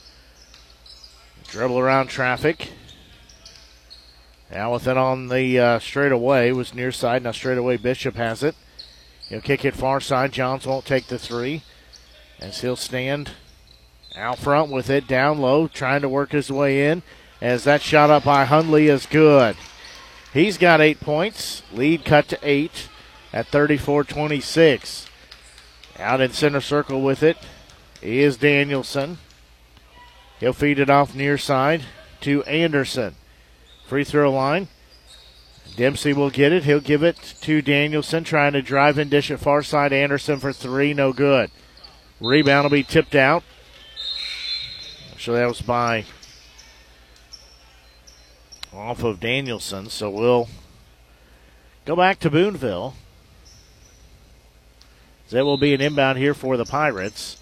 dribble 1.49 1.79
around 1.79 2.07
traffic. 2.07 2.73
Now 4.51 4.73
with 4.73 4.87
it 4.87 4.97
on 4.97 5.29
the 5.29 5.59
uh, 5.59 5.79
straightaway 5.79 6.53
was 6.53 6.75
near 6.75 6.91
side. 6.91 7.23
Now 7.23 7.33
straightaway 7.33 7.77
Bishop 7.77 8.17
has 8.17 8.43
it. 8.43 8.55
He'll 9.29 9.43
kick 9.43 9.65
it 9.65 9.75
far 9.75 10.01
side. 10.01 10.33
Johns 10.33 10.67
won't 10.67 10.87
take 10.87 11.09
the 11.09 11.19
three. 11.19 11.63
As 12.41 12.63
he'll 12.63 12.77
stand 12.77 13.33
out 14.17 14.39
front 14.39 14.71
with 14.71 14.89
it 14.89 15.07
down 15.07 15.39
low, 15.39 15.69
trying 15.69 16.01
to 16.01 16.09
work 16.09 16.33
his 16.33 16.51
way 16.51 16.87
in. 16.87 17.03
As 17.41 17.65
that 17.65 17.83
shot 17.83 18.11
up 18.11 18.25
by 18.25 18.47
Hundley 18.47 18.89
is 18.89 19.05
good. 19.07 19.57
He's 20.33 20.57
got 20.57 20.81
eight 20.81 21.01
points. 21.01 21.63
Lead 21.73 22.05
cut 22.05 22.29
to 22.29 22.39
eight 22.43 22.89
at 23.33 23.49
34 23.49 24.05
26. 24.05 25.07
Out 25.99 26.21
in 26.21 26.33
center 26.33 26.61
circle 26.61 27.03
with 27.03 27.23
it 27.23 27.37
is 28.03 28.37
Danielson. 28.37 29.19
He'll 30.41 30.53
feed 30.53 30.79
it 30.79 30.91
off 30.91 31.15
near 31.15 31.37
side 31.39 31.83
to 32.21 32.43
Anderson. 32.45 33.15
Free 33.87 34.05
throw 34.05 34.33
line. 34.33 34.69
Dempsey 35.77 36.13
will 36.13 36.31
get 36.31 36.53
it. 36.53 36.65
He'll 36.65 36.81
give 36.81 37.03
it 37.03 37.17
to 37.43 37.63
Danielson, 37.63 38.25
trying 38.25 38.53
to 38.53 38.63
drive 38.63 38.99
and 38.99 39.11
dish 39.11 39.31
it 39.31 39.39
far 39.39 39.63
side. 39.63 39.93
Anderson 39.93 40.39
for 40.39 40.53
three, 40.53 40.93
no 40.93 41.13
good. 41.13 41.51
Rebound 42.21 42.65
will 42.65 42.71
be 42.71 42.83
tipped 42.83 43.15
out. 43.15 43.45
So 45.19 45.33
that 45.35 45.47
was 45.47 45.61
by 45.61 46.05
off 48.73 49.03
of 49.03 49.21
Danielson. 49.21 49.89
So 49.89 50.11
we'll 50.11 50.49
go 51.85 51.97
back 51.97 52.19
to 52.21 52.31
Boonville. 52.31 52.95
That 55.31 55.45
will 55.45 55.59
be 55.59 55.75
an 55.75 55.81
inbound 55.81 56.19
here 56.19 56.35
for 56.35 56.57
the 56.57 56.65
Pirates. 56.65 57.38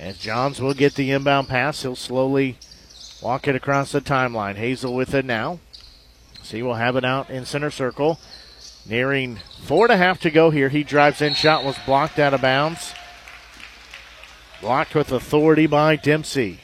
As 0.00 0.16
Johns 0.16 0.62
will 0.62 0.72
get 0.72 0.94
the 0.94 1.10
inbound 1.10 1.48
pass, 1.48 1.82
he'll 1.82 1.94
slowly 1.94 2.56
walk 3.20 3.46
it 3.46 3.54
across 3.54 3.92
the 3.92 4.00
timeline. 4.00 4.56
Hazel 4.56 4.94
with 4.94 5.14
it 5.14 5.26
now. 5.26 5.60
So 6.42 6.56
he 6.56 6.62
will 6.62 6.76
have 6.76 6.96
it 6.96 7.04
out 7.04 7.28
in 7.28 7.44
center 7.44 7.70
circle. 7.70 8.18
Nearing 8.88 9.38
four 9.62 9.84
and 9.84 9.92
a 9.92 9.98
half 9.98 10.18
to 10.20 10.30
go 10.30 10.48
here. 10.48 10.70
He 10.70 10.84
drives 10.84 11.20
in. 11.20 11.34
Shot 11.34 11.64
was 11.64 11.76
blocked 11.84 12.18
out 12.18 12.32
of 12.32 12.40
bounds. 12.40 12.94
Blocked 14.62 14.94
with 14.94 15.12
authority 15.12 15.66
by 15.66 15.96
Dempsey. 15.96 16.60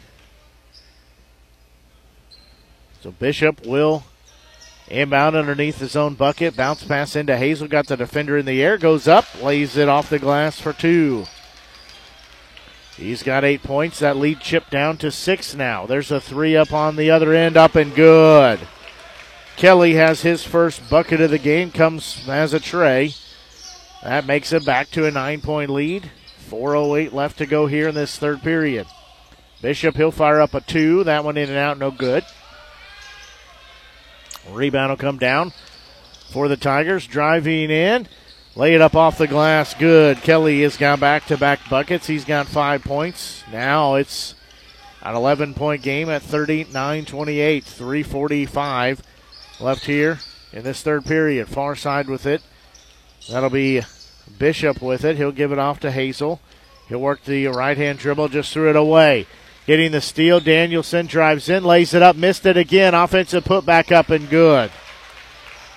So 3.02 3.10
Bishop 3.10 3.66
will 3.66 4.04
inbound 4.88 5.36
underneath 5.36 5.78
his 5.78 5.94
own 5.94 6.14
bucket. 6.14 6.56
Bounce 6.56 6.84
pass 6.84 7.14
into 7.14 7.36
Hazel. 7.36 7.68
Got 7.68 7.88
the 7.88 7.98
defender 7.98 8.38
in 8.38 8.46
the 8.46 8.62
air. 8.62 8.78
Goes 8.78 9.06
up. 9.06 9.26
Lays 9.42 9.76
it 9.76 9.90
off 9.90 10.08
the 10.08 10.18
glass 10.18 10.58
for 10.58 10.72
two. 10.72 11.26
He's 12.96 13.22
got 13.22 13.44
eight 13.44 13.62
points. 13.62 13.98
That 13.98 14.16
lead 14.16 14.40
chip 14.40 14.70
down 14.70 14.96
to 14.98 15.10
six 15.10 15.54
now. 15.54 15.84
There's 15.84 16.10
a 16.10 16.20
three 16.20 16.56
up 16.56 16.72
on 16.72 16.96
the 16.96 17.10
other 17.10 17.34
end. 17.34 17.56
Up 17.56 17.74
and 17.74 17.94
good. 17.94 18.60
Kelly 19.56 19.94
has 19.94 20.22
his 20.22 20.44
first 20.44 20.88
bucket 20.88 21.20
of 21.20 21.30
the 21.30 21.38
game. 21.38 21.70
Comes 21.70 22.26
as 22.28 22.54
a 22.54 22.60
tray. 22.60 23.14
That 24.02 24.26
makes 24.26 24.52
it 24.52 24.64
back 24.64 24.90
to 24.92 25.06
a 25.06 25.10
nine 25.10 25.40
point 25.40 25.70
lead. 25.70 26.10
4.08 26.48 27.12
left 27.12 27.38
to 27.38 27.46
go 27.46 27.66
here 27.66 27.88
in 27.88 27.94
this 27.94 28.18
third 28.18 28.42
period. 28.42 28.86
Bishop, 29.60 29.96
he'll 29.96 30.10
fire 30.10 30.40
up 30.40 30.54
a 30.54 30.60
two. 30.60 31.04
That 31.04 31.24
one 31.24 31.36
in 31.36 31.48
and 31.48 31.58
out, 31.58 31.78
no 31.78 31.90
good. 31.90 32.24
Rebound 34.50 34.90
will 34.90 34.96
come 34.96 35.18
down 35.18 35.52
for 36.30 36.48
the 36.48 36.56
Tigers. 36.56 37.06
Driving 37.06 37.70
in. 37.70 38.06
Lay 38.56 38.74
it 38.74 38.80
up 38.80 38.96
off 38.96 39.18
the 39.18 39.26
glass. 39.26 39.74
Good. 39.74 40.22
Kelly 40.22 40.62
has 40.62 40.78
got 40.78 40.98
back 40.98 41.26
to 41.26 41.36
back 41.36 41.60
buckets. 41.68 42.06
He's 42.06 42.24
got 42.24 42.46
five 42.46 42.82
points. 42.82 43.44
Now 43.52 43.96
it's 43.96 44.34
an 45.02 45.14
11 45.14 45.52
point 45.52 45.82
game 45.82 46.08
at 46.08 46.22
39 46.22 47.04
28. 47.04 47.64
345 47.64 49.02
left 49.60 49.84
here 49.84 50.20
in 50.54 50.64
this 50.64 50.82
third 50.82 51.04
period. 51.04 51.48
Far 51.48 51.76
side 51.76 52.08
with 52.08 52.24
it. 52.24 52.42
That'll 53.28 53.50
be 53.50 53.82
Bishop 54.38 54.80
with 54.80 55.04
it. 55.04 55.18
He'll 55.18 55.32
give 55.32 55.52
it 55.52 55.58
off 55.58 55.78
to 55.80 55.90
Hazel. 55.90 56.40
He'll 56.88 57.00
work 57.00 57.24
the 57.24 57.48
right 57.48 57.76
hand 57.76 57.98
dribble, 57.98 58.28
just 58.28 58.52
threw 58.52 58.70
it 58.70 58.76
away. 58.76 59.26
Getting 59.66 59.90
the 59.92 60.00
steal. 60.00 60.40
Danielson 60.40 61.06
drives 61.06 61.48
in, 61.48 61.64
lays 61.64 61.92
it 61.92 62.02
up, 62.02 62.16
missed 62.16 62.46
it 62.46 62.56
again. 62.56 62.94
Offensive 62.94 63.44
put 63.44 63.66
back 63.66 63.92
up 63.92 64.08
and 64.10 64.30
good. 64.30 64.70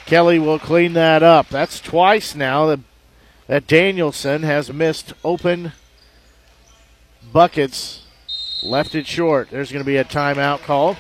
Kelly 0.09 0.39
will 0.39 0.57
clean 0.57 0.93
that 0.93 1.21
up. 1.21 1.49
That's 1.49 1.79
twice 1.79 2.33
now 2.33 2.65
that, 2.65 2.79
that 3.45 3.67
Danielson 3.67 4.41
has 4.41 4.73
missed 4.73 5.13
open 5.23 5.73
buckets 7.31 8.07
left 8.63 8.95
it 8.95 9.05
short. 9.05 9.51
There's 9.51 9.71
going 9.71 9.83
to 9.83 9.87
be 9.87 9.97
a 9.97 10.03
timeout 10.03 10.61
called. 10.61 10.97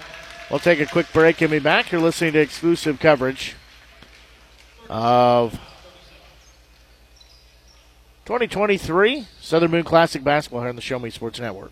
We'll 0.51 0.59
take 0.59 0.79
a 0.79 0.85
quick 0.85 1.11
break 1.11 1.41
and 1.41 1.49
be 1.49 1.57
back. 1.57 1.91
You're 1.91 2.01
listening 2.01 2.33
to 2.33 2.39
exclusive 2.39 2.99
coverage 2.99 3.55
of 4.89 5.53
2023 8.25 9.25
Southern 9.41 9.71
Boone 9.71 9.83
Classic 9.83 10.23
basketball 10.23 10.61
here 10.61 10.69
on 10.69 10.75
the 10.75 10.83
Show 10.83 10.99
Me 10.99 11.09
Sports 11.09 11.39
Network. 11.39 11.71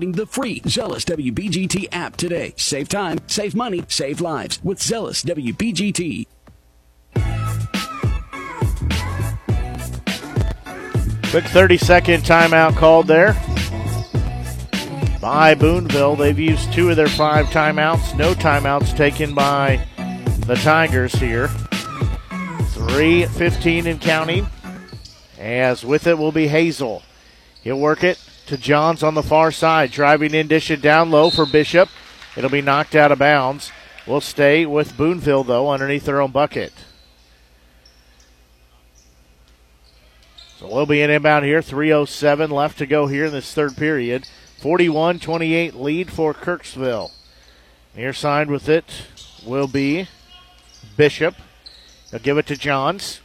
the 0.00 0.26
free 0.26 0.60
Zealous 0.66 1.04
WBGT 1.04 1.88
app 1.92 2.16
today. 2.16 2.54
Save 2.56 2.88
time, 2.88 3.18
save 3.26 3.54
money, 3.54 3.84
save 3.88 4.20
lives 4.20 4.62
with 4.64 4.82
Zealous 4.82 5.22
WBGT. 5.24 6.26
Quick 11.30 11.44
30 11.44 11.78
second 11.78 12.22
timeout 12.22 12.76
called 12.76 13.06
there 13.06 13.34
by 15.20 15.54
Boonville. 15.54 16.16
They've 16.16 16.38
used 16.38 16.72
two 16.72 16.90
of 16.90 16.96
their 16.96 17.08
five 17.08 17.46
timeouts. 17.46 18.16
No 18.16 18.34
timeouts 18.34 18.96
taken 18.96 19.34
by 19.34 19.84
the 20.46 20.54
Tigers 20.56 21.14
here. 21.14 21.48
3.15 22.74 23.86
and 23.86 24.00
counting. 24.00 24.46
As 25.38 25.84
with 25.84 26.06
it 26.06 26.18
will 26.18 26.32
be 26.32 26.48
Hazel. 26.48 27.02
He'll 27.62 27.80
work 27.80 28.04
it 28.04 28.23
to 28.46 28.56
Johns 28.56 29.02
on 29.02 29.14
the 29.14 29.22
far 29.22 29.50
side. 29.50 29.90
Driving 29.90 30.34
in, 30.34 30.48
dish 30.48 30.70
it 30.70 30.82
down 30.82 31.10
low 31.10 31.30
for 31.30 31.46
Bishop. 31.46 31.88
It'll 32.36 32.50
be 32.50 32.62
knocked 32.62 32.94
out 32.94 33.12
of 33.12 33.18
bounds. 33.18 33.72
We'll 34.06 34.20
stay 34.20 34.66
with 34.66 34.96
Boonville, 34.96 35.44
though, 35.44 35.70
underneath 35.70 36.04
their 36.04 36.20
own 36.20 36.30
bucket. 36.30 36.72
So 40.58 40.72
we'll 40.72 40.86
be 40.86 41.02
in 41.02 41.10
inbound 41.10 41.44
here. 41.44 41.60
3.07 41.60 42.50
left 42.50 42.78
to 42.78 42.86
go 42.86 43.06
here 43.06 43.26
in 43.26 43.32
this 43.32 43.52
third 43.52 43.76
period. 43.76 44.26
41 44.58 45.18
28 45.18 45.74
lead 45.74 46.10
for 46.10 46.32
Kirksville. 46.32 47.10
Near 47.94 48.12
side 48.12 48.48
with 48.48 48.68
it 48.68 49.06
will 49.44 49.68
be 49.68 50.08
Bishop. 50.96 51.34
They'll 52.10 52.20
give 52.20 52.38
it 52.38 52.46
to 52.46 52.56
Johns. 52.56 53.20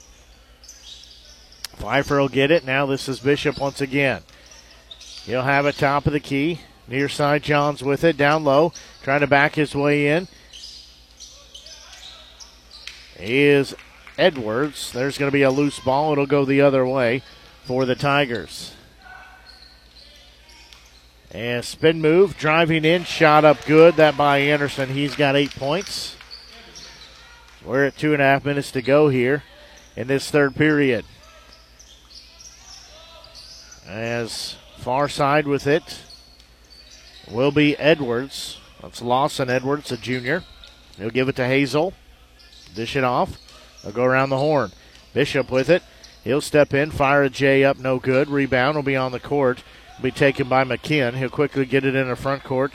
Pfeiffer 1.77 2.19
will 2.19 2.29
get 2.29 2.51
it. 2.51 2.65
Now 2.65 2.85
this 2.85 3.07
is 3.07 3.19
Bishop 3.19 3.59
once 3.59 3.79
again. 3.79 4.21
He'll 5.25 5.43
have 5.43 5.65
it 5.65 5.75
top 5.75 6.07
of 6.07 6.13
the 6.13 6.19
key. 6.19 6.61
Near 6.87 7.07
side, 7.07 7.43
Johns 7.43 7.83
with 7.83 8.03
it. 8.03 8.17
Down 8.17 8.43
low, 8.43 8.73
trying 9.03 9.21
to 9.21 9.27
back 9.27 9.55
his 9.55 9.75
way 9.75 10.07
in. 10.07 10.27
Is 13.19 13.75
Edwards. 14.17 14.91
There's 14.91 15.17
going 15.17 15.29
to 15.29 15.33
be 15.33 15.43
a 15.43 15.51
loose 15.51 15.79
ball. 15.79 16.11
It'll 16.11 16.25
go 16.25 16.45
the 16.45 16.61
other 16.61 16.85
way 16.85 17.21
for 17.65 17.85
the 17.85 17.95
Tigers. 17.95 18.73
And 21.31 21.63
spin 21.63 22.01
move, 22.01 22.37
driving 22.37 22.85
in, 22.85 23.03
shot 23.03 23.45
up 23.45 23.63
good. 23.65 23.97
That 23.97 24.17
by 24.17 24.39
Anderson. 24.39 24.89
He's 24.89 25.15
got 25.15 25.35
eight 25.35 25.55
points. 25.55 26.15
We're 27.63 27.85
at 27.85 27.97
two 27.97 28.13
and 28.13 28.21
a 28.21 28.25
half 28.25 28.45
minutes 28.45 28.71
to 28.71 28.81
go 28.81 29.09
here 29.09 29.43
in 29.95 30.07
this 30.07 30.31
third 30.31 30.55
period. 30.55 31.05
As 33.87 34.55
far 34.79 35.09
side 35.09 35.45
with 35.45 35.67
it 35.67 36.01
will 37.29 37.51
be 37.51 37.77
Edwards. 37.77 38.57
That's 38.81 39.01
Lawson 39.01 39.49
Edwards, 39.49 39.91
a 39.91 39.97
junior. 39.97 40.43
He'll 40.97 41.09
give 41.09 41.27
it 41.27 41.35
to 41.35 41.45
Hazel. 41.45 41.93
Dish 42.73 42.95
it 42.95 43.03
off. 43.03 43.37
They'll 43.83 43.91
go 43.91 44.05
around 44.05 44.29
the 44.29 44.37
horn. 44.37 44.71
Bishop 45.13 45.51
with 45.51 45.69
it. 45.69 45.83
He'll 46.23 46.41
step 46.41 46.73
in, 46.73 46.91
fire 46.91 47.23
a 47.23 47.29
J 47.29 47.63
up, 47.63 47.77
no 47.77 47.99
good. 47.99 48.29
Rebound 48.29 48.75
will 48.75 48.83
be 48.83 48.95
on 48.95 49.11
the 49.11 49.19
court. 49.19 49.63
Will 49.97 50.03
Be 50.03 50.11
taken 50.11 50.47
by 50.47 50.63
McKinn. 50.63 51.15
He'll 51.15 51.29
quickly 51.29 51.65
get 51.65 51.85
it 51.85 51.95
in 51.95 52.07
the 52.07 52.15
front 52.15 52.43
court 52.43 52.73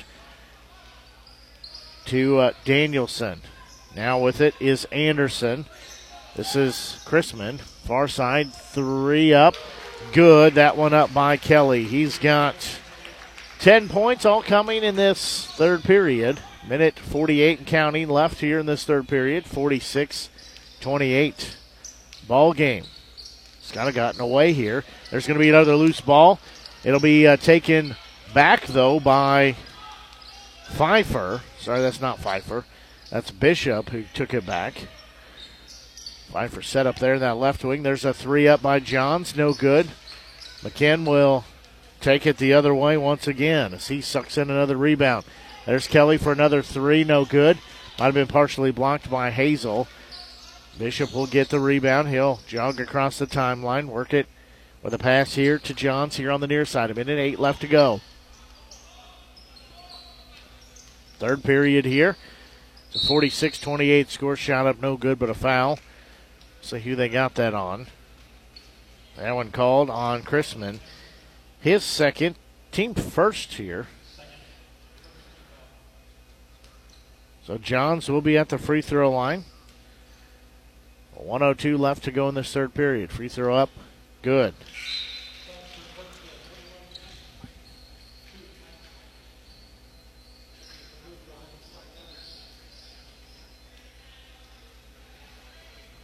to 2.06 2.38
uh, 2.38 2.52
Danielson. 2.64 3.40
Now 3.96 4.18
with 4.18 4.40
it 4.40 4.54
is 4.60 4.84
Anderson. 4.86 5.66
This 6.36 6.54
is 6.56 7.02
Chrisman. 7.06 7.60
Far 7.60 8.08
side, 8.08 8.52
three 8.52 9.32
up. 9.32 9.54
Good. 10.14 10.54
That 10.54 10.76
one 10.76 10.94
up 10.94 11.12
by 11.12 11.36
Kelly. 11.36 11.82
He's 11.82 12.18
got 12.18 12.54
10 13.58 13.88
points 13.88 14.24
all 14.24 14.44
coming 14.44 14.84
in 14.84 14.94
this 14.94 15.46
third 15.46 15.82
period. 15.82 16.38
Minute 16.68 17.00
48 17.00 17.58
and 17.58 17.66
counting 17.66 18.08
left 18.08 18.38
here 18.38 18.60
in 18.60 18.66
this 18.66 18.84
third 18.84 19.08
period. 19.08 19.44
46 19.44 20.30
28. 20.80 21.56
Ball 22.28 22.52
game. 22.52 22.84
It's 23.58 23.72
kind 23.72 23.88
of 23.88 23.96
gotten 23.96 24.20
away 24.20 24.52
here. 24.52 24.84
There's 25.10 25.26
going 25.26 25.36
to 25.36 25.42
be 25.42 25.48
another 25.48 25.74
loose 25.74 26.00
ball. 26.00 26.38
It'll 26.84 27.00
be 27.00 27.26
uh, 27.26 27.36
taken 27.36 27.96
back, 28.32 28.68
though, 28.68 29.00
by 29.00 29.56
Pfeiffer. 30.66 31.40
Sorry, 31.58 31.80
that's 31.80 32.00
not 32.00 32.20
Pfeiffer. 32.20 32.64
That's 33.10 33.32
Bishop 33.32 33.88
who 33.88 34.04
took 34.14 34.32
it 34.32 34.46
back. 34.46 34.74
Pfeiffer 36.30 36.62
set 36.62 36.86
up 36.86 37.00
there 37.00 37.14
in 37.14 37.20
that 37.20 37.36
left 37.36 37.64
wing. 37.64 37.82
There's 37.82 38.04
a 38.04 38.14
three 38.14 38.46
up 38.46 38.62
by 38.62 38.78
Johns. 38.78 39.34
No 39.34 39.52
good. 39.52 39.88
McKinn 40.64 41.06
will 41.06 41.44
take 42.00 42.26
it 42.26 42.38
the 42.38 42.54
other 42.54 42.74
way 42.74 42.96
once 42.96 43.28
again 43.28 43.74
as 43.74 43.88
he 43.88 44.00
sucks 44.00 44.38
in 44.38 44.50
another 44.50 44.76
rebound. 44.76 45.24
There's 45.66 45.86
Kelly 45.86 46.16
for 46.16 46.32
another 46.32 46.62
three. 46.62 47.04
No 47.04 47.26
good. 47.26 47.58
Might 47.98 48.06
have 48.06 48.14
been 48.14 48.26
partially 48.26 48.70
blocked 48.70 49.10
by 49.10 49.30
Hazel. 49.30 49.86
Bishop 50.78 51.14
will 51.14 51.26
get 51.26 51.50
the 51.50 51.60
rebound. 51.60 52.08
He'll 52.08 52.40
jog 52.46 52.80
across 52.80 53.18
the 53.18 53.26
timeline, 53.26 53.86
work 53.86 54.12
it 54.12 54.26
with 54.82 54.92
a 54.94 54.98
pass 54.98 55.34
here 55.34 55.58
to 55.58 55.74
Johns 55.74 56.16
here 56.16 56.30
on 56.30 56.40
the 56.40 56.46
near 56.46 56.64
side. 56.64 56.90
A 56.90 56.94
minute 56.94 57.18
eight 57.18 57.38
left 57.38 57.60
to 57.60 57.68
go. 57.68 58.00
Third 61.18 61.44
period 61.44 61.84
here. 61.84 62.16
It's 62.90 63.04
a 63.04 63.06
46 63.06 63.60
28 63.60 64.10
score. 64.10 64.36
Shot 64.36 64.66
up 64.66 64.80
no 64.80 64.96
good, 64.96 65.18
but 65.18 65.30
a 65.30 65.34
foul. 65.34 65.78
See 66.62 66.80
who 66.80 66.96
they 66.96 67.08
got 67.08 67.34
that 67.34 67.54
on. 67.54 67.86
That 69.16 69.34
one 69.34 69.50
called 69.50 69.90
on 69.90 70.22
Chrisman. 70.22 70.80
His 71.60 71.84
second, 71.84 72.36
team 72.72 72.94
first 72.94 73.54
here. 73.54 73.86
So 77.46 77.58
Johns 77.58 78.08
will 78.08 78.22
be 78.22 78.36
at 78.36 78.48
the 78.48 78.58
free 78.58 78.82
throw 78.82 79.10
line. 79.10 79.44
102 81.14 81.78
left 81.78 82.04
to 82.04 82.10
go 82.10 82.28
in 82.28 82.34
this 82.34 82.52
third 82.52 82.74
period. 82.74 83.10
Free 83.12 83.28
throw 83.28 83.54
up. 83.54 83.70
Good. 84.22 84.54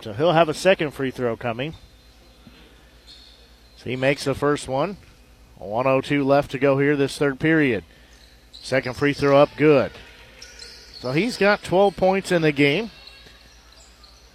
So 0.03 0.15
he'll 0.15 0.33
have 0.33 0.49
a 0.49 0.55
second 0.55 0.93
free 0.93 1.11
throw 1.11 1.37
coming. 1.37 1.75
He 3.85 3.97
makes 3.97 4.25
the 4.25 4.35
first 4.35 4.69
one. 4.69 4.97
102 5.57 6.25
left 6.25 6.51
to 6.53 6.59
go 6.59 6.79
here 6.79 6.97
this 6.97 7.19
third 7.19 7.39
period. 7.39 7.85
Second 8.53 8.95
free 8.97 9.13
throw 9.13 9.37
up, 9.37 9.51
good. 9.57 9.93
So 11.01 11.13
he's 11.13 11.37
got 11.37 11.63
12 11.63 11.97
points 11.97 12.33
in 12.33 12.43
the 12.43 12.53
game. 12.53 12.91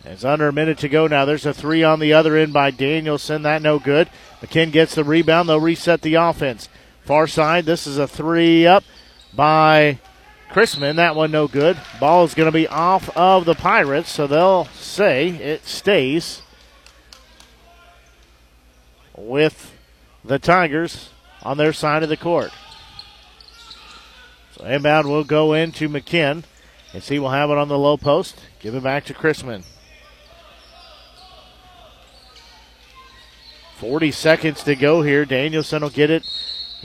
It's 0.03 0.23
under 0.23 0.47
a 0.47 0.53
minute 0.53 0.77
to 0.79 0.89
go 0.89 1.07
now. 1.07 1.25
There's 1.25 1.45
a 1.45 1.53
three 1.53 1.83
on 1.83 1.99
the 1.99 2.13
other 2.13 2.35
end 2.35 2.53
by 2.53 2.69
Danielson. 2.71 3.41
That 3.41 3.61
no 3.61 3.79
good. 3.79 4.09
McKinn 4.41 4.71
gets 4.71 4.95
the 4.95 5.03
rebound. 5.03 5.49
They'll 5.49 5.59
reset 5.59 6.01
the 6.01 6.15
offense. 6.15 6.69
Far 7.03 7.27
side, 7.27 7.65
this 7.65 7.87
is 7.87 7.97
a 7.97 8.07
three 8.07 8.67
up 8.67 8.83
by 9.33 9.99
Chrisman. 10.51 10.95
That 10.97 11.15
one 11.15 11.31
no 11.31 11.47
good. 11.47 11.77
Ball 11.99 12.23
is 12.23 12.35
going 12.35 12.47
to 12.47 12.51
be 12.51 12.67
off 12.67 13.15
of 13.17 13.45
the 13.45 13.55
Pirates, 13.55 14.11
so 14.11 14.27
they'll 14.27 14.65
say 14.75 15.29
it 15.29 15.65
stays 15.65 16.41
with 19.17 19.73
the 20.23 20.39
Tigers 20.39 21.09
on 21.43 21.57
their 21.57 21.73
side 21.73 22.03
of 22.03 22.09
the 22.09 22.17
court. 22.17 22.51
So 24.51 24.65
inbound 24.65 25.07
will 25.07 25.23
go 25.23 25.53
into 25.53 25.89
McKinn. 25.89 26.43
And 26.93 27.03
he 27.03 27.19
will 27.19 27.29
have 27.29 27.49
it 27.49 27.57
on 27.57 27.67
the 27.67 27.77
low 27.77 27.97
post. 27.97 28.39
Give 28.61 28.73
it 28.73 28.83
back 28.83 29.05
to 29.05 29.13
Chrisman. 29.13 29.65
40 33.77 34.11
seconds 34.11 34.63
to 34.63 34.75
go 34.75 35.01
here. 35.01 35.25
Danielson 35.25 35.81
will 35.81 35.89
get 35.89 36.09
it 36.09 36.25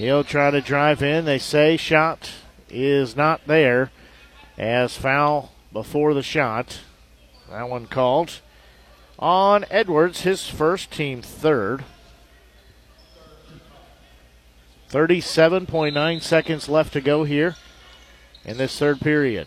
He'll 0.00 0.24
try 0.24 0.50
to 0.50 0.62
drive 0.62 1.02
in. 1.02 1.26
They 1.26 1.38
say 1.38 1.76
shot 1.76 2.30
is 2.70 3.16
not 3.16 3.46
there 3.46 3.90
as 4.56 4.96
foul 4.96 5.52
before 5.74 6.14
the 6.14 6.22
shot. 6.22 6.80
That 7.50 7.68
one 7.68 7.86
called 7.86 8.40
on 9.18 9.66
Edwards, 9.70 10.22
his 10.22 10.48
first 10.48 10.90
team 10.90 11.20
third. 11.20 11.84
37.9 14.90 16.20
seconds 16.20 16.68
left 16.68 16.92
to 16.92 17.00
go 17.00 17.24
here 17.24 17.56
in 18.44 18.56
this 18.56 18.76
third 18.78 19.00
period. 19.00 19.46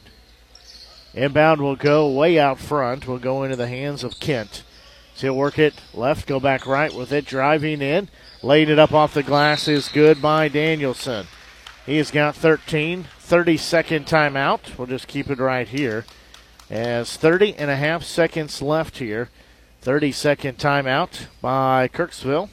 Inbound 1.13 1.61
will 1.61 1.75
go 1.75 2.09
way 2.09 2.39
out 2.39 2.59
front, 2.59 3.07
will 3.07 3.19
go 3.19 3.43
into 3.43 3.57
the 3.57 3.67
hands 3.67 4.03
of 4.03 4.19
Kent. 4.19 4.63
So 5.15 5.27
he'll 5.27 5.37
work 5.37 5.59
it 5.59 5.73
left, 5.93 6.27
go 6.27 6.39
back 6.39 6.65
right 6.65 6.93
with 6.93 7.11
it, 7.11 7.25
driving 7.25 7.81
in. 7.81 8.09
Laid 8.41 8.69
it 8.69 8.79
up 8.79 8.93
off 8.93 9.13
the 9.13 9.21
glass 9.21 9.67
is 9.67 9.89
good 9.89 10.21
by 10.21 10.47
Danielson. 10.47 11.27
He 11.85 11.97
has 11.97 12.09
got 12.09 12.35
13. 12.35 13.05
30 13.19 13.57
second 13.57 14.05
timeout. 14.05 14.77
We'll 14.77 14.87
just 14.87 15.07
keep 15.07 15.29
it 15.29 15.39
right 15.39 15.67
here. 15.67 16.05
As 16.69 17.17
30 17.17 17.55
and 17.55 17.69
a 17.69 17.75
half 17.75 18.03
seconds 18.03 18.61
left 18.61 18.97
here. 18.97 19.29
30 19.81 20.11
second 20.11 20.57
timeout 20.57 21.27
by 21.41 21.87
Kirksville. 21.87 22.49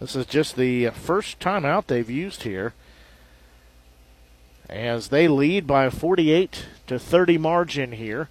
This 0.00 0.14
is 0.14 0.26
just 0.26 0.56
the 0.56 0.90
first 0.90 1.40
timeout 1.40 1.86
they've 1.86 2.08
used 2.08 2.44
here. 2.44 2.72
As 4.68 5.08
they 5.08 5.26
lead 5.26 5.66
by 5.66 5.90
48 5.90 6.66
to 6.86 6.96
30 6.98 7.38
margin 7.38 7.92
here. 7.92 8.28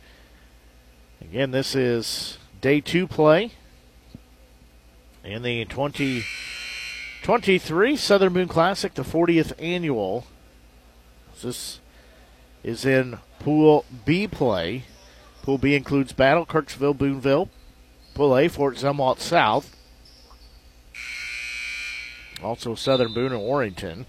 Again, 1.20 1.50
this 1.52 1.76
is 1.76 2.38
day 2.62 2.80
two 2.80 3.08
play 3.08 3.52
in 5.24 5.42
the 5.44 5.66
2023 5.66 7.98
Southern 7.98 8.34
Boone 8.34 8.48
Classic, 8.48 8.94
the 8.94 9.04
40th 9.04 9.52
annual. 9.60 10.26
This 11.42 11.80
is 12.64 12.86
in 12.86 13.18
Pool 13.40 13.84
B 14.06 14.28
play. 14.28 14.84
Pool 15.42 15.58
B 15.58 15.76
includes 15.76 16.14
Battle, 16.14 16.46
Kirksville, 16.46 16.98
Boonville. 16.98 17.50
Pool 18.14 18.38
A, 18.38 18.48
Fort 18.48 18.76
Zumwalt 18.76 19.20
South. 19.20 19.77
Also 22.44 22.76
Southern 22.76 23.14
Boone 23.14 23.32
and 23.32 23.42
Warrington. 23.42 24.06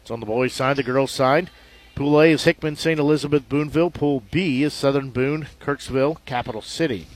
It's 0.00 0.10
on 0.10 0.20
the 0.20 0.26
boys' 0.26 0.52
side, 0.52 0.76
the 0.76 0.82
girls' 0.82 1.10
side. 1.10 1.50
Pool 1.94 2.20
A 2.20 2.32
is 2.32 2.44
Hickman, 2.44 2.76
St. 2.76 2.98
Elizabeth, 2.98 3.48
Boonville. 3.48 3.90
Pool 3.90 4.22
B 4.30 4.62
is 4.62 4.72
Southern 4.72 5.10
Boone, 5.10 5.46
Kirksville, 5.60 6.16
Capital 6.24 6.62
City. 6.62 7.06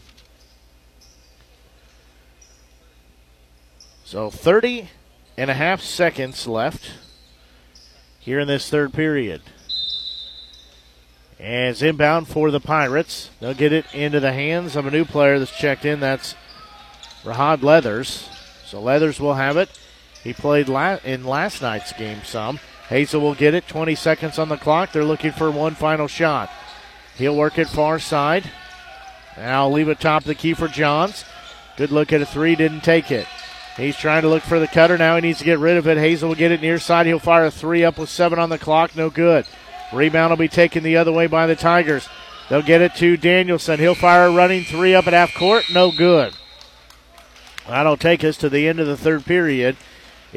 So 4.05 4.31
30 4.31 4.89
and 5.37 5.51
a 5.51 5.55
half 5.55 5.81
seconds 5.81 6.47
left 6.47 6.93
here 8.21 8.39
in 8.39 8.47
this 8.47 8.69
third 8.69 8.93
period. 8.93 9.43
As 11.41 11.83
inbound 11.83 12.29
for 12.29 12.51
the 12.51 12.61
Pirates, 12.61 13.31
they'll 13.41 13.53
get 13.53 13.73
it 13.73 13.85
into 13.93 14.21
the 14.21 14.33
hands 14.33 14.77
of 14.77 14.87
a 14.87 14.91
new 14.91 15.05
player 15.05 15.39
that's 15.39 15.57
checked 15.59 15.85
in. 15.85 16.01
That's 16.01 16.35
Rahad 17.25 17.63
Leathers. 17.63 18.29
So 18.65 18.81
Leathers 18.81 19.19
will 19.19 19.35
have 19.35 19.57
it. 19.57 19.69
He 20.27 20.33
played 20.33 20.69
la- 20.69 20.99
in 21.05 21.23
last 21.23 21.63
night's 21.63 21.93
game 21.93 22.25
some. 22.25 22.59
Hazel 22.89 23.21
will 23.21 23.37
get 23.37 23.55
it. 23.55 23.69
20 23.69 23.95
seconds 23.95 24.41
on 24.41 24.49
the 24.49 24.57
clock. 24.57 24.91
They're 24.91 25.05
looking 25.05 25.31
for 25.31 25.53
one 25.53 25.77
final 25.77 26.09
shot. 26.09 26.51
He'll 27.15 27.37
work 27.37 27.59
it 27.59 27.69
far 27.69 28.01
side. 28.01 28.51
Now 29.37 29.69
leave 29.69 29.89
it 29.89 30.01
top 30.01 30.23
of 30.23 30.27
the 30.27 30.35
key 30.35 30.53
for 30.53 30.67
Johns. 30.67 31.25
Good 31.77 31.93
look 31.93 32.13
at 32.13 32.23
a 32.23 32.27
three, 32.27 32.57
didn't 32.57 32.81
take 32.81 33.13
it. 33.13 33.29
He's 33.77 33.97
trying 33.97 34.23
to 34.23 34.29
look 34.29 34.43
for 34.43 34.59
the 34.59 34.67
cutter 34.67 34.99
now. 34.99 35.15
He 35.15 35.21
needs 35.21 35.39
to 35.39 35.45
get 35.45 35.61
rid 35.61 35.77
of 35.77 35.87
it. 35.87 35.97
Hazel 35.97 36.31
will 36.31 36.35
get 36.35 36.51
it 36.51 36.61
near 36.61 36.81
side. 36.81 37.07
He'll 37.07 37.21
fire 37.21 37.45
a 37.45 37.51
three 37.53 37.85
up 37.85 37.97
with 37.97 38.09
seven 38.09 38.41
on 38.41 38.51
the 38.51 38.59
clock. 38.59 38.97
No 38.97 39.11
good. 39.11 39.47
Rebound 39.93 40.31
will 40.31 40.37
be 40.37 40.49
taken 40.49 40.83
the 40.83 40.97
other 40.97 41.13
way 41.13 41.29
by 41.29 41.47
the 41.47 41.55
Tigers. 41.55 42.09
They'll 42.49 42.63
get 42.63 42.81
it 42.81 42.97
to 42.97 43.17
Danielson. 43.17 43.79
He'll 43.79 43.95
fire 43.95 44.27
a 44.27 44.33
running 44.33 44.65
three 44.65 44.93
up 44.93 45.07
at 45.07 45.13
half 45.13 45.35
court. 45.35 45.67
No 45.73 45.93
good. 45.93 46.35
That'll 47.69 47.97
take 47.97 48.25
us 48.25 48.37
to 48.39 48.49
the 48.49 48.67
end 48.67 48.81
of 48.81 48.89
the 48.89 48.97
third 48.97 49.25
period. 49.25 49.77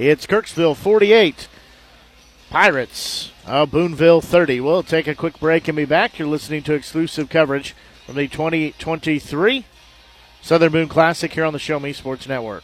It's 0.02 0.26
Kirksville 0.26 0.78
48. 0.78 1.50
Pirates 2.50 3.34
of 3.46 3.72
Boonville 3.72 4.22
30. 4.22 4.62
We'll 4.62 4.82
take 4.82 5.08
a 5.08 5.14
quick 5.14 5.38
break 5.42 5.68
and 5.68 5.76
be 5.76 5.84
back. 5.84 6.18
You're 6.18 6.30
listening 6.30 6.64
to 6.64 6.74
exclusive 6.74 7.28
coverage 7.28 7.76
from 8.06 8.16
the 8.16 8.30
2023 8.30 9.66
Southern 10.42 10.72
Boone 10.72 10.88
Classic 10.88 11.34
here 11.34 11.44
on 11.44 11.52
the 11.52 11.60
Show 11.60 11.82
Me 11.82 11.92
Sports 11.92 12.30
Network. 12.30 12.64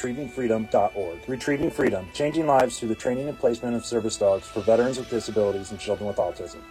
retrievingfreedom.org. 0.01 1.19
Retrieving 1.27 1.71
Freedom, 1.71 2.07
changing 2.13 2.47
lives 2.47 2.79
through 2.79 2.89
the 2.89 2.95
training 2.95 3.29
and 3.29 3.37
placement 3.37 3.75
of 3.75 3.85
service 3.85 4.17
dogs 4.17 4.47
for 4.47 4.61
veterans 4.61 4.97
with 4.97 5.09
disabilities 5.09 5.71
and 5.71 5.79
children 5.79 6.07
with 6.07 6.17
autism. 6.17 6.61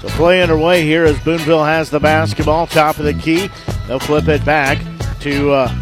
So 0.00 0.08
play 0.10 0.42
underway 0.42 0.82
here 0.82 1.04
as 1.04 1.18
Boonville 1.20 1.64
has 1.64 1.90
the 1.90 2.00
basketball, 2.00 2.66
top 2.66 2.98
of 2.98 3.04
the 3.04 3.14
key. 3.14 3.50
They'll 3.86 3.98
flip 3.98 4.28
it 4.28 4.44
back 4.44 4.78
to 5.20 5.50
uh, 5.50 5.76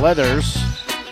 Leathers. 0.00 0.56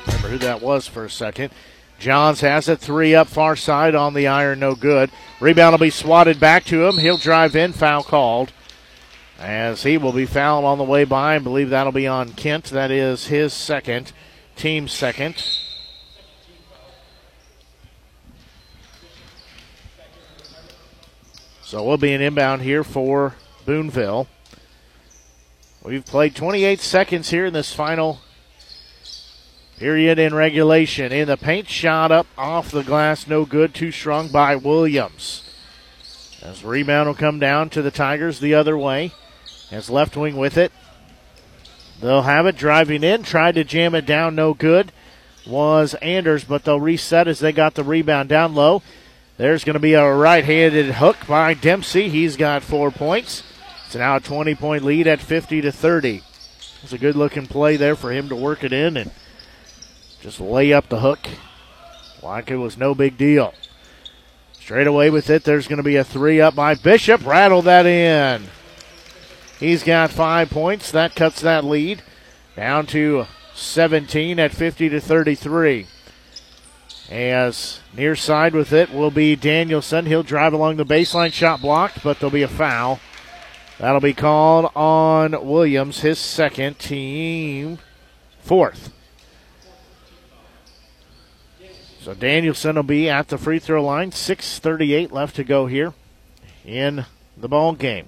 Remember 0.07 0.29
who 0.29 0.39
that 0.39 0.63
was 0.63 0.87
for 0.87 1.05
a 1.05 1.11
second. 1.11 1.53
Johns 1.99 2.41
has 2.41 2.69
it, 2.69 2.79
three 2.79 3.15
up 3.15 3.29
far 3.29 3.57
side 3.57 3.95
on 3.95 4.15
the 4.15 4.27
iron, 4.27 4.61
no 4.61 4.75
good. 4.75 5.11
Rebound 5.41 5.73
will 5.73 5.79
be 5.79 5.91
swatted 5.91 6.39
back 6.39 6.65
to 6.67 6.87
him. 6.87 6.99
He'll 6.99 7.17
drive 7.17 7.57
in, 7.57 7.73
foul 7.73 8.03
called. 8.03 8.53
As 9.39 9.83
he 9.83 9.99
will 9.99 10.13
be 10.13 10.27
fouled 10.27 10.65
on 10.65 10.79
the 10.79 10.85
way 10.85 11.05
by. 11.05 11.37
I 11.37 11.39
believe 11.39 11.71
that'll 11.71 11.93
be 11.93 12.07
on 12.07 12.33
Kent. 12.33 12.65
That 12.67 12.91
is 12.91 13.27
his 13.27 13.53
second, 13.53 14.13
team 14.57 14.89
second. 14.89 15.45
So 21.63 21.83
we'll 21.83 21.99
be 21.99 22.13
an 22.13 22.21
inbound 22.21 22.63
here 22.63 22.85
for 22.85 23.35
Boonville. 23.67 24.29
We've 25.83 26.05
played 26.05 26.35
28 26.35 26.81
seconds 26.81 27.31
here 27.31 27.47
in 27.47 27.53
this 27.53 27.73
final 27.73 28.21
period 29.79 30.19
in 30.19 30.35
regulation. 30.35 31.13
In 31.13 31.29
the 31.29 31.37
paint 31.37 31.69
shot 31.69 32.11
up 32.11 32.27
off 32.37 32.71
the 32.71 32.83
glass, 32.83 33.27
no 33.27 33.45
good, 33.45 33.75
too 33.75 33.93
strong 33.93 34.29
by 34.29 34.57
Williams. 34.57 35.43
As 36.43 36.65
rebound 36.65 37.09
will 37.09 37.15
come 37.15 37.39
down 37.39 37.71
to 37.71 37.83
the 37.83 37.91
Tigers 37.91 38.41
the 38.41 38.55
other 38.55 38.77
way. 38.77 39.13
As 39.71 39.91
left 39.91 40.17
wing 40.17 40.37
with 40.37 40.57
it. 40.57 40.73
They'll 42.01 42.23
have 42.23 42.47
it 42.47 42.57
driving 42.57 43.03
in, 43.03 43.23
tried 43.23 43.55
to 43.55 43.65
jam 43.65 43.95
it 43.95 44.07
down, 44.07 44.35
no 44.35 44.55
good. 44.55 44.93
Was 45.47 45.95
Anders, 45.95 46.45
but 46.45 46.65
they'll 46.65 46.81
reset 46.81 47.29
as 47.29 47.39
they 47.39 47.53
got 47.53 47.75
the 47.75 47.85
rebound 47.85 48.29
down 48.29 48.55
low. 48.55 48.83
There's 49.39 49.65
going 49.65 49.75
to 49.75 49.81
be 49.81 49.95
a 49.95 50.15
right 50.15 50.45
handed 50.45 50.95
hook 50.95 51.17
by 51.29 51.55
Dempsey. 51.55 52.09
He's 52.09 52.37
got 52.37 52.63
four 52.63 52.91
points. 52.91 53.43
It's 53.87 53.95
now 53.95 54.17
a 54.17 54.21
20 54.21 54.55
point 54.55 54.85
lead 54.85 55.07
at 55.07 55.21
50 55.21 55.61
to 55.63 55.73
30. 55.73 56.23
It's 56.83 56.93
a 56.93 56.99
good 56.99 57.17
looking 57.17 57.47
play 57.47 57.77
there 57.77 57.97
for 57.97 58.13
him 58.13 58.29
to 58.29 58.37
work 58.37 58.65
it 58.65 58.73
in 58.73 58.97
and 58.97 59.11
just 60.27 60.41
lay 60.41 60.73
up 60.73 60.89
the 60.89 60.99
hook 60.99 61.21
like 62.21 62.51
it 62.51 62.57
was 62.57 62.77
no 62.77 62.97
big 62.97 63.17
deal. 63.17 63.55
Straight 64.55 64.89
away 64.89 65.09
with 65.09 65.31
it, 65.31 65.45
there's 65.45 65.69
going 65.69 65.77
to 65.77 65.85
be 65.85 65.95
a 65.95 66.03
three 66.03 66.41
up 66.41 66.57
by 66.57 66.75
Bishop. 66.75 67.25
Rattle 67.25 67.63
that 67.63 67.87
in. 67.87 68.43
He's 69.61 69.85
got 69.85 70.11
five 70.11 70.51
points. 70.51 70.91
That 70.91 71.15
cuts 71.15 71.43
that 71.43 71.65
lead 71.65 72.03
down 72.57 72.87
to 72.87 73.27
17 73.55 74.41
at 74.41 74.51
50 74.51 74.89
to 74.89 75.01
33. 75.01 75.87
As 77.09 77.79
near 77.97 78.17
side 78.17 78.53
with 78.53 78.73
it 78.73 78.93
will 78.93 79.13
be 79.13 79.37
Danielson. 79.37 80.07
He'll 80.07 80.25
drive 80.25 80.53
along 80.53 80.75
the 80.75 80.85
baseline, 80.85 81.33
shot 81.33 81.61
blocked, 81.61 82.03
but 82.03 82.19
there'll 82.19 82.33
be 82.33 82.43
a 82.43 82.49
foul. 82.49 82.99
That'll 83.79 84.01
be 84.01 84.13
called 84.13 84.73
on 84.75 85.47
Williams, 85.47 86.01
his 86.01 86.19
second 86.19 86.81
team 86.81 87.79
fourth. 88.41 88.93
So 92.07 92.15
Danielson 92.15 92.77
will 92.77 92.85
be 92.85 93.11
at 93.11 93.27
the 93.27 93.37
free 93.37 93.59
throw 93.59 93.85
line. 93.85 94.13
6:38 94.13 95.11
left 95.11 95.35
to 95.35 95.43
go 95.43 95.67
here 95.67 95.93
in 96.65 97.05
the 97.37 97.49
ball 97.49 97.73
game. 97.73 98.07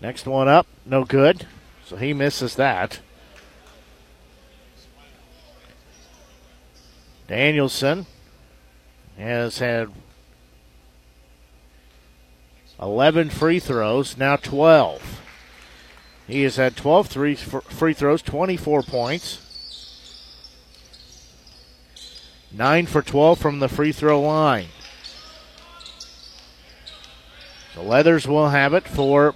Next 0.00 0.26
one 0.26 0.48
up, 0.48 0.66
no 0.86 1.04
good. 1.04 1.46
So 1.84 1.96
he 1.96 2.14
misses 2.14 2.54
that. 2.54 3.00
Danielson 7.28 8.06
has 9.18 9.58
had 9.58 9.90
11 12.80 13.28
free 13.28 13.60
throws, 13.60 14.16
now 14.16 14.36
12. 14.36 15.20
He 16.26 16.44
has 16.44 16.56
had 16.56 16.78
12 16.78 17.08
free 17.68 17.92
throws, 17.92 18.22
24 18.22 18.82
points. 18.84 19.49
9 22.52 22.86
for 22.86 23.02
12 23.02 23.38
from 23.38 23.60
the 23.60 23.68
free 23.68 23.92
throw 23.92 24.20
line. 24.20 24.66
The 27.74 27.82
Leathers 27.82 28.26
will 28.26 28.48
have 28.48 28.74
it 28.74 28.88
for 28.88 29.34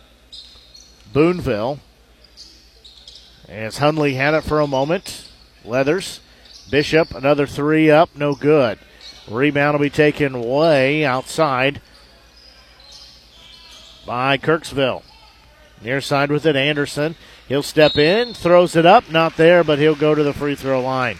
Boonville. 1.12 1.78
As 3.48 3.78
Hundley 3.78 4.14
had 4.14 4.34
it 4.34 4.42
for 4.42 4.60
a 4.60 4.66
moment. 4.66 5.28
Leathers 5.64 6.20
Bishop, 6.70 7.14
another 7.14 7.46
three 7.46 7.90
up, 7.90 8.10
no 8.16 8.34
good. 8.34 8.78
Rebound 9.28 9.74
will 9.78 9.84
be 9.84 9.90
taken 9.90 10.42
way 10.42 11.04
outside 11.04 11.80
by 14.06 14.38
Kirksville. 14.38 15.02
Near 15.82 16.00
side 16.00 16.30
with 16.30 16.46
it, 16.46 16.56
Anderson. 16.56 17.16
He'll 17.46 17.62
step 17.62 17.96
in, 17.96 18.32
throws 18.32 18.74
it 18.74 18.86
up, 18.86 19.10
not 19.10 19.36
there, 19.36 19.62
but 19.62 19.78
he'll 19.78 19.94
go 19.94 20.14
to 20.14 20.22
the 20.22 20.32
free 20.32 20.54
throw 20.54 20.80
line. 20.80 21.18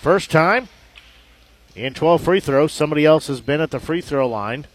First 0.00 0.30
time 0.30 0.68
in 1.78 1.94
12 1.94 2.22
free 2.22 2.40
throws, 2.40 2.72
somebody 2.72 3.04
else 3.04 3.28
has 3.28 3.40
been 3.40 3.60
at 3.60 3.70
the 3.70 3.80
free 3.80 4.00
throw 4.00 4.28
line. 4.28 4.66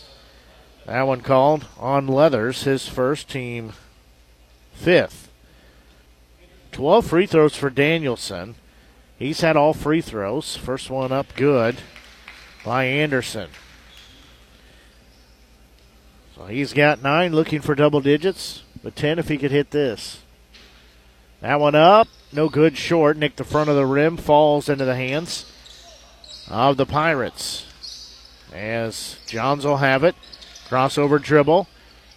That 0.85 1.03
one 1.03 1.21
called 1.21 1.65
on 1.77 2.07
Leathers, 2.07 2.63
his 2.63 2.87
first 2.87 3.29
team 3.29 3.73
fifth. 4.73 5.29
12 6.71 7.05
free 7.05 7.25
throws 7.25 7.55
for 7.55 7.69
Danielson. 7.69 8.55
He's 9.17 9.41
had 9.41 9.55
all 9.55 9.73
free 9.73 10.01
throws. 10.01 10.55
First 10.55 10.89
one 10.89 11.11
up 11.11 11.35
good 11.35 11.77
by 12.65 12.85
Anderson. 12.85 13.49
So 16.35 16.45
he's 16.45 16.73
got 16.73 17.03
nine, 17.03 17.33
looking 17.33 17.61
for 17.61 17.75
double 17.75 18.01
digits, 18.01 18.63
but 18.81 18.95
10 18.95 19.19
if 19.19 19.27
he 19.27 19.37
could 19.37 19.51
hit 19.51 19.71
this. 19.71 20.23
That 21.41 21.59
one 21.59 21.75
up, 21.75 22.07
no 22.31 22.49
good 22.49 22.77
short. 22.77 23.17
Nick 23.17 23.35
the 23.35 23.43
front 23.43 23.69
of 23.69 23.75
the 23.75 23.85
rim 23.85 24.17
falls 24.17 24.67
into 24.67 24.85
the 24.85 24.95
hands 24.95 25.52
of 26.49 26.77
the 26.77 26.85
Pirates. 26.85 27.65
As 28.53 29.17
Johns 29.27 29.65
will 29.65 29.77
have 29.77 30.03
it. 30.03 30.15
Crossover 30.67 31.21
dribble. 31.21 31.67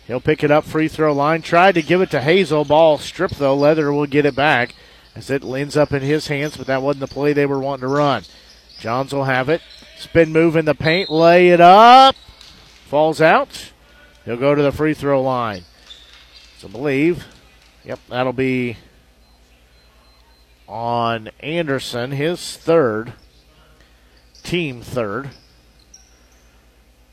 He'll 0.07 0.21
pick 0.21 0.45
it 0.45 0.51
up 0.51 0.65
free 0.65 0.89
throw 0.89 1.13
line. 1.13 1.43
Tried 1.43 1.75
to 1.75 1.83
give 1.83 2.01
it 2.01 2.11
to 2.11 2.21
Hazel. 2.21 2.65
Ball 2.65 2.99
stripped 2.99 3.39
though. 3.39 3.57
Leather 3.57 3.93
will 3.93 4.07
get 4.07 4.27
it 4.27 4.37
back 4.37 4.75
as 5.15 5.31
it 5.31 5.43
ends 5.45 5.77
up 5.77 5.93
in 5.93 6.03
his 6.03 6.29
hands, 6.29 6.57
but 6.57 6.67
that 6.67 6.83
wasn't 6.83 7.01
the 7.01 7.07
play 7.07 7.33
they 7.33 7.47
were 7.47 7.59
wanting 7.59 7.81
to 7.81 7.89
run. 7.89 8.23
Johns 8.79 9.13
will 9.13 9.25
have 9.25 9.49
it. 9.49 9.63
Spin 9.99 10.31
move 10.31 10.57
in 10.57 10.67
the 10.67 10.75
paint, 10.75 11.11
lay 11.11 11.49
it 11.49 11.61
up. 11.61 12.15
Falls 12.87 13.21
out. 13.21 13.73
He'll 14.25 14.37
go 14.37 14.55
to 14.55 14.63
the 14.63 14.73
free 14.73 14.93
throw 14.93 15.23
line. 15.23 15.65
So 16.59 16.69
believe, 16.69 17.27
yep, 17.85 17.99
that'll 18.09 18.33
be 18.33 18.77
on 20.69 21.31
Anderson, 21.41 22.13
his 22.13 22.57
third, 22.57 23.15
team 24.47 24.81
third. 24.81 25.31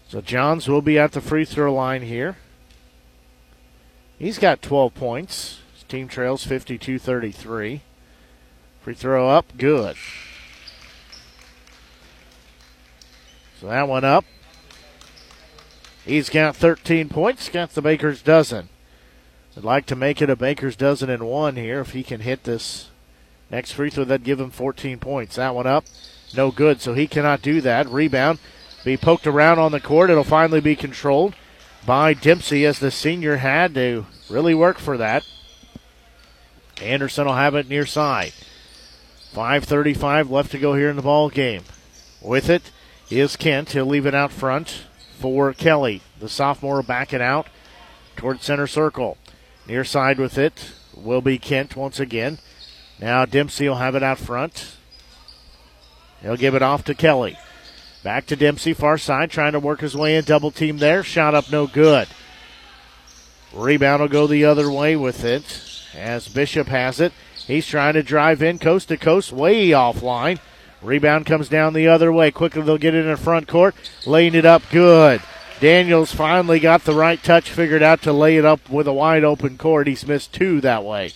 So 0.08 0.22
Johns 0.22 0.68
will 0.68 0.84
be 0.84 1.00
at 1.00 1.14
the 1.14 1.22
free 1.22 1.46
throw 1.46 1.74
line 1.74 2.04
here. 2.04 2.38
He's 4.20 4.38
got 4.38 4.62
12 4.62 4.94
points. 4.94 5.60
His 5.74 5.84
team 5.84 6.08
trails 6.08 6.46
52 6.46 7.00
33. 7.00 7.82
Free 8.82 8.94
throw 8.94 9.30
up, 9.30 9.58
good. 9.58 9.96
So 13.60 13.68
that 13.68 13.88
one 13.88 14.04
up. 14.04 14.26
He's 16.06 16.30
got 16.30 16.56
13 16.56 17.10
points, 17.10 17.50
got 17.50 17.72
the 17.72 17.82
Baker's 17.82 18.22
dozen. 18.22 18.70
I'd 19.58 19.64
like 19.64 19.86
to 19.88 19.96
make 19.96 20.22
it 20.22 20.30
a 20.30 20.36
Baker's 20.36 20.76
dozen 20.76 21.10
and 21.10 21.24
one 21.24 21.56
here. 21.56 21.80
If 21.80 21.92
he 21.92 22.04
can 22.04 22.22
hit 22.22 22.44
this 22.44 22.90
next 23.50 23.72
free 23.72 23.90
throw, 23.90 24.04
that'd 24.04 24.26
give 24.26 24.40
him 24.40 24.52
14 24.52 25.00
points. 25.00 25.38
That 25.38 25.56
one 25.56 25.66
up, 25.66 25.86
no 26.36 26.52
good, 26.52 26.82
so 26.82 26.94
he 26.94 27.08
cannot 27.08 27.42
do 27.42 27.62
that. 27.62 27.90
Rebound, 27.90 28.40
be 28.84 28.98
poked 28.98 29.28
around 29.28 29.60
on 29.60 29.72
the 29.72 29.80
court. 29.80 30.10
It'll 30.10 30.24
finally 30.24 30.62
be 30.62 30.76
controlled 30.76 31.36
by 31.86 32.14
Dempsey 32.14 32.66
as 32.66 32.80
the 32.80 32.92
senior 32.92 33.38
had 33.38 33.74
to 33.76 34.06
really 34.30 34.54
work 34.54 34.78
for 34.78 34.98
that. 34.98 35.26
Anderson 36.82 37.26
will 37.26 37.36
have 37.36 37.56
it 37.56 37.70
near 37.70 37.86
side. 37.86 38.34
5.35 39.34 40.30
left 40.30 40.52
to 40.52 40.60
go 40.60 40.76
here 40.76 40.90
in 40.90 40.96
the 40.96 41.02
ball 41.02 41.30
game. 41.30 41.64
With 42.22 42.50
it 42.50 42.72
is 43.10 43.36
Kent. 43.36 43.72
He'll 43.72 43.86
leave 43.86 44.06
it 44.06 44.16
out 44.16 44.32
front 44.32 44.84
for 45.20 45.54
Kelly. 45.54 46.02
The 46.20 46.30
sophomore 46.30 46.76
will 46.76 46.84
back 46.84 47.14
it 47.14 47.22
out 47.22 47.48
toward 48.16 48.42
center 48.42 48.68
circle. 48.68 49.18
Near 49.68 49.84
side 49.84 50.20
with 50.20 50.38
it 50.38 50.74
will 50.96 51.22
be 51.22 51.38
Kent 51.38 51.76
once 51.76 52.00
again. 52.00 52.38
Now 53.00 53.26
Dempsey 53.26 53.68
will 53.68 53.78
have 53.78 53.96
it 53.96 54.04
out 54.04 54.20
front. 54.20 54.78
He'll 56.24 56.38
give 56.38 56.56
it 56.56 56.64
off 56.64 56.84
to 56.86 56.96
Kelly. 56.96 57.38
Back 58.02 58.26
to 58.28 58.36
Dempsey, 58.36 58.74
far 58.74 58.98
side, 58.98 59.30
trying 59.30 59.52
to 59.52 59.60
work 59.60 59.82
his 59.82 59.96
way 59.96 60.16
in. 60.16 60.24
Double 60.24 60.50
team 60.50 60.80
there. 60.80 61.04
Shot 61.04 61.36
up, 61.36 61.52
no 61.52 61.68
good. 61.68 62.08
Rebound 63.54 64.02
will 64.02 64.10
go 64.10 64.26
the 64.26 64.46
other 64.46 64.72
way 64.72 64.96
with 64.96 65.24
it 65.24 65.62
as 65.96 66.28
Bishop 66.28 66.68
has 66.68 67.00
it. 67.00 67.14
He's 67.46 67.68
trying 67.68 67.94
to 67.94 68.04
drive 68.04 68.42
in 68.42 68.58
coast 68.58 68.88
to 68.88 68.98
coast, 68.98 69.32
way 69.32 69.70
offline. 69.70 70.40
Rebound 70.82 71.26
comes 71.26 71.50
down 71.50 71.74
the 71.74 71.88
other 71.88 72.12
way. 72.12 72.32
Quickly 72.32 72.62
they'll 72.62 72.78
get 72.78 72.96
it 72.96 73.06
in 73.06 73.16
front 73.16 73.48
court, 73.48 73.76
laying 74.06 74.36
it 74.36 74.46
up 74.46 74.64
good. 74.72 75.22
Daniels 75.60 76.14
finally 76.14 76.60
got 76.60 76.84
the 76.84 76.96
right 76.96 77.22
touch 77.24 77.50
figured 77.50 77.84
out 77.84 78.02
to 78.02 78.12
lay 78.12 78.38
it 78.38 78.44
up 78.44 78.70
with 78.70 78.88
a 78.88 78.94
wide 78.94 79.24
open 79.24 79.58
court. 79.58 79.88
He's 79.88 80.06
missed 80.06 80.34
two 80.34 80.60
that 80.62 80.84
way. 80.84 81.14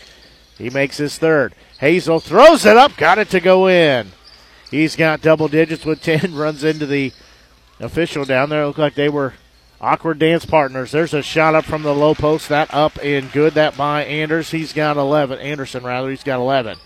He 0.58 0.70
makes 0.70 0.98
his 0.98 1.18
third. 1.18 1.54
Hazel 1.80 2.20
throws 2.20 2.66
it 2.66 2.78
up, 2.78 2.96
got 2.96 3.18
it 3.18 3.30
to 3.32 3.40
go 3.40 3.68
in. 3.68 4.12
He's 4.72 4.96
got 4.96 5.22
double 5.22 5.48
digits 5.48 5.86
with 5.86 6.02
10, 6.04 6.36
runs 6.36 6.64
into 6.64 6.86
the 6.86 7.14
official 7.80 8.26
down 8.26 8.50
there. 8.50 8.66
Looked 8.66 8.80
like 8.80 8.96
they 8.96 9.10
were 9.10 9.34
Awkward 9.80 10.18
dance 10.18 10.44
partners. 10.44 10.92
There's 10.92 11.14
a 11.14 11.22
shot 11.22 11.54
up 11.54 11.66
from 11.66 11.84
the 11.84 11.94
low 11.94 12.16
post. 12.16 12.50
That 12.50 12.74
up 12.74 12.98
and 13.04 13.32
good. 13.32 13.54
That 13.54 13.78
by 13.78 14.04
Anders. 14.04 14.50
He's 14.50 14.74
got 14.74 14.98
11. 14.98 15.38
Anderson, 15.38 15.84
rather. 15.84 16.10
He's 16.10 16.24
got 16.24 16.40
11. 16.40 16.80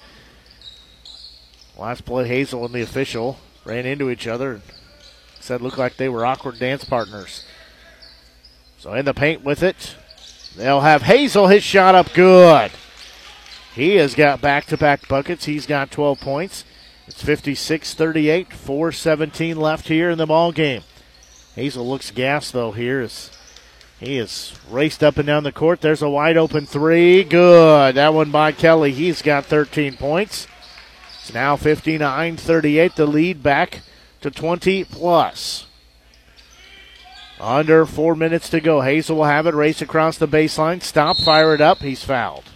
Last 1.78 2.04
play, 2.04 2.28
Hazel 2.28 2.66
and 2.66 2.74
the 2.74 2.82
official 2.82 3.38
ran 3.64 3.86
into 3.86 4.10
each 4.10 4.28
other 4.28 4.54
and 4.54 4.62
said 5.40 5.62
looked 5.62 5.78
like 5.78 5.96
they 5.96 6.10
were 6.10 6.26
awkward 6.26 6.60
dance 6.60 6.84
partners. 6.84 7.46
So 8.78 8.94
in 8.94 9.06
the 9.06 9.14
paint 9.14 9.42
with 9.42 9.64
it, 9.64 9.96
they'll 10.58 10.82
have 10.82 11.04
Hazel. 11.04 11.48
His 11.48 11.64
shot 11.64 11.96
up 11.96 12.14
good. 12.14 12.72
He 13.74 13.96
has 13.96 14.16
got 14.16 14.42
back 14.42 14.66
to 14.66 14.78
back 14.78 15.08
buckets. 15.08 15.46
He's 15.46 15.66
got 15.66 15.92
12 15.92 16.20
points. 16.20 16.66
It's 17.08 17.24
56 17.24 17.94
38, 17.94 18.54
417 18.54 19.58
left 19.58 19.88
here 19.88 20.10
in 20.10 20.18
the 20.18 20.26
ball 20.26 20.52
game. 20.52 20.84
Hazel 21.56 21.88
looks 21.88 22.12
gassed 22.12 22.54
though 22.54 22.72
here 22.72 23.02
as 23.02 23.32
he 24.00 24.18
is 24.18 24.58
raced 24.70 25.04
up 25.04 25.18
and 25.18 25.28
down 25.28 25.44
the 25.44 25.52
court. 25.52 25.82
There's 25.82 26.02
a 26.02 26.10
wide 26.10 26.38
open 26.38 26.66
three. 26.66 27.24
Good. 27.24 27.96
That 27.96 28.14
one 28.14 28.32
by 28.32 28.52
Kelly. 28.52 28.92
He's 28.92 29.22
got 29.22 29.46
13 29.46 29.96
points. 29.98 30.48
It's 31.20 31.34
now 31.34 31.56
59 31.56 32.38
38. 32.38 32.96
The 32.96 33.06
lead 33.06 33.44
back 33.44 33.82
to 34.22 34.32
20 34.32 34.86
plus. 34.86 35.68
Under 37.40 37.86
four 37.86 38.16
minutes 38.16 38.50
to 38.50 38.60
go. 38.60 38.82
Hazel 38.82 39.18
will 39.18 39.26
have 39.26 39.46
it. 39.46 39.54
Race 39.54 39.82
across 39.82 40.18
the 40.18 40.28
baseline. 40.28 40.82
Stop. 40.82 41.18
Fire 41.18 41.54
it 41.54 41.62
up. 41.62 41.80
He's 41.80 42.04
fouled. 42.04 42.51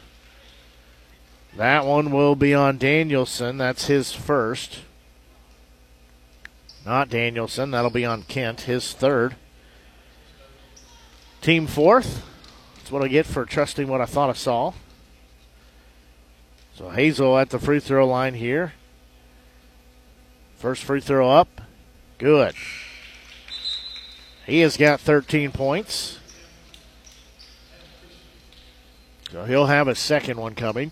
That 1.56 1.86
one 1.86 2.12
will 2.12 2.36
be 2.36 2.54
on 2.54 2.78
Danielson. 2.78 3.58
That's 3.58 3.88
his 3.88 4.12
first. 4.12 4.82
Not 6.86 7.10
Danielson. 7.10 7.72
That'll 7.72 7.90
be 7.90 8.06
on 8.06 8.24
Kent, 8.24 8.62
his 8.62 8.94
third. 8.94 9.36
Team 11.42 11.66
fourth. 11.66 12.26
That's 12.76 12.92
what 12.92 13.04
I 13.04 13.08
get 13.08 13.26
for 13.26 13.46
trusting 13.46 13.88
what 13.88 14.02
I 14.02 14.06
thought 14.06 14.30
I 14.30 14.34
saw. 14.34 14.74
So 16.76 16.90
Hazel 16.90 17.38
at 17.38 17.52
the 17.52 17.60
free 17.60 17.80
throw 17.80 18.06
line 18.06 18.34
here. 18.34 18.74
First 20.58 20.84
free 20.84 21.00
throw 21.00 21.30
up. 21.30 21.62
Good. 22.18 22.56
He 24.46 24.60
has 24.60 24.76
got 24.76 25.00
13 25.00 25.52
points. 25.52 26.20
So 29.32 29.46
he'll 29.46 29.66
have 29.68 29.88
a 29.88 29.96
second 29.96 30.38
one 30.38 30.54
coming. 30.54 30.92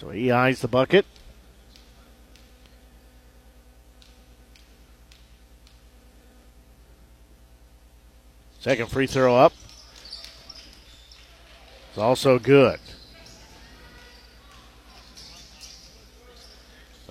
So 0.00 0.08
he 0.08 0.30
eyes 0.30 0.62
the 0.62 0.68
bucket. 0.68 1.04
Second 8.60 8.90
free 8.90 9.06
throw 9.06 9.36
up. 9.36 9.52
It's 11.90 11.98
also 11.98 12.38
good. 12.38 12.80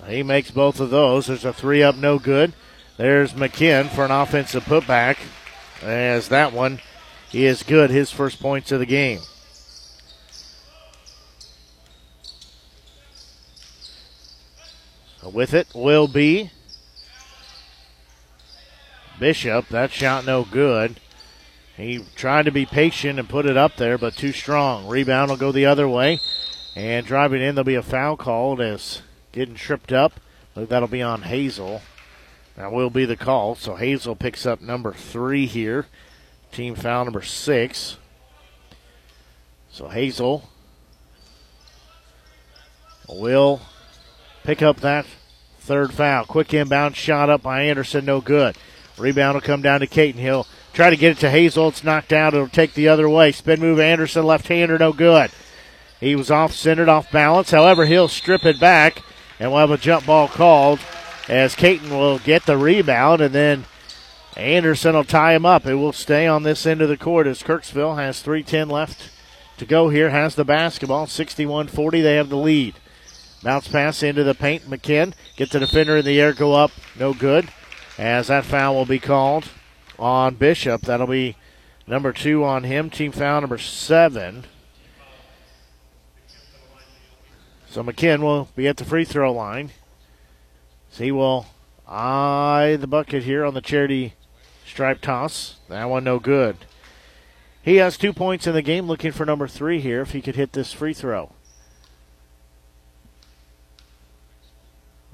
He 0.08 0.24
makes 0.24 0.50
both 0.50 0.80
of 0.80 0.90
those. 0.90 1.26
There's 1.26 1.44
a 1.44 1.52
three 1.52 1.84
up, 1.84 1.94
no 1.94 2.18
good. 2.18 2.54
There's 2.96 3.34
McKinn 3.34 3.88
for 3.88 4.04
an 4.04 4.10
offensive 4.10 4.64
putback. 4.64 5.18
As 5.80 6.28
that 6.28 6.52
one 6.52 6.80
is 7.32 7.62
good, 7.62 7.90
his 7.90 8.10
first 8.10 8.40
points 8.40 8.72
of 8.72 8.80
the 8.80 8.86
game. 8.86 9.20
With 15.32 15.54
it 15.54 15.68
will 15.74 16.08
be 16.08 16.50
Bishop. 19.18 19.68
That 19.68 19.92
shot 19.92 20.24
no 20.24 20.44
good. 20.44 20.98
He 21.76 22.04
tried 22.16 22.46
to 22.46 22.50
be 22.50 22.66
patient 22.66 23.18
and 23.18 23.28
put 23.28 23.46
it 23.46 23.56
up 23.56 23.76
there, 23.76 23.98
but 23.98 24.14
too 24.14 24.32
strong. 24.32 24.88
Rebound 24.88 25.30
will 25.30 25.36
go 25.36 25.52
the 25.52 25.66
other 25.66 25.88
way. 25.88 26.18
And 26.74 27.06
driving 27.06 27.42
in, 27.42 27.54
there'll 27.54 27.64
be 27.64 27.74
a 27.74 27.82
foul 27.82 28.16
called 28.16 28.60
as 28.60 29.02
getting 29.32 29.54
tripped 29.54 29.92
up. 29.92 30.14
That'll 30.54 30.88
be 30.88 31.02
on 31.02 31.22
Hazel. 31.22 31.82
That 32.56 32.72
will 32.72 32.90
be 32.90 33.04
the 33.04 33.16
call. 33.16 33.54
So 33.54 33.76
Hazel 33.76 34.16
picks 34.16 34.44
up 34.44 34.60
number 34.60 34.92
three 34.92 35.46
here. 35.46 35.86
Team 36.52 36.74
foul 36.74 37.04
number 37.04 37.22
six. 37.22 37.96
So 39.70 39.88
Hazel 39.88 40.48
will 43.08 43.60
pick 44.44 44.62
up 44.62 44.80
that 44.80 45.06
third 45.60 45.92
foul. 45.92 46.24
Quick 46.24 46.52
inbound 46.54 46.96
shot 46.96 47.30
up 47.30 47.42
by 47.42 47.62
Anderson, 47.62 48.04
no 48.04 48.20
good. 48.20 48.56
Rebound 48.98 49.34
will 49.34 49.40
come 49.40 49.62
down 49.62 49.80
to 49.80 49.86
Caton. 49.86 50.20
He'll 50.20 50.46
try 50.72 50.90
to 50.90 50.96
get 50.96 51.12
it 51.12 51.18
to 51.18 51.30
Hazel. 51.30 51.68
It's 51.68 51.84
knocked 51.84 52.12
out. 52.12 52.34
It'll 52.34 52.48
take 52.48 52.74
the 52.74 52.88
other 52.88 53.08
way. 53.08 53.32
Spin 53.32 53.60
move 53.60 53.80
Anderson, 53.80 54.24
left 54.24 54.48
hander, 54.48 54.78
no 54.78 54.92
good. 54.92 55.30
He 56.00 56.16
was 56.16 56.30
off 56.30 56.52
centered, 56.52 56.88
off 56.88 57.10
balance. 57.10 57.50
However, 57.50 57.86
he'll 57.86 58.08
strip 58.08 58.44
it 58.44 58.58
back, 58.58 59.02
and 59.38 59.50
we'll 59.50 59.60
have 59.60 59.70
a 59.70 59.78
jump 59.78 60.06
ball 60.06 60.28
called 60.28 60.80
as 61.28 61.54
Caton 61.54 61.90
will 61.90 62.18
get 62.18 62.46
the 62.46 62.58
rebound, 62.58 63.20
and 63.20 63.34
then 63.34 63.64
Anderson 64.36 64.94
will 64.94 65.04
tie 65.04 65.34
him 65.34 65.46
up. 65.46 65.66
It 65.66 65.74
will 65.76 65.92
stay 65.92 66.26
on 66.26 66.42
this 66.42 66.66
end 66.66 66.80
of 66.82 66.88
the 66.88 66.96
court 66.96 67.26
as 67.26 67.42
Kirksville 67.42 67.96
has 67.96 68.22
3.10 68.22 68.70
left 68.70 69.10
to 69.58 69.66
go 69.66 69.90
here, 69.90 70.10
has 70.10 70.34
the 70.34 70.44
basketball. 70.44 71.06
61 71.06 71.68
40, 71.68 72.00
they 72.00 72.16
have 72.16 72.30
the 72.30 72.36
lead. 72.36 72.74
Bounce 73.42 73.68
pass 73.68 74.02
into 74.02 74.22
the 74.22 74.34
paint. 74.34 74.64
McKinn 74.64 75.14
gets 75.36 75.52
the 75.52 75.60
defender 75.60 75.96
in 75.98 76.04
the 76.04 76.20
air, 76.20 76.32
go 76.32 76.52
up, 76.52 76.72
no 76.98 77.14
good. 77.14 77.48
As 77.98 78.28
that 78.28 78.44
foul 78.44 78.74
will 78.74 78.86
be 78.86 78.98
called 78.98 79.48
on 79.98 80.34
Bishop. 80.34 80.82
That'll 80.82 81.06
be 81.06 81.36
number 81.86 82.12
two 82.12 82.44
on 82.44 82.64
him. 82.64 82.90
Team 82.90 83.12
foul 83.12 83.40
number 83.40 83.58
seven. 83.58 84.44
So 87.68 87.82
McKinn 87.82 88.20
will 88.20 88.48
be 88.56 88.66
at 88.68 88.76
the 88.76 88.84
free 88.84 89.04
throw 89.04 89.32
line. 89.32 89.70
So 90.90 91.04
he 91.04 91.12
will 91.12 91.46
eye 91.86 92.76
the 92.80 92.86
bucket 92.86 93.22
here 93.22 93.44
on 93.44 93.54
the 93.54 93.60
charity 93.60 94.14
stripe 94.66 95.00
toss. 95.00 95.56
That 95.68 95.88
one 95.88 96.04
no 96.04 96.18
good. 96.18 96.56
He 97.62 97.76
has 97.76 97.96
two 97.98 98.12
points 98.12 98.46
in 98.46 98.54
the 98.54 98.62
game, 98.62 98.86
looking 98.86 99.12
for 99.12 99.26
number 99.26 99.46
three 99.46 99.80
here 99.80 100.00
if 100.00 100.12
he 100.12 100.22
could 100.22 100.36
hit 100.36 100.52
this 100.52 100.72
free 100.72 100.94
throw. 100.94 101.32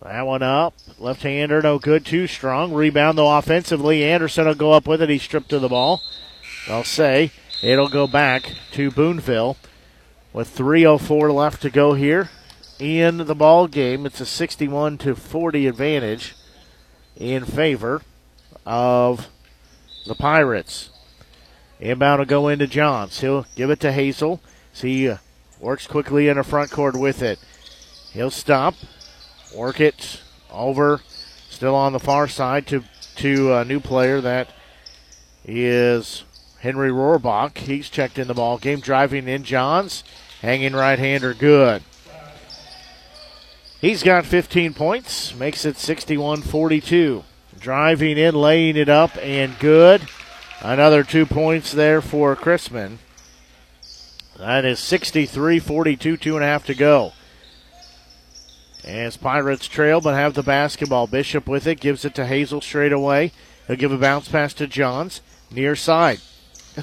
That 0.03 0.27
one 0.27 0.43
up. 0.43 0.75
Left 0.99 1.23
hander, 1.23 1.63
no 1.63 1.79
good. 1.79 2.05
Too 2.05 2.27
strong. 2.27 2.73
Rebound, 2.73 3.19
though, 3.19 3.37
offensively. 3.37 4.05
Anderson 4.05 4.47
will 4.47 4.55
go 4.55 4.73
up 4.73 4.87
with 4.87 5.03
it. 5.03 5.09
He's 5.09 5.23
stripped 5.23 5.49
to 5.51 5.59
the 5.59 5.69
ball. 5.69 6.03
I'll 6.69 6.85
say 6.85 7.31
it'll 7.63 7.89
go 7.89 8.07
back 8.07 8.53
to 8.73 8.91
Boonville 8.91 9.57
with 10.33 10.55
3.04 10.57 11.35
left 11.35 11.63
to 11.63 11.71
go 11.71 11.95
here 11.95 12.31
in 12.79 13.19
the 13.19 13.35
ball 13.35 13.67
game. 13.69 14.05
It's 14.05 14.21
a 14.21 14.27
61 14.27 14.99
to 14.99 15.15
40 15.15 15.67
advantage 15.67 16.35
in 17.17 17.45
favor 17.45 18.03
of 18.67 19.29
the 20.07 20.15
Pirates. 20.15 20.91
Inbound 21.81 22.21
will 22.21 22.27
go 22.27 22.49
into 22.49 22.67
Johns. 22.67 23.21
He'll 23.21 23.47
give 23.55 23.71
it 23.71 23.81
to 23.81 23.93
Hazel. 23.93 24.41
See, 24.73 25.09
uh, 25.09 25.19
works 25.61 25.87
quickly 25.87 26.29
in 26.29 26.37
the 26.37 26.45
front 26.45 26.71
court 26.71 26.97
with 26.97 27.23
it. 27.23 27.39
He'll 28.13 28.31
stop. 28.31 28.75
Work 29.57 29.81
it 29.81 30.21
over. 30.53 31.01
Still 31.49 31.75
on 31.75 31.95
the 31.95 31.99
far 31.99 32.29
side 32.29 32.67
to 32.67 32.85
to 33.17 33.55
a 33.55 33.65
new 33.65 33.81
player 33.81 34.21
that 34.21 34.51
is 35.47 36.25
Henry 36.59 36.91
Rohrbach. 36.91 37.57
He's 37.57 37.89
checked 37.89 38.19
in 38.19 38.29
the 38.29 38.35
ball 38.35 38.59
game. 38.59 38.81
Driving 38.81 39.29
in 39.29 39.45
Johns. 39.45 40.05
Hanging 40.43 40.75
right 40.75 40.99
hander 40.99 41.33
good. 41.33 41.83
He's 43.81 44.03
got 44.03 44.27
15 44.27 44.75
points. 44.75 45.35
Makes 45.35 45.65
it 45.65 45.79
61 45.79 46.43
42. 46.43 47.25
Driving 47.59 48.19
in, 48.19 48.35
laying 48.35 48.77
it 48.77 48.91
up, 48.91 49.17
and 49.23 49.59
good. 49.59 50.03
Another 50.61 51.03
two 51.03 51.25
points 51.25 51.73
there 51.73 52.03
for 52.03 52.37
Chrisman. 52.37 52.99
That 54.39 54.67
is 54.67 54.79
63 54.81 55.59
42, 55.61 56.17
two 56.19 56.35
and 56.35 56.45
a 56.45 56.47
half 56.47 56.67
to 56.67 56.75
go. 56.75 57.13
As 58.87 59.17
Pirates 59.17 59.67
trail 59.67 60.01
but 60.01 60.15
have 60.15 60.35
the 60.35 60.45
basketball. 60.45 61.09
Bishop 61.09 61.49
with 61.49 61.67
it, 61.67 61.81
gives 61.81 62.05
it 62.05 62.15
to 62.15 62.27
Hazel 62.27 62.61
straight 62.61 62.93
away. 62.93 63.33
He'll 63.67 63.77
give 63.77 63.91
a 63.91 63.99
bounce 63.99 64.29
pass 64.29 64.55
to 64.55 64.69
Johns. 64.69 65.23
Near 65.51 65.75
side. 65.75 66.21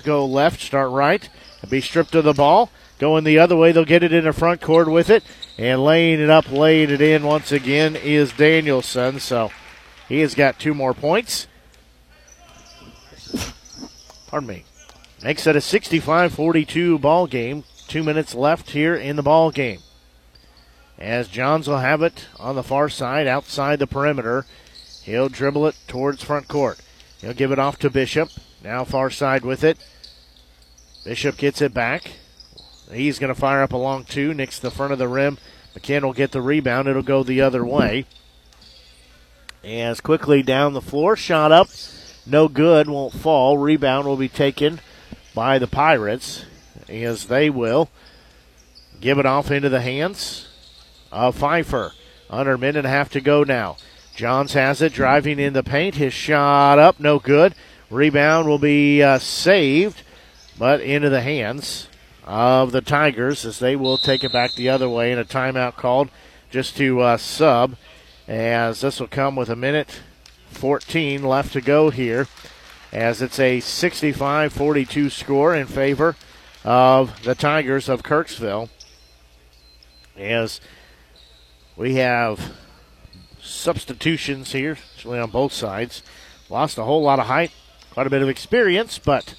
Go 0.04 0.26
left, 0.26 0.60
start 0.60 0.92
right. 0.92 1.30
Be 1.70 1.80
stripped 1.80 2.16
of 2.16 2.26
the 2.26 2.34
ball. 2.34 2.70
Going 3.00 3.24
the 3.24 3.40
other 3.40 3.56
way, 3.56 3.72
they'll 3.72 3.86
get 3.86 4.04
it 4.04 4.12
in 4.12 4.26
the 4.26 4.34
front 4.34 4.60
court 4.60 4.92
with 4.92 5.10
it. 5.10 5.24
And 5.58 5.84
laying 5.84 6.20
it 6.20 6.30
up, 6.30 6.52
laying 6.52 6.90
it 6.90 7.00
in 7.00 7.24
once 7.24 7.52
again 7.52 7.96
is 7.96 8.34
Danielson. 8.34 9.20
So 9.20 9.52
he 10.10 10.20
has 10.20 10.36
got 10.36 10.60
two 10.60 10.74
more 10.74 10.94
points. 10.94 11.48
Pardon 14.28 14.50
me. 14.50 14.66
Makes 15.24 15.48
it 15.48 15.56
a 15.56 15.62
65 15.62 16.34
42 16.34 17.00
ball 17.00 17.28
game. 17.28 17.64
Two 17.88 18.04
minutes 18.04 18.36
left 18.36 18.72
here 18.72 18.96
in 18.96 19.16
the 19.16 19.24
ball 19.24 19.52
game 19.52 19.80
as 20.98 21.28
Johns 21.28 21.68
will 21.68 21.80
have 21.80 22.02
it 22.02 22.28
on 22.40 22.56
the 22.56 22.64
far 22.64 22.90
side 22.90 23.28
outside 23.28 23.80
the 23.80 23.88
perimeter. 23.88 24.46
He'll 25.04 25.30
dribble 25.30 25.68
it 25.68 25.76
towards 25.88 26.24
front 26.24 26.48
court. 26.48 26.80
He'll 27.20 27.34
give 27.34 27.52
it 27.52 27.60
off 27.60 27.80
to 27.80 27.90
Bishop. 27.90 28.30
Now 28.64 28.84
far 28.84 29.10
side 29.10 29.44
with 29.44 29.64
it. 29.64 29.78
Bishop 31.04 31.38
gets 31.38 31.62
it 31.62 31.74
back. 31.74 32.14
He's 32.92 33.20
going 33.20 33.34
to 33.34 33.40
fire 33.40 33.62
up 33.62 33.74
along 33.74 34.06
two, 34.06 34.34
nicks 34.34 34.60
the 34.60 34.72
front 34.72 34.94
of 34.94 35.00
the 35.00 35.08
rim. 35.08 35.38
McKinn 35.76 36.04
will 36.04 36.14
get 36.14 36.32
the 36.32 36.42
rebound. 36.42 36.88
It'll 36.88 37.02
go 37.02 37.24
the 37.24 37.42
other 37.42 37.66
way. 37.66 38.06
As 39.64 40.02
quickly 40.02 40.44
down 40.44 40.74
the 40.74 40.82
floor, 40.82 41.16
shot 41.16 41.52
up, 41.52 41.70
no 42.26 42.48
good, 42.48 42.90
won't 42.90 43.14
fall. 43.14 43.58
Rebound 43.58 44.06
will 44.06 44.18
be 44.18 44.30
taken 44.30 44.80
by 45.34 45.58
the 45.58 45.68
Pirates 45.68 46.46
as 46.88 47.26
they 47.26 47.50
will 47.50 47.90
give 49.02 49.18
it 49.18 49.26
off 49.26 49.52
into 49.52 49.70
the 49.70 49.82
hands 49.82 50.48
of 51.14 51.36
Pfeiffer. 51.36 51.94
Under 52.30 52.54
a 52.54 52.58
minute 52.58 52.78
and 52.78 52.88
a 52.88 52.90
half 52.90 53.10
to 53.12 53.22
go 53.22 53.44
now. 53.44 53.78
Johns 54.16 54.54
has 54.54 54.82
it, 54.82 54.94
driving 54.94 55.40
in 55.40 55.54
the 55.54 55.64
paint. 55.64 55.96
His 55.96 56.14
shot 56.14 56.80
up, 56.80 57.00
no 57.00 57.20
good. 57.20 57.56
Rebound 57.90 58.48
will 58.48 58.60
be 58.60 59.02
uh, 59.02 59.20
saved, 59.20 60.02
but 60.58 60.82
into 60.82 61.10
the 61.10 61.22
hands 61.22 61.88
of 62.26 62.72
the 62.72 62.82
Tigers 62.82 63.46
as 63.46 63.60
they 63.60 63.76
will 63.76 63.98
take 63.98 64.24
it 64.24 64.34
back 64.34 64.54
the 64.54 64.70
other 64.70 64.90
way. 64.90 65.12
And 65.12 65.20
a 65.20 65.26
timeout 65.26 65.76
called 65.76 66.10
just 66.50 66.78
to 66.78 67.02
uh, 67.02 67.18
sub, 67.18 67.76
as 68.28 68.82
this 68.82 69.00
will 69.00 69.08
come 69.08 69.36
with 69.36 69.50
a 69.50 69.56
minute 69.56 70.02
14 70.50 71.24
left 71.24 71.54
to 71.54 71.62
go 71.62 71.90
here, 71.90 72.28
as 72.92 73.22
it's 73.22 73.40
a 73.40 73.60
65 73.60 74.54
42 74.54 75.10
score 75.10 75.56
in 75.56 75.68
favor 75.68 76.16
of 76.64 77.24
the 77.24 77.36
Tigers 77.36 77.90
of 77.90 78.04
Kirksville. 78.04 78.70
As 80.16 80.62
we 81.76 81.96
have 81.96 82.54
substitutions 83.42 84.52
here, 84.52 84.78
actually 84.96 85.20
on 85.20 85.30
both 85.30 85.54
sides. 85.54 86.04
Lost 86.50 86.78
a 86.78 86.84
whole 86.84 87.02
lot 87.02 87.20
of 87.20 87.28
height, 87.28 87.52
quite 87.92 88.08
a 88.08 88.12
bit 88.12 88.22
of 88.22 88.30
experience, 88.30 89.00
but 89.00 89.36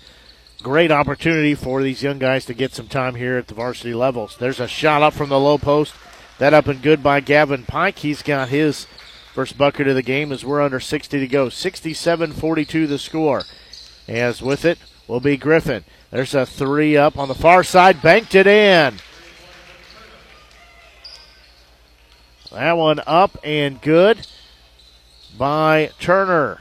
great 0.62 0.90
opportunity 0.90 1.54
for 1.54 1.82
these 1.82 2.02
young 2.02 2.18
guys 2.18 2.44
to 2.46 2.54
get 2.54 2.72
some 2.72 2.88
time 2.88 3.14
here 3.14 3.36
at 3.36 3.46
the 3.46 3.54
varsity 3.54 3.94
levels. 3.94 4.36
There's 4.38 4.60
a 4.60 4.66
shot 4.66 5.02
up 5.02 5.14
from 5.14 5.28
the 5.28 5.38
low 5.38 5.58
post. 5.58 5.94
That 6.38 6.54
up 6.54 6.66
and 6.66 6.82
good 6.82 7.02
by 7.02 7.20
Gavin 7.20 7.64
Pike. 7.64 7.98
He's 7.98 8.22
got 8.22 8.48
his 8.48 8.86
first 9.34 9.56
bucket 9.56 9.86
of 9.86 9.94
the 9.94 10.02
game 10.02 10.32
as 10.32 10.44
we're 10.44 10.62
under 10.62 10.80
60 10.80 11.20
to 11.20 11.26
go. 11.28 11.48
67 11.48 12.32
42 12.32 12.86
the 12.86 12.98
score. 12.98 13.42
As 14.08 14.42
with 14.42 14.64
it 14.64 14.78
will 15.06 15.20
be 15.20 15.36
Griffin. 15.36 15.84
There's 16.10 16.34
a 16.34 16.46
three 16.46 16.96
up 16.96 17.18
on 17.18 17.28
the 17.28 17.34
far 17.34 17.62
side, 17.62 18.02
banked 18.02 18.34
it 18.34 18.46
in. 18.46 18.98
That 22.54 22.76
one 22.76 23.00
up 23.04 23.36
and 23.42 23.80
good 23.80 24.28
by 25.36 25.90
Turner. 25.98 26.60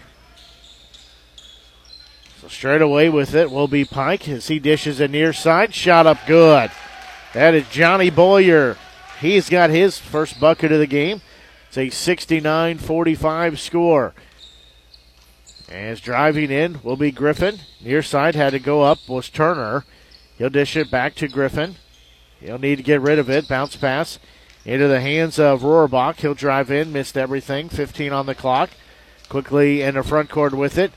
So 2.42 2.48
straight 2.48 2.82
away 2.82 3.10
with 3.10 3.36
it 3.36 3.52
will 3.52 3.68
be 3.68 3.86
Pike 3.86 4.28
as 4.28 4.48
he 4.48 4.58
dishes 4.58 5.00
a 5.00 5.08
near 5.08 5.34
side. 5.34 5.72
Shot 5.72 6.08
up 6.08 6.18
good. 6.26 6.72
That 7.36 7.54
is 7.54 7.70
Johnny 7.70 8.10
Boyer. 8.10 8.76
He's 9.22 9.50
got 9.50 9.70
his 9.70 10.00
first 10.00 10.40
bucket 10.40 10.72
of 10.72 10.80
the 10.80 10.88
game. 10.88 11.22
It's 11.68 11.78
a 11.78 11.92
69 11.92 12.80
45 12.80 13.60
score. 13.60 14.16
As 15.70 16.02
driving 16.02 16.50
in 16.50 16.80
will 16.82 16.98
be 16.98 17.12
Griffin. 17.12 17.60
Near 17.82 18.02
side 18.02 18.34
had 18.34 18.54
to 18.54 18.60
go 18.60 18.82
up 18.82 19.08
was 19.08 19.30
Turner. 19.30 19.86
He'll 20.40 20.50
dish 20.50 20.76
it 20.76 20.90
back 20.90 21.14
to 21.16 21.28
Griffin. 21.28 21.76
He'll 22.40 22.58
need 22.58 22.78
to 22.78 22.84
get 22.84 23.00
rid 23.00 23.20
of 23.20 23.30
it. 23.30 23.48
Bounce 23.48 23.76
pass 23.76 24.18
into 24.66 24.88
the 24.88 25.02
hands 25.02 25.40
of 25.40 25.62
Rohrbach. 25.62 26.18
He'll 26.18 26.34
drive 26.34 26.72
in, 26.72 26.92
missed 26.92 27.18
everything. 27.18 27.70
15 27.70 28.14
on 28.14 28.26
the 28.26 28.36
clock. 28.36 28.70
Quickly 29.30 29.82
in 29.82 29.96
the 29.96 30.04
front 30.04 30.30
court 30.30 30.54
with 30.54 30.78
it 30.78 30.92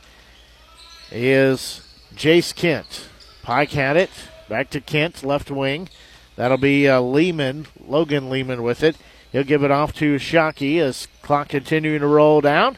is 1.11 1.83
Jace 2.15 2.55
Kent. 2.55 3.09
Pike 3.43 3.73
had 3.73 3.97
it. 3.97 4.11
Back 4.49 4.71
to 4.71 4.81
Kent, 4.81 5.25
left 5.25 5.51
wing. 5.51 5.89
That'll 6.37 6.59
be 6.59 6.89
uh, 6.89 7.01
Lehman, 7.01 7.67
Logan 7.81 8.29
Lehman 8.29 8.63
with 8.63 8.83
it. 8.83 8.97
He'll 9.33 9.45
give 9.45 9.63
it 9.65 9.71
off 9.71 9.93
to 9.95 10.17
Shockey 10.17 10.79
as 10.81 11.09
clock 11.23 11.49
continuing 11.49 12.01
to 12.01 12.07
roll 12.07 12.41
down. 12.41 12.77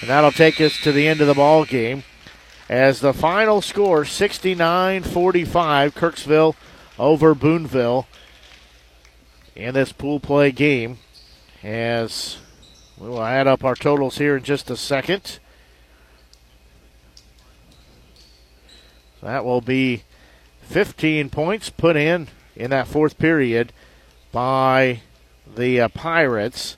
And 0.00 0.10
that'll 0.10 0.32
take 0.32 0.60
us 0.60 0.80
to 0.82 0.92
the 0.92 1.08
end 1.08 1.20
of 1.20 1.26
the 1.26 1.34
ball 1.34 1.64
game. 1.64 2.04
As 2.68 3.00
the 3.00 3.12
final 3.14 3.62
score, 3.62 4.02
69-45, 4.02 5.02
Kirksville 5.92 6.56
over 6.98 7.34
Boonville 7.34 8.06
in 9.56 9.74
this 9.74 9.90
pool 9.90 10.20
play 10.20 10.52
game. 10.52 10.98
As 11.62 12.36
we 12.98 13.08
will 13.08 13.22
add 13.22 13.46
up 13.46 13.64
our 13.64 13.74
totals 13.74 14.18
here 14.18 14.36
in 14.36 14.44
just 14.44 14.70
a 14.70 14.76
second. 14.76 15.40
That 19.22 19.44
will 19.44 19.60
be 19.62 20.04
15 20.62 21.30
points 21.30 21.70
put 21.70 21.96
in 21.96 22.28
in 22.54 22.70
that 22.70 22.86
fourth 22.86 23.18
period 23.18 23.72
by 24.30 25.00
the 25.56 25.80
uh, 25.80 25.88
Pirates. 25.88 26.76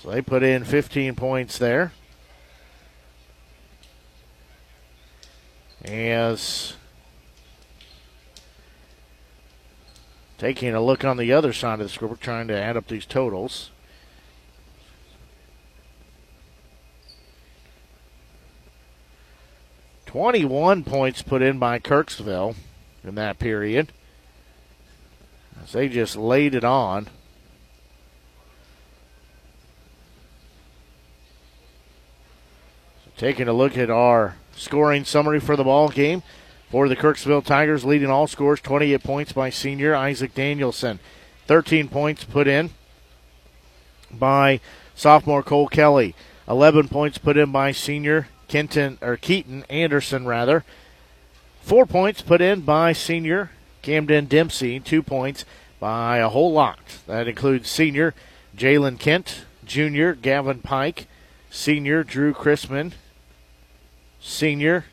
So 0.00 0.10
they 0.10 0.22
put 0.22 0.42
in 0.42 0.64
15 0.64 1.14
points 1.14 1.58
there. 1.58 1.92
As 5.84 6.74
taking 10.42 10.74
a 10.74 10.80
look 10.80 11.04
on 11.04 11.18
the 11.18 11.32
other 11.32 11.52
side 11.52 11.74
of 11.74 11.86
the 11.86 11.88
scoreboard, 11.88 12.20
trying 12.20 12.48
to 12.48 12.60
add 12.60 12.76
up 12.76 12.88
these 12.88 13.06
totals. 13.06 13.70
Twenty-one 20.04 20.82
points 20.82 21.22
put 21.22 21.42
in 21.42 21.60
by 21.60 21.78
Kirksville 21.78 22.56
in 23.04 23.14
that 23.14 23.38
period. 23.38 23.92
As 25.62 25.70
they 25.70 25.88
just 25.88 26.16
laid 26.16 26.56
it 26.56 26.64
on. 26.64 27.06
Taking 33.16 33.46
a 33.46 33.52
look 33.52 33.78
at 33.78 33.90
our 33.90 34.34
scoring 34.56 35.04
summary 35.04 35.38
for 35.38 35.54
the 35.54 35.62
ball 35.62 35.88
game. 35.88 36.24
For 36.72 36.88
the 36.88 36.96
Kirksville 36.96 37.44
Tigers, 37.44 37.84
leading 37.84 38.08
all 38.08 38.26
scores, 38.26 38.58
28 38.62 39.02
points 39.02 39.32
by 39.34 39.50
senior 39.50 39.94
Isaac 39.94 40.34
Danielson. 40.34 41.00
13 41.46 41.86
points 41.88 42.24
put 42.24 42.48
in 42.48 42.70
by 44.10 44.58
sophomore 44.94 45.42
Cole 45.42 45.68
Kelly. 45.68 46.14
11 46.48 46.88
points 46.88 47.18
put 47.18 47.36
in 47.36 47.52
by 47.52 47.72
senior 47.72 48.28
Kenton 48.48 48.96
or 49.02 49.18
Keaton 49.18 49.64
Anderson 49.68 50.24
rather. 50.24 50.64
Four 51.60 51.84
points 51.84 52.22
put 52.22 52.40
in 52.40 52.62
by 52.62 52.94
senior 52.94 53.50
Camden 53.82 54.24
Dempsey. 54.24 54.80
Two 54.80 55.02
points 55.02 55.44
by 55.78 56.20
a 56.20 56.30
whole 56.30 56.54
lot. 56.54 56.78
That 57.06 57.28
includes 57.28 57.68
senior 57.68 58.14
Jalen 58.56 58.98
Kent, 58.98 59.44
junior 59.66 60.14
Gavin 60.14 60.60
Pike, 60.60 61.06
senior 61.50 62.02
Drew 62.02 62.32
Chrisman, 62.32 62.92
senior 64.22 64.86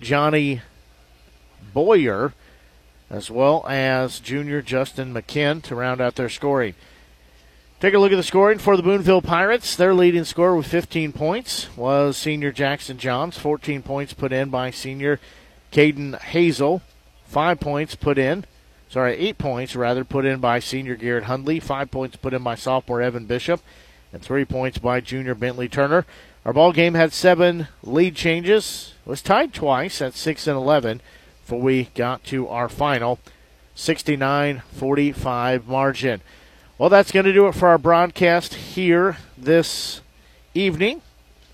Johnny 0.00 0.62
Boyer, 1.76 2.32
as 3.10 3.30
well 3.30 3.62
as 3.68 4.18
junior 4.18 4.62
Justin 4.62 5.12
McKinn 5.12 5.60
to 5.64 5.74
round 5.74 6.00
out 6.00 6.14
their 6.14 6.30
scoring. 6.30 6.74
Take 7.80 7.92
a 7.92 7.98
look 7.98 8.12
at 8.12 8.16
the 8.16 8.22
scoring 8.22 8.58
for 8.58 8.78
the 8.78 8.82
Boonville 8.82 9.20
Pirates. 9.20 9.76
Their 9.76 9.92
leading 9.92 10.24
scorer 10.24 10.56
with 10.56 10.66
15 10.68 11.12
points 11.12 11.76
was 11.76 12.16
senior 12.16 12.50
Jackson 12.50 12.96
Johns. 12.96 13.36
14 13.36 13.82
points 13.82 14.14
put 14.14 14.32
in 14.32 14.48
by 14.48 14.70
senior 14.70 15.20
Caden 15.70 16.18
Hazel. 16.18 16.80
Five 17.26 17.60
points 17.60 17.94
put 17.94 18.16
in, 18.16 18.46
sorry, 18.88 19.14
eight 19.18 19.36
points 19.36 19.76
rather, 19.76 20.02
put 20.02 20.24
in 20.24 20.40
by 20.40 20.60
senior 20.60 20.96
Garrett 20.96 21.24
Hundley. 21.24 21.60
Five 21.60 21.90
points 21.90 22.16
put 22.16 22.32
in 22.32 22.42
by 22.42 22.54
sophomore 22.54 23.02
Evan 23.02 23.26
Bishop. 23.26 23.60
And 24.14 24.22
three 24.22 24.46
points 24.46 24.78
by 24.78 25.02
junior 25.02 25.34
Bentley 25.34 25.68
Turner. 25.68 26.06
Our 26.46 26.54
ball 26.54 26.72
game 26.72 26.94
had 26.94 27.12
seven 27.12 27.68
lead 27.82 28.16
changes. 28.16 28.94
It 29.04 29.10
was 29.10 29.20
tied 29.20 29.52
twice 29.52 30.00
at 30.00 30.14
6 30.14 30.46
and 30.46 30.56
11 30.56 31.02
before 31.46 31.60
we 31.60 31.84
got 31.94 32.24
to 32.24 32.48
our 32.48 32.68
final 32.68 33.20
69 33.76 34.62
45 34.72 35.68
margin. 35.68 36.20
Well, 36.76 36.88
that's 36.88 37.12
going 37.12 37.24
to 37.24 37.32
do 37.32 37.46
it 37.46 37.54
for 37.54 37.68
our 37.68 37.78
broadcast 37.78 38.54
here 38.54 39.18
this 39.38 40.00
evening. 40.54 41.02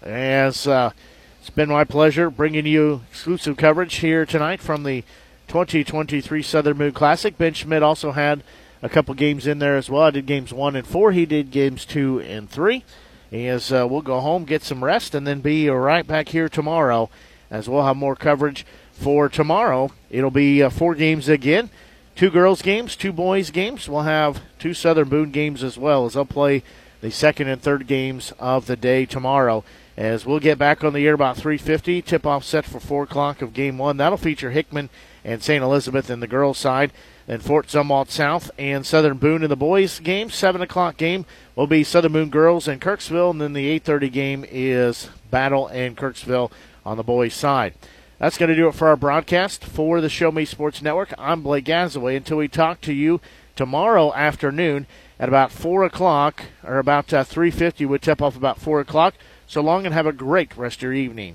As 0.00 0.66
uh, 0.66 0.92
it's 1.40 1.50
been 1.50 1.68
my 1.68 1.84
pleasure 1.84 2.30
bringing 2.30 2.64
you 2.64 3.02
exclusive 3.10 3.58
coverage 3.58 3.96
here 3.96 4.24
tonight 4.24 4.62
from 4.62 4.84
the 4.84 5.04
2023 5.48 6.40
Southern 6.40 6.78
Boone 6.78 6.92
Classic. 6.92 7.36
Ben 7.36 7.52
Schmidt 7.52 7.82
also 7.82 8.12
had 8.12 8.42
a 8.80 8.88
couple 8.88 9.14
games 9.14 9.46
in 9.46 9.58
there 9.58 9.76
as 9.76 9.90
well. 9.90 10.04
I 10.04 10.10
did 10.12 10.24
games 10.24 10.54
one 10.54 10.74
and 10.74 10.86
four. 10.86 11.12
He 11.12 11.26
did 11.26 11.50
games 11.50 11.84
two 11.84 12.18
and 12.18 12.48
three. 12.48 12.82
As 13.30 13.70
uh, 13.70 13.86
we'll 13.86 14.00
go 14.00 14.20
home, 14.20 14.46
get 14.46 14.62
some 14.62 14.82
rest, 14.82 15.14
and 15.14 15.26
then 15.26 15.42
be 15.42 15.68
right 15.68 16.06
back 16.06 16.30
here 16.30 16.48
tomorrow 16.48 17.10
as 17.50 17.68
we'll 17.68 17.84
have 17.84 17.96
more 17.98 18.16
coverage 18.16 18.64
for 18.92 19.28
tomorrow. 19.28 19.90
It'll 20.10 20.30
be 20.30 20.62
uh, 20.62 20.70
four 20.70 20.94
games 20.94 21.28
again 21.28 21.70
two 22.14 22.30
girls 22.30 22.62
games, 22.62 22.96
two 22.96 23.12
boys 23.12 23.50
games. 23.50 23.88
We'll 23.88 24.02
have 24.02 24.42
two 24.58 24.74
Southern 24.74 25.08
Boone 25.08 25.30
games 25.30 25.62
as 25.62 25.78
well 25.78 26.06
as 26.06 26.14
they'll 26.14 26.24
play 26.24 26.62
the 27.00 27.10
second 27.10 27.48
and 27.48 27.60
third 27.60 27.86
games 27.86 28.32
of 28.38 28.66
the 28.66 28.76
day 28.76 29.06
tomorrow. 29.06 29.64
As 29.96 30.24
we'll 30.24 30.40
get 30.40 30.58
back 30.58 30.82
on 30.82 30.94
the 30.94 31.06
air 31.06 31.14
about 31.14 31.36
3:50, 31.36 32.00
tip 32.00 32.24
off 32.24 32.44
set 32.44 32.64
for 32.64 32.80
four 32.80 33.02
o'clock 33.04 33.42
of 33.42 33.52
game 33.52 33.76
one. 33.76 33.96
That'll 33.98 34.16
feature 34.16 34.50
Hickman 34.50 34.88
and 35.24 35.42
St. 35.42 35.62
Elizabeth 35.62 36.10
in 36.10 36.20
the 36.20 36.26
girls' 36.26 36.58
side. 36.58 36.92
Then 37.26 37.40
Fort 37.40 37.68
Zumwalt 37.68 38.10
South 38.10 38.50
and 38.58 38.86
Southern 38.86 39.18
Boone 39.18 39.42
in 39.42 39.50
the 39.50 39.56
boys' 39.56 40.00
game. 40.00 40.30
Seven 40.30 40.62
o'clock 40.62 40.96
game 40.96 41.24
will 41.54 41.66
be 41.66 41.84
Southern 41.84 42.12
Boone 42.12 42.30
girls 42.30 42.66
and 42.66 42.80
Kirksville, 42.80 43.30
and 43.30 43.40
then 43.40 43.52
the 43.52 43.68
8:30 43.68 44.08
game 44.08 44.44
is 44.50 45.08
Battle 45.30 45.66
and 45.68 45.96
Kirksville 45.96 46.50
on 46.86 46.96
the 46.96 47.02
boys' 47.02 47.34
side. 47.34 47.74
That's 48.22 48.38
going 48.38 48.50
to 48.50 48.54
do 48.54 48.68
it 48.68 48.76
for 48.76 48.86
our 48.86 48.94
broadcast 48.94 49.64
for 49.64 50.00
the 50.00 50.08
Show 50.08 50.30
Me 50.30 50.44
Sports 50.44 50.80
Network. 50.80 51.12
I'm 51.18 51.42
Blake 51.42 51.64
Gazaway 51.64 52.16
until 52.16 52.36
we 52.36 52.46
talk 52.46 52.80
to 52.82 52.92
you 52.92 53.20
tomorrow 53.56 54.14
afternoon 54.14 54.86
at 55.18 55.28
about 55.28 55.50
4 55.50 55.82
o'clock, 55.82 56.44
or 56.62 56.78
about 56.78 57.12
uh, 57.12 57.24
3.50 57.24 57.84
would 57.88 58.00
tip 58.00 58.22
off 58.22 58.36
about 58.36 58.60
4 58.60 58.78
o'clock. 58.78 59.14
So 59.48 59.60
long 59.60 59.84
and 59.86 59.92
have 59.92 60.06
a 60.06 60.12
great 60.12 60.56
rest 60.56 60.76
of 60.76 60.82
your 60.82 60.92
evening. 60.92 61.34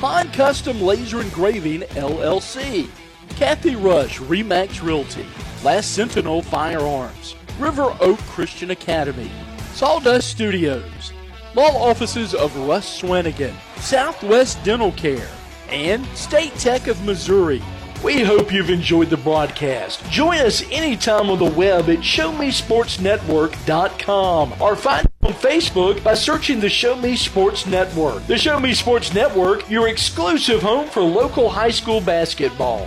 Han 0.00 0.30
Custom 0.30 0.80
Laser 0.80 1.20
Engraving 1.20 1.80
LLC, 1.80 2.88
Kathy 3.30 3.74
Rush 3.74 4.20
Remax 4.20 4.80
Realty, 4.80 5.26
Last 5.64 5.92
Sentinel 5.92 6.40
Firearms, 6.40 7.34
River 7.58 7.92
Oak 8.00 8.20
Christian 8.20 8.70
Academy, 8.70 9.28
Sawdust 9.72 10.30
Studios, 10.30 11.12
Law 11.56 11.76
Offices 11.76 12.32
of 12.32 12.56
Russ 12.58 13.02
Swanigan, 13.02 13.52
Southwest 13.78 14.62
Dental 14.62 14.92
Care, 14.92 15.28
and 15.68 16.06
State 16.16 16.54
Tech 16.54 16.86
of 16.86 17.04
Missouri. 17.04 17.60
We 18.04 18.22
hope 18.22 18.52
you've 18.52 18.70
enjoyed 18.70 19.10
the 19.10 19.16
broadcast. 19.16 20.08
Join 20.10 20.38
us 20.38 20.62
anytime 20.70 21.28
on 21.28 21.40
the 21.40 21.50
web 21.50 21.90
at 21.90 21.98
ShowMeSportsNetwork.com 21.98 24.54
or 24.60 24.76
find 24.76 25.08
on 25.28 25.34
Facebook 25.34 26.02
by 26.02 26.14
searching 26.14 26.58
the 26.58 26.68
Show 26.68 26.96
Me 26.96 27.14
Sports 27.14 27.66
Network. 27.66 28.26
The 28.26 28.38
Show 28.38 28.58
Me 28.58 28.72
Sports 28.72 29.12
Network, 29.12 29.68
your 29.68 29.88
exclusive 29.88 30.62
home 30.62 30.88
for 30.88 31.02
local 31.02 31.50
high 31.50 31.70
school 31.70 32.00
basketball. 32.00 32.86